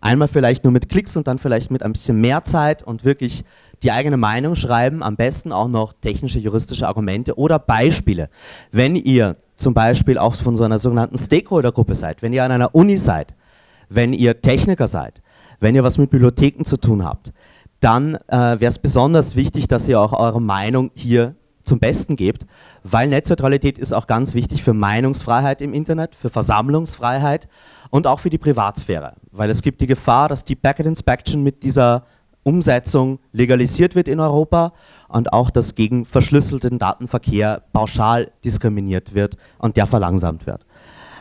Einmal 0.00 0.28
vielleicht 0.28 0.64
nur 0.64 0.72
mit 0.72 0.88
Klicks 0.88 1.16
und 1.16 1.26
dann 1.26 1.38
vielleicht 1.38 1.70
mit 1.70 1.82
ein 1.82 1.92
bisschen 1.92 2.20
mehr 2.20 2.44
Zeit 2.44 2.82
und 2.82 3.04
wirklich 3.04 3.42
die 3.82 3.90
eigene 3.90 4.16
Meinung 4.16 4.54
schreiben, 4.54 5.02
am 5.02 5.16
besten 5.16 5.50
auch 5.50 5.66
noch 5.66 5.94
technische, 5.94 6.38
juristische 6.38 6.86
Argumente 6.86 7.38
oder 7.38 7.58
Beispiele. 7.58 8.28
Wenn 8.70 8.96
ihr 8.96 9.36
zum 9.56 9.74
Beispiel 9.74 10.18
auch 10.18 10.34
von 10.34 10.56
so 10.56 10.64
einer 10.64 10.78
sogenannten 10.78 11.18
Stakeholder-Gruppe 11.18 11.94
seid, 11.94 12.22
wenn 12.22 12.32
ihr 12.32 12.44
an 12.44 12.52
einer 12.52 12.74
Uni 12.74 12.98
seid, 12.98 13.34
wenn 13.88 14.12
ihr 14.12 14.40
Techniker 14.42 14.88
seid, 14.88 15.22
wenn 15.60 15.74
ihr 15.74 15.84
was 15.84 15.98
mit 15.98 16.10
Bibliotheken 16.10 16.64
zu 16.64 16.76
tun 16.76 17.04
habt, 17.04 17.32
dann 17.84 18.14
äh, 18.28 18.36
wäre 18.36 18.66
es 18.66 18.78
besonders 18.78 19.36
wichtig, 19.36 19.68
dass 19.68 19.86
ihr 19.86 20.00
auch 20.00 20.12
eure 20.12 20.40
Meinung 20.40 20.90
hier 20.94 21.34
zum 21.64 21.78
Besten 21.78 22.16
gebt, 22.16 22.46
weil 22.82 23.08
Netzneutralität 23.08 23.78
ist 23.78 23.92
auch 23.92 24.06
ganz 24.06 24.34
wichtig 24.34 24.62
für 24.62 24.74
Meinungsfreiheit 24.74 25.60
im 25.60 25.74
Internet, 25.74 26.14
für 26.14 26.30
Versammlungsfreiheit 26.30 27.48
und 27.90 28.06
auch 28.06 28.20
für 28.20 28.30
die 28.30 28.38
Privatsphäre, 28.38 29.14
weil 29.32 29.50
es 29.50 29.62
gibt 29.62 29.80
die 29.80 29.86
Gefahr, 29.86 30.28
dass 30.28 30.44
die 30.44 30.56
Packet 30.56 30.86
Inspection 30.86 31.42
mit 31.42 31.62
dieser 31.62 32.04
Umsetzung 32.42 33.18
legalisiert 33.32 33.94
wird 33.94 34.08
in 34.08 34.20
Europa 34.20 34.72
und 35.08 35.32
auch, 35.32 35.50
dass 35.50 35.74
gegen 35.74 36.04
verschlüsselten 36.04 36.78
Datenverkehr 36.78 37.62
pauschal 37.72 38.30
diskriminiert 38.44 39.14
wird 39.14 39.36
und 39.58 39.76
der 39.76 39.86
verlangsamt 39.86 40.46
wird. 40.46 40.64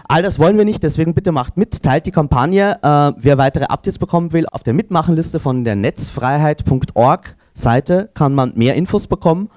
All 0.08 0.22
das 0.22 0.38
wollen 0.38 0.58
wir 0.58 0.66
nicht, 0.66 0.84
deswegen 0.84 1.14
bitte 1.14 1.32
macht 1.32 1.58
mit, 1.58 1.82
teilt 1.82 2.06
die 2.06 2.12
Kampagne. 2.12 2.78
Äh, 2.82 3.14
wer 3.18 3.38
weitere 3.38 3.66
Updates 3.66 4.00
bekommen 4.00 4.34
will, 4.34 4.46
auf 4.48 4.64
der 4.64 4.74
Mitmachenliste 4.74 5.40
von 5.40 5.64
der 5.64 5.76
netzfreiheit.org 5.76 7.36
Seite 7.54 8.10
kann 8.14 8.34
man 8.34 8.54
mehr 8.56 8.76
Infos 8.76 9.08
bekommen. 9.08 9.50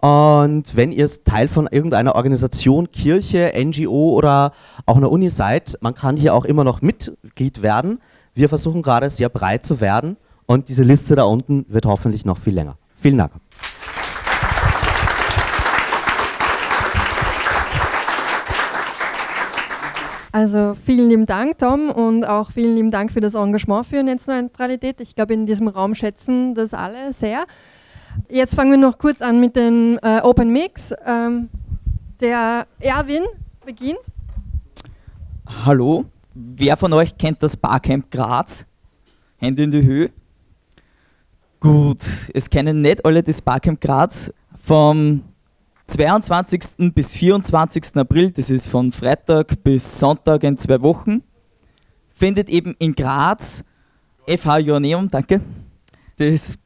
Und 0.00 0.76
wenn 0.76 0.92
ihr 0.92 1.08
Teil 1.24 1.48
von 1.48 1.66
irgendeiner 1.66 2.14
Organisation, 2.14 2.90
Kirche, 2.90 3.52
NGO 3.56 4.12
oder 4.12 4.52
auch 4.84 4.96
einer 4.96 5.10
Uni 5.10 5.30
seid, 5.30 5.78
man 5.80 5.94
kann 5.94 6.16
hier 6.16 6.34
auch 6.34 6.44
immer 6.44 6.64
noch 6.64 6.82
Mitglied 6.82 7.62
werden. 7.62 8.00
Wir 8.34 8.48
versuchen 8.50 8.82
gerade 8.82 9.08
sehr 9.08 9.30
breit 9.30 9.64
zu 9.64 9.80
werden 9.80 10.16
und 10.46 10.68
diese 10.68 10.82
Liste 10.82 11.14
da 11.16 11.24
unten 11.24 11.64
wird 11.68 11.86
hoffentlich 11.86 12.26
noch 12.26 12.38
viel 12.38 12.54
länger. 12.54 12.76
Vielen 13.00 13.16
Dank. 13.16 13.32
Also 20.34 20.74
vielen 20.74 21.10
lieben 21.10 21.26
Dank, 21.26 21.58
Tom, 21.58 21.90
und 21.90 22.24
auch 22.24 22.50
vielen 22.50 22.74
lieben 22.74 22.90
Dank 22.90 23.12
für 23.12 23.20
das 23.20 23.34
Engagement 23.34 23.86
für 23.86 24.02
Netzneutralität. 24.02 25.00
Ich 25.00 25.14
glaube, 25.14 25.32
in 25.32 25.46
diesem 25.46 25.68
Raum 25.68 25.94
schätzen 25.94 26.56
das 26.56 26.74
alle 26.74 27.12
sehr. 27.12 27.44
Jetzt 28.28 28.56
fangen 28.56 28.72
wir 28.72 28.78
noch 28.78 28.98
kurz 28.98 29.22
an 29.22 29.38
mit 29.38 29.54
dem 29.54 29.96
äh, 30.02 30.20
Open 30.22 30.52
Mix. 30.52 30.92
Ähm, 31.06 31.50
der 32.18 32.66
Erwin 32.80 33.22
beginnt. 33.64 34.00
Hallo, 35.46 36.06
wer 36.34 36.76
von 36.76 36.92
euch 36.94 37.16
kennt 37.16 37.40
das 37.40 37.56
Barcamp 37.56 38.10
Graz? 38.10 38.66
Hände 39.36 39.62
in 39.62 39.70
die 39.70 39.84
Höhe. 39.84 40.10
Gut, 41.60 42.02
es 42.34 42.50
kennen 42.50 42.80
nicht 42.80 43.06
alle 43.06 43.22
das 43.22 43.40
Barcamp 43.40 43.80
Graz 43.80 44.32
vom 44.60 45.22
22. 45.86 46.92
bis 46.94 47.12
24. 47.12 47.96
April, 47.96 48.30
das 48.30 48.50
ist 48.50 48.68
von 48.68 48.90
Freitag 48.90 49.62
bis 49.62 49.98
Sonntag 50.00 50.42
in 50.42 50.56
zwei 50.56 50.80
Wochen, 50.80 51.22
findet 52.14 52.48
eben 52.48 52.74
in 52.78 52.94
Graz, 52.94 53.64
FH 54.26 54.58
Joanneum, 54.58 55.10
danke, 55.10 55.40
das 56.16 56.58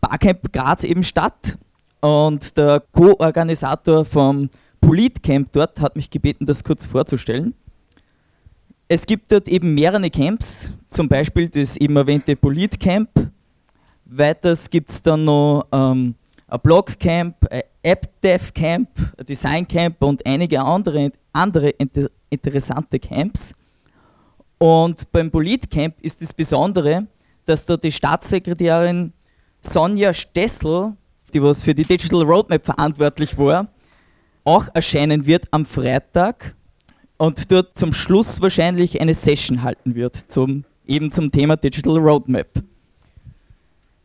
Barcamp 0.00 0.52
Graz 0.52 0.84
eben 0.84 1.02
statt. 1.02 1.58
Und 2.00 2.56
der 2.56 2.80
Co-Organisator 2.92 4.04
vom 4.04 4.50
Politcamp 4.80 5.52
dort 5.52 5.80
hat 5.80 5.94
mich 5.94 6.10
gebeten, 6.10 6.46
das 6.46 6.64
kurz 6.64 6.84
vorzustellen. 6.84 7.54
Es 8.88 9.06
gibt 9.06 9.30
dort 9.30 9.48
eben 9.48 9.74
mehrere 9.74 10.10
Camps, 10.10 10.72
zum 10.88 11.08
Beispiel 11.08 11.48
das 11.48 11.76
eben 11.76 11.96
erwähnte 11.96 12.34
Politcamp. 12.34 13.08
Weiters 14.04 14.68
gibt 14.68 14.90
es 14.90 15.02
dann 15.02 15.24
noch 15.24 15.66
ähm, 15.72 16.16
ein 16.52 16.60
Blogcamp, 16.60 17.50
ein 17.50 17.62
App-Dev-Camp, 17.82 18.88
ein 19.18 19.26
Design-Camp 19.26 20.02
und 20.02 20.24
einige 20.26 20.60
andere, 20.60 21.12
andere 21.32 21.70
inter 21.70 22.10
interessante 22.28 22.98
Camps. 22.98 23.54
Und 24.58 25.10
beim 25.12 25.30
Politcamp 25.30 26.00
ist 26.00 26.20
das 26.20 26.32
Besondere, 26.32 27.06
dass 27.44 27.66
da 27.66 27.76
die 27.76 27.90
Staatssekretärin 27.92 29.12
Sonja 29.62 30.12
Stessel, 30.12 30.92
die 31.32 31.42
was 31.42 31.62
für 31.62 31.74
die 31.74 31.84
Digital 31.84 32.22
Roadmap 32.22 32.64
verantwortlich 32.64 33.36
war, 33.38 33.68
auch 34.44 34.66
erscheinen 34.74 35.26
wird 35.26 35.46
am 35.50 35.64
Freitag 35.64 36.54
und 37.16 37.50
dort 37.50 37.78
zum 37.78 37.92
Schluss 37.92 38.40
wahrscheinlich 38.40 39.00
eine 39.00 39.14
Session 39.14 39.62
halten 39.62 39.94
wird, 39.94 40.16
zum, 40.16 40.64
eben 40.86 41.10
zum 41.12 41.30
Thema 41.30 41.56
Digital 41.56 41.98
Roadmap. 41.98 42.62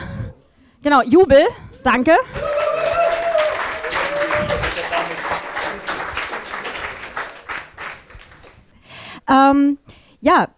Genau, 0.82 1.00
Jubel, 1.00 1.40
danke. 1.82 2.12
Ähm, 9.26 9.78
ja, 10.20 10.48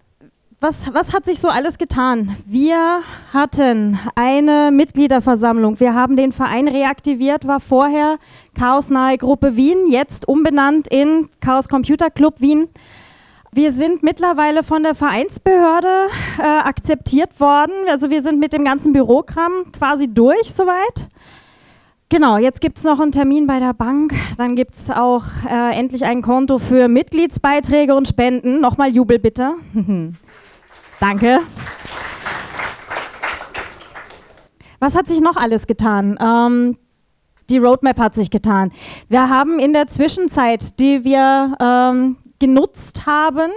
was, 0.60 0.92
was 0.92 1.14
hat 1.14 1.24
sich 1.24 1.40
so 1.40 1.48
alles 1.48 1.78
getan? 1.78 2.36
Wir 2.46 3.00
hatten 3.32 3.98
eine 4.14 4.70
Mitgliederversammlung. 4.70 5.80
Wir 5.80 5.94
haben 5.94 6.16
den 6.16 6.32
Verein 6.32 6.68
reaktiviert, 6.68 7.46
war 7.46 7.60
vorher 7.60 8.18
Chaosnahe 8.58 9.16
Gruppe 9.16 9.56
Wien, 9.56 9.88
jetzt 9.88 10.28
umbenannt 10.28 10.86
in 10.86 11.30
Chaos 11.40 11.68
Computer 11.68 12.10
Club 12.10 12.40
Wien. 12.40 12.68
Wir 13.52 13.72
sind 13.72 14.02
mittlerweile 14.02 14.62
von 14.62 14.82
der 14.82 14.94
Vereinsbehörde 14.94 16.08
äh, 16.38 16.42
akzeptiert 16.42 17.40
worden. 17.40 17.72
Also 17.90 18.10
wir 18.10 18.20
sind 18.20 18.38
mit 18.38 18.52
dem 18.52 18.64
ganzen 18.64 18.92
Bürokram 18.92 19.72
quasi 19.76 20.12
durch 20.12 20.52
soweit. 20.52 21.08
Genau, 22.10 22.36
jetzt 22.36 22.60
gibt 22.60 22.78
es 22.78 22.84
noch 22.84 23.00
einen 23.00 23.12
Termin 23.12 23.46
bei 23.46 23.60
der 23.60 23.72
Bank. 23.72 24.12
Dann 24.36 24.56
gibt 24.56 24.76
es 24.76 24.90
auch 24.90 25.24
äh, 25.48 25.78
endlich 25.78 26.04
ein 26.04 26.22
Konto 26.22 26.58
für 26.58 26.88
Mitgliedsbeiträge 26.88 27.94
und 27.94 28.08
Spenden. 28.08 28.60
Nochmal 28.60 28.90
Jubel 28.90 29.18
bitte. 29.18 29.54
Danke. 31.00 31.40
Was 34.78 34.94
hat 34.94 35.08
sich 35.08 35.20
noch 35.20 35.36
alles 35.36 35.66
getan? 35.66 36.18
Ähm, 36.20 36.76
die 37.48 37.58
Roadmap 37.58 37.98
hat 37.98 38.14
sich 38.14 38.30
getan. 38.30 38.70
Wir 39.08 39.28
haben 39.28 39.58
in 39.58 39.72
der 39.72 39.88
Zwischenzeit, 39.88 40.78
die 40.78 41.02
wir 41.02 41.56
ähm, 41.60 42.16
genutzt 42.38 43.06
haben, 43.06 43.50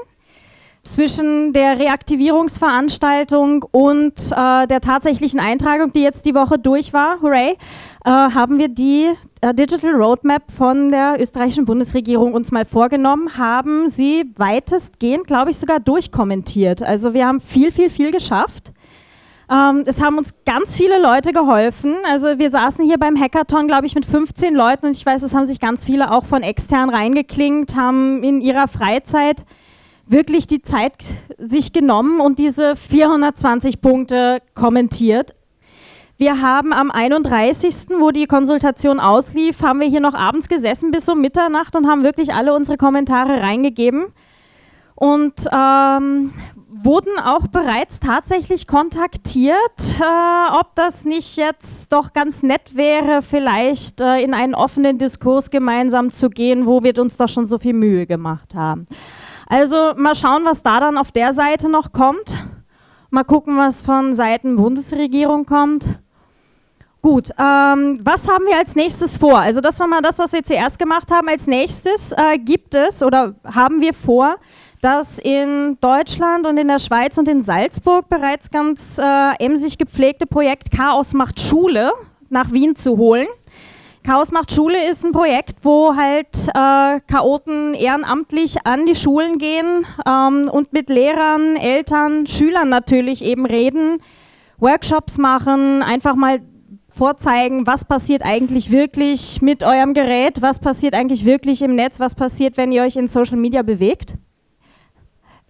zwischen 0.83 1.53
der 1.53 1.79
Reaktivierungsveranstaltung 1.79 3.63
und 3.71 4.13
äh, 4.31 4.67
der 4.67 4.81
tatsächlichen 4.81 5.39
Eintragung, 5.39 5.93
die 5.93 6.03
jetzt 6.03 6.25
die 6.25 6.35
Woche 6.35 6.59
durch 6.59 6.91
war, 6.91 7.21
hooray, 7.21 7.57
äh, 8.05 8.09
haben 8.09 8.59
wir 8.59 8.67
die 8.67 9.09
äh, 9.41 9.53
Digital 9.53 9.91
Roadmap 9.91 10.51
von 10.51 10.91
der 10.91 11.15
österreichischen 11.19 11.65
Bundesregierung 11.65 12.33
uns 12.33 12.51
mal 12.51 12.65
vorgenommen, 12.65 13.37
haben 13.37 13.89
sie 13.89 14.25
weitestgehend, 14.35 15.25
glaube 15.25 15.51
ich, 15.51 15.57
sogar 15.57 15.79
durchkommentiert. 15.79 16.83
Also 16.83 17.13
wir 17.13 17.27
haben 17.27 17.39
viel, 17.39 17.71
viel, 17.71 17.89
viel 17.89 18.11
geschafft. 18.11 18.73
Ähm, 19.49 19.83
es 19.85 20.01
haben 20.01 20.17
uns 20.17 20.33
ganz 20.45 20.75
viele 20.75 21.01
Leute 21.01 21.31
geholfen. 21.31 21.95
Also 22.11 22.39
wir 22.39 22.49
saßen 22.49 22.85
hier 22.85 22.97
beim 22.97 23.19
Hackathon, 23.19 23.67
glaube 23.67 23.85
ich, 23.85 23.95
mit 23.95 24.05
15 24.05 24.53
Leuten 24.53 24.87
und 24.87 24.97
ich 24.97 25.05
weiß, 25.05 25.23
es 25.23 25.33
haben 25.33 25.45
sich 25.45 25.59
ganz 25.61 25.85
viele 25.85 26.11
auch 26.11 26.25
von 26.25 26.43
extern 26.43 26.89
reingeklingt, 26.89 27.75
haben 27.75 28.21
in 28.23 28.41
ihrer 28.41 28.67
Freizeit 28.67 29.45
wirklich 30.05 30.47
die 30.47 30.61
Zeit 30.61 30.97
sich 31.37 31.73
genommen 31.73 32.19
und 32.19 32.39
diese 32.39 32.75
420 32.75 33.81
Punkte 33.81 34.41
kommentiert. 34.53 35.35
Wir 36.17 36.41
haben 36.41 36.73
am 36.73 36.91
31., 36.91 37.99
wo 37.99 38.11
die 38.11 38.27
Konsultation 38.27 38.99
auslief, 38.99 39.61
haben 39.61 39.79
wir 39.79 39.87
hier 39.87 39.99
noch 39.99 40.13
abends 40.13 40.47
gesessen 40.47 40.91
bis 40.91 41.09
um 41.09 41.21
Mitternacht 41.21 41.75
und 41.75 41.87
haben 41.87 42.03
wirklich 42.03 42.33
alle 42.33 42.53
unsere 42.53 42.77
Kommentare 42.77 43.41
reingegeben 43.41 44.05
und 44.95 45.33
ähm, 45.51 46.33
wurden 46.67 47.17
auch 47.19 47.47
bereits 47.47 47.99
tatsächlich 47.99 48.67
kontaktiert, 48.67 49.57
äh, 49.99 50.59
ob 50.59 50.75
das 50.75 51.03
nicht 51.03 51.35
jetzt 51.35 51.91
doch 51.91 52.13
ganz 52.13 52.43
nett 52.43 52.75
wäre, 52.75 53.21
vielleicht 53.21 54.01
äh, 54.01 54.21
in 54.21 54.33
einen 54.33 54.53
offenen 54.53 54.97
Diskurs 54.97 55.49
gemeinsam 55.49 56.11
zu 56.11 56.29
gehen, 56.29 56.65
wo 56.65 56.83
wir 56.83 56.97
uns 56.99 57.17
doch 57.17 57.29
schon 57.29 57.47
so 57.47 57.57
viel 57.57 57.73
Mühe 57.73 58.05
gemacht 58.05 58.53
haben. 58.53 58.85
Also 59.47 59.93
mal 59.95 60.15
schauen, 60.15 60.45
was 60.45 60.63
da 60.63 60.79
dann 60.79 60.97
auf 60.97 61.11
der 61.11 61.33
Seite 61.33 61.69
noch 61.69 61.91
kommt. 61.91 62.37
Mal 63.09 63.23
gucken, 63.23 63.57
was 63.57 63.81
von 63.81 64.13
Seiten 64.13 64.55
Bundesregierung 64.55 65.45
kommt. 65.45 65.85
Gut, 67.01 67.31
ähm, 67.31 67.99
was 68.01 68.29
haben 68.29 68.45
wir 68.45 68.57
als 68.57 68.75
nächstes 68.75 69.17
vor? 69.17 69.37
Also 69.37 69.59
das 69.59 69.77
war 69.79 69.87
mal 69.87 70.01
das, 70.01 70.19
was 70.19 70.31
wir 70.31 70.41
zuerst 70.41 70.79
gemacht 70.79 71.11
haben. 71.11 71.27
Als 71.27 71.47
nächstes 71.47 72.13
äh, 72.13 72.37
gibt 72.37 72.75
es 72.75 73.03
oder 73.03 73.35
haben 73.43 73.81
wir 73.81 73.93
vor, 73.93 74.37
das 74.79 75.19
in 75.19 75.77
Deutschland 75.81 76.47
und 76.47 76.57
in 76.57 76.69
der 76.69 76.79
Schweiz 76.79 77.17
und 77.17 77.27
in 77.27 77.41
Salzburg 77.41 78.07
bereits 78.07 78.49
ganz 78.49 78.97
äh, 78.97 79.33
emsig 79.39 79.77
gepflegte 79.77 80.25
Projekt 80.25 80.71
Chaos 80.71 81.13
macht 81.13 81.41
Schule 81.41 81.91
nach 82.29 82.51
Wien 82.51 82.75
zu 82.75 82.97
holen. 82.97 83.27
Chaos 84.03 84.31
macht 84.31 84.51
Schule 84.51 84.89
ist 84.89 85.05
ein 85.05 85.13
Projekt, 85.13 85.57
wo 85.63 85.95
halt 85.95 86.49
äh, 86.49 86.99
Chaoten 87.07 87.73
ehrenamtlich 87.73 88.65
an 88.65 88.85
die 88.85 88.95
Schulen 88.95 89.37
gehen 89.37 89.85
ähm, 90.05 90.49
und 90.51 90.73
mit 90.73 90.89
Lehrern, 90.89 91.55
Eltern, 91.55 92.27
Schülern 92.27 92.67
natürlich 92.67 93.23
eben 93.23 93.45
reden, 93.45 93.99
Workshops 94.57 95.17
machen, 95.17 95.81
einfach 95.81 96.15
mal 96.15 96.41
vorzeigen, 96.89 97.65
was 97.65 97.85
passiert 97.85 98.23
eigentlich 98.23 98.71
wirklich 98.71 99.41
mit 99.41 99.63
eurem 99.63 99.93
Gerät, 99.93 100.41
was 100.41 100.59
passiert 100.59 100.93
eigentlich 100.93 101.23
wirklich 101.23 101.61
im 101.61 101.75
Netz, 101.75 101.99
was 101.99 102.13
passiert, 102.13 102.57
wenn 102.57 102.71
ihr 102.73 102.83
euch 102.83 102.97
in 102.97 103.07
Social 103.07 103.37
Media 103.37 103.61
bewegt. 103.61 104.15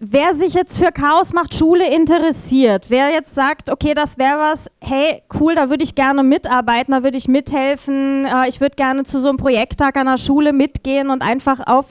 Wer 0.06 0.34
sich 0.34 0.52
jetzt 0.52 0.76
für 0.76 0.92
Chaos 0.92 1.32
macht 1.32 1.54
Schule 1.54 1.90
interessiert, 1.90 2.86
wer 2.90 3.10
jetzt 3.10 3.34
sagt, 3.34 3.70
okay, 3.70 3.94
das 3.94 4.18
wäre 4.18 4.38
was, 4.38 4.70
hey, 4.82 5.22
cool, 5.40 5.54
da 5.54 5.70
würde 5.70 5.82
ich 5.82 5.94
gerne 5.94 6.22
mitarbeiten, 6.22 6.92
da 6.92 7.02
würde 7.02 7.16
ich 7.16 7.26
mithelfen, 7.26 8.26
äh, 8.26 8.46
ich 8.46 8.60
würde 8.60 8.76
gerne 8.76 9.04
zu 9.04 9.18
so 9.18 9.30
einem 9.30 9.38
Projekttag 9.38 9.96
an 9.96 10.04
der 10.04 10.18
Schule 10.18 10.52
mitgehen 10.52 11.08
und 11.08 11.22
einfach 11.22 11.66
auf 11.66 11.86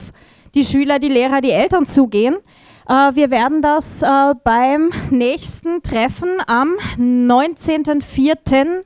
die 0.54 0.64
Schüler, 0.64 1.00
die 1.00 1.08
Lehrer, 1.08 1.40
die 1.40 1.50
Eltern 1.50 1.86
zugehen. 1.86 2.36
Äh, 2.88 3.16
wir 3.16 3.32
werden 3.32 3.62
das 3.62 4.02
äh, 4.02 4.06
beim 4.44 4.92
nächsten 5.10 5.82
Treffen 5.82 6.36
am 6.46 6.74
19.04. 6.96 8.84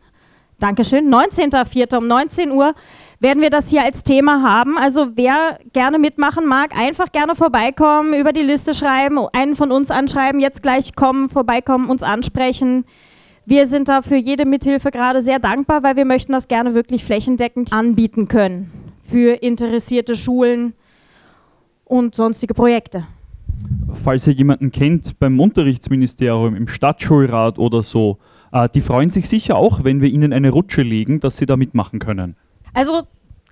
Dankeschön, 0.59 1.13
19.04. 1.13 1.99
um 1.99 2.07
19 2.09 2.51
Uhr 2.51 2.73
werden 3.21 3.43
wir 3.43 3.51
das 3.51 3.69
hier 3.69 3.85
als 3.85 4.03
Thema 4.03 4.43
haben. 4.43 4.79
Also 4.79 5.09
wer 5.17 5.59
gerne 5.73 5.99
mitmachen 5.99 6.47
mag, 6.47 6.79
einfach 6.79 7.11
gerne 7.11 7.35
vorbeikommen, 7.35 8.15
über 8.15 8.33
die 8.33 8.43
Liste 8.43 8.75
schreiben, 8.75 9.19
einen 9.33 9.57
von 9.57 9.73
uns 9.73 9.91
anschreiben, 9.91 10.41
jetzt 10.41 10.63
gleich 10.63 10.95
kommen, 10.95 11.29
vorbeikommen, 11.29 11.91
uns 11.91 12.03
ansprechen. 12.03 12.85
Wir 13.45 13.67
sind 13.67 13.89
da 13.89 14.03
für 14.03 14.17
jede 14.17 14.45
Mithilfe 14.45 14.91
gerade 14.91 15.23
sehr 15.23 15.39
dankbar, 15.39 15.83
weil 15.83 15.97
wir 15.97 16.05
möchten 16.05 16.33
das 16.33 16.49
gerne 16.49 16.75
wirklich 16.75 17.05
flächendeckend 17.05 17.73
anbieten 17.73 18.29
können 18.29 18.71
für 19.03 19.43
interessierte 19.43 20.15
Schulen 20.15 20.75
und 21.85 22.15
sonstige 22.15 22.55
Projekte. 22.55 23.07
Falls 24.05 24.27
ihr 24.27 24.35
jemanden 24.35 24.71
kennt 24.71 25.19
beim 25.19 25.41
Unterrichtsministerium, 25.41 26.55
im 26.55 26.69
Stadtschulrat 26.69 27.59
oder 27.59 27.83
so, 27.83 28.19
äh, 28.53 28.69
die 28.73 28.83
freuen 28.83 29.11
sich 29.11 29.29
sicher 29.29 29.57
auch, 29.57 29.83
wenn 29.83 30.03
wir 30.03 30.11
ihnen 30.11 30.33
eine 30.33 30.51
Rutsche 30.51 30.83
legen, 30.83 31.21
dass 31.21 31.39
sie 31.39 31.47
da 31.47 31.57
mitmachen 31.57 31.99
können. 31.99 32.37
Also 32.79 33.03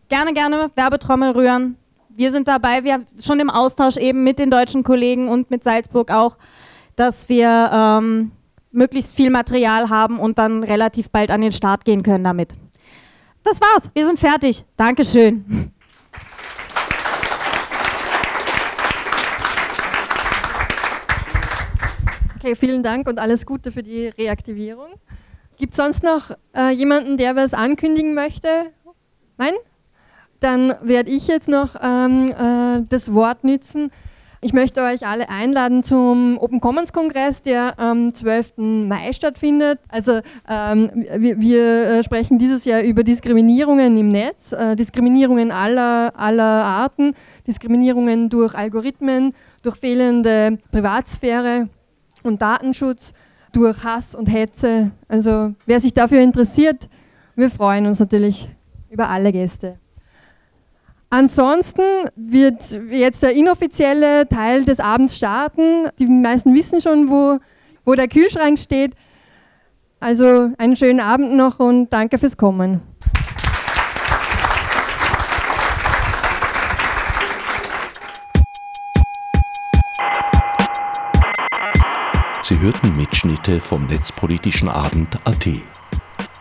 gerne, 0.08 0.32
gerne 0.34 0.70
Werbetrommel 0.76 1.30
rühren. 1.30 1.76
Wir 2.10 2.30
sind 2.30 2.46
dabei, 2.46 2.84
wir 2.84 2.92
haben 2.92 3.06
schon 3.20 3.40
im 3.40 3.50
Austausch 3.50 3.96
eben 3.96 4.22
mit 4.22 4.38
den 4.38 4.52
deutschen 4.52 4.84
Kollegen 4.84 5.28
und 5.28 5.50
mit 5.50 5.64
Salzburg 5.64 6.12
auch, 6.12 6.38
dass 6.94 7.28
wir 7.28 7.68
ähm, 7.72 8.30
möglichst 8.70 9.16
viel 9.16 9.30
Material 9.30 9.88
haben 9.90 10.20
und 10.20 10.38
dann 10.38 10.62
relativ 10.62 11.10
bald 11.10 11.32
an 11.32 11.40
den 11.40 11.50
Start 11.50 11.84
gehen 11.84 12.04
können 12.04 12.22
damit. 12.22 12.54
Das 13.42 13.60
war's, 13.60 13.90
wir 13.94 14.06
sind 14.06 14.20
fertig. 14.20 14.64
Dankeschön. 14.76 15.72
Okay, 22.36 22.54
vielen 22.54 22.84
Dank 22.84 23.08
und 23.08 23.18
alles 23.18 23.44
Gute 23.44 23.72
für 23.72 23.82
die 23.82 24.06
Reaktivierung. 24.06 25.00
Gibt 25.58 25.72
es 25.72 25.78
sonst 25.78 26.04
noch 26.04 26.30
äh, 26.56 26.70
jemanden, 26.70 27.16
der 27.16 27.34
was 27.34 27.54
ankündigen 27.54 28.14
möchte? 28.14 28.70
Nein? 29.38 29.52
Dann 30.40 30.74
werde 30.82 31.10
ich 31.10 31.28
jetzt 31.28 31.48
noch 31.48 31.76
ähm, 31.82 32.30
äh, 32.30 32.82
das 32.88 33.12
Wort 33.12 33.44
nützen. 33.44 33.90
Ich 34.42 34.52
möchte 34.52 34.82
euch 34.82 35.06
alle 35.06 35.28
einladen 35.30 35.82
zum 35.82 36.38
Open 36.38 36.60
Commons 36.60 36.92
Kongress, 36.92 37.42
der 37.42 37.80
am 37.80 38.14
12. 38.14 38.58
Mai 38.58 39.12
stattfindet. 39.12 39.80
Also 39.88 40.20
ähm, 40.48 40.90
wir, 41.16 41.40
wir, 41.40 41.86
äh, 41.86 42.04
sprechen 42.04 42.38
dieses 42.38 42.64
Jahr 42.66 42.82
über 42.82 43.02
Diskriminierungen 43.02 43.96
im 43.96 44.08
Netz, 44.08 44.52
äh, 44.52 44.76
Diskriminierungen 44.76 45.50
aller, 45.50 46.12
aller 46.16 46.42
Arten, 46.42 47.14
Diskriminierungen 47.46 48.28
durch 48.28 48.54
Algorithmen, 48.54 49.32
durch 49.62 49.76
fehlende 49.76 50.58
Privatsphäre 50.70 51.68
und 52.22 52.42
Datenschutz, 52.42 53.14
durch 53.52 53.82
Hass 53.84 54.14
und 54.14 54.26
Hetze. 54.26 54.90
Also 55.08 55.54
wer 55.64 55.80
sich 55.80 55.94
dafür 55.94 56.20
interessiert, 56.20 56.88
wir 57.36 57.50
freuen 57.50 57.86
uns 57.86 58.00
natürlich 58.00 58.48
über 58.90 59.08
alle 59.08 59.32
Gäste. 59.32 59.78
Ansonsten 61.08 61.82
wird 62.16 62.60
jetzt 62.90 63.22
der 63.22 63.32
inoffizielle 63.32 64.28
Teil 64.28 64.64
des 64.64 64.80
Abends 64.80 65.16
starten. 65.16 65.88
Die 65.98 66.06
meisten 66.06 66.54
wissen 66.54 66.80
schon, 66.80 67.08
wo, 67.08 67.38
wo 67.84 67.94
der 67.94 68.08
Kühlschrank 68.08 68.58
steht. 68.58 68.92
Also 70.00 70.50
einen 70.58 70.76
schönen 70.76 71.00
Abend 71.00 71.34
noch 71.34 71.60
und 71.60 71.90
danke 71.90 72.18
fürs 72.18 72.36
Kommen. 72.36 72.80
Sie 82.42 82.60
hörten 82.60 82.96
Mitschnitte 82.96 83.60
vom 83.60 83.86
Netzpolitischen 83.86 84.68
Abend 84.68 85.08
AT. 85.24 85.48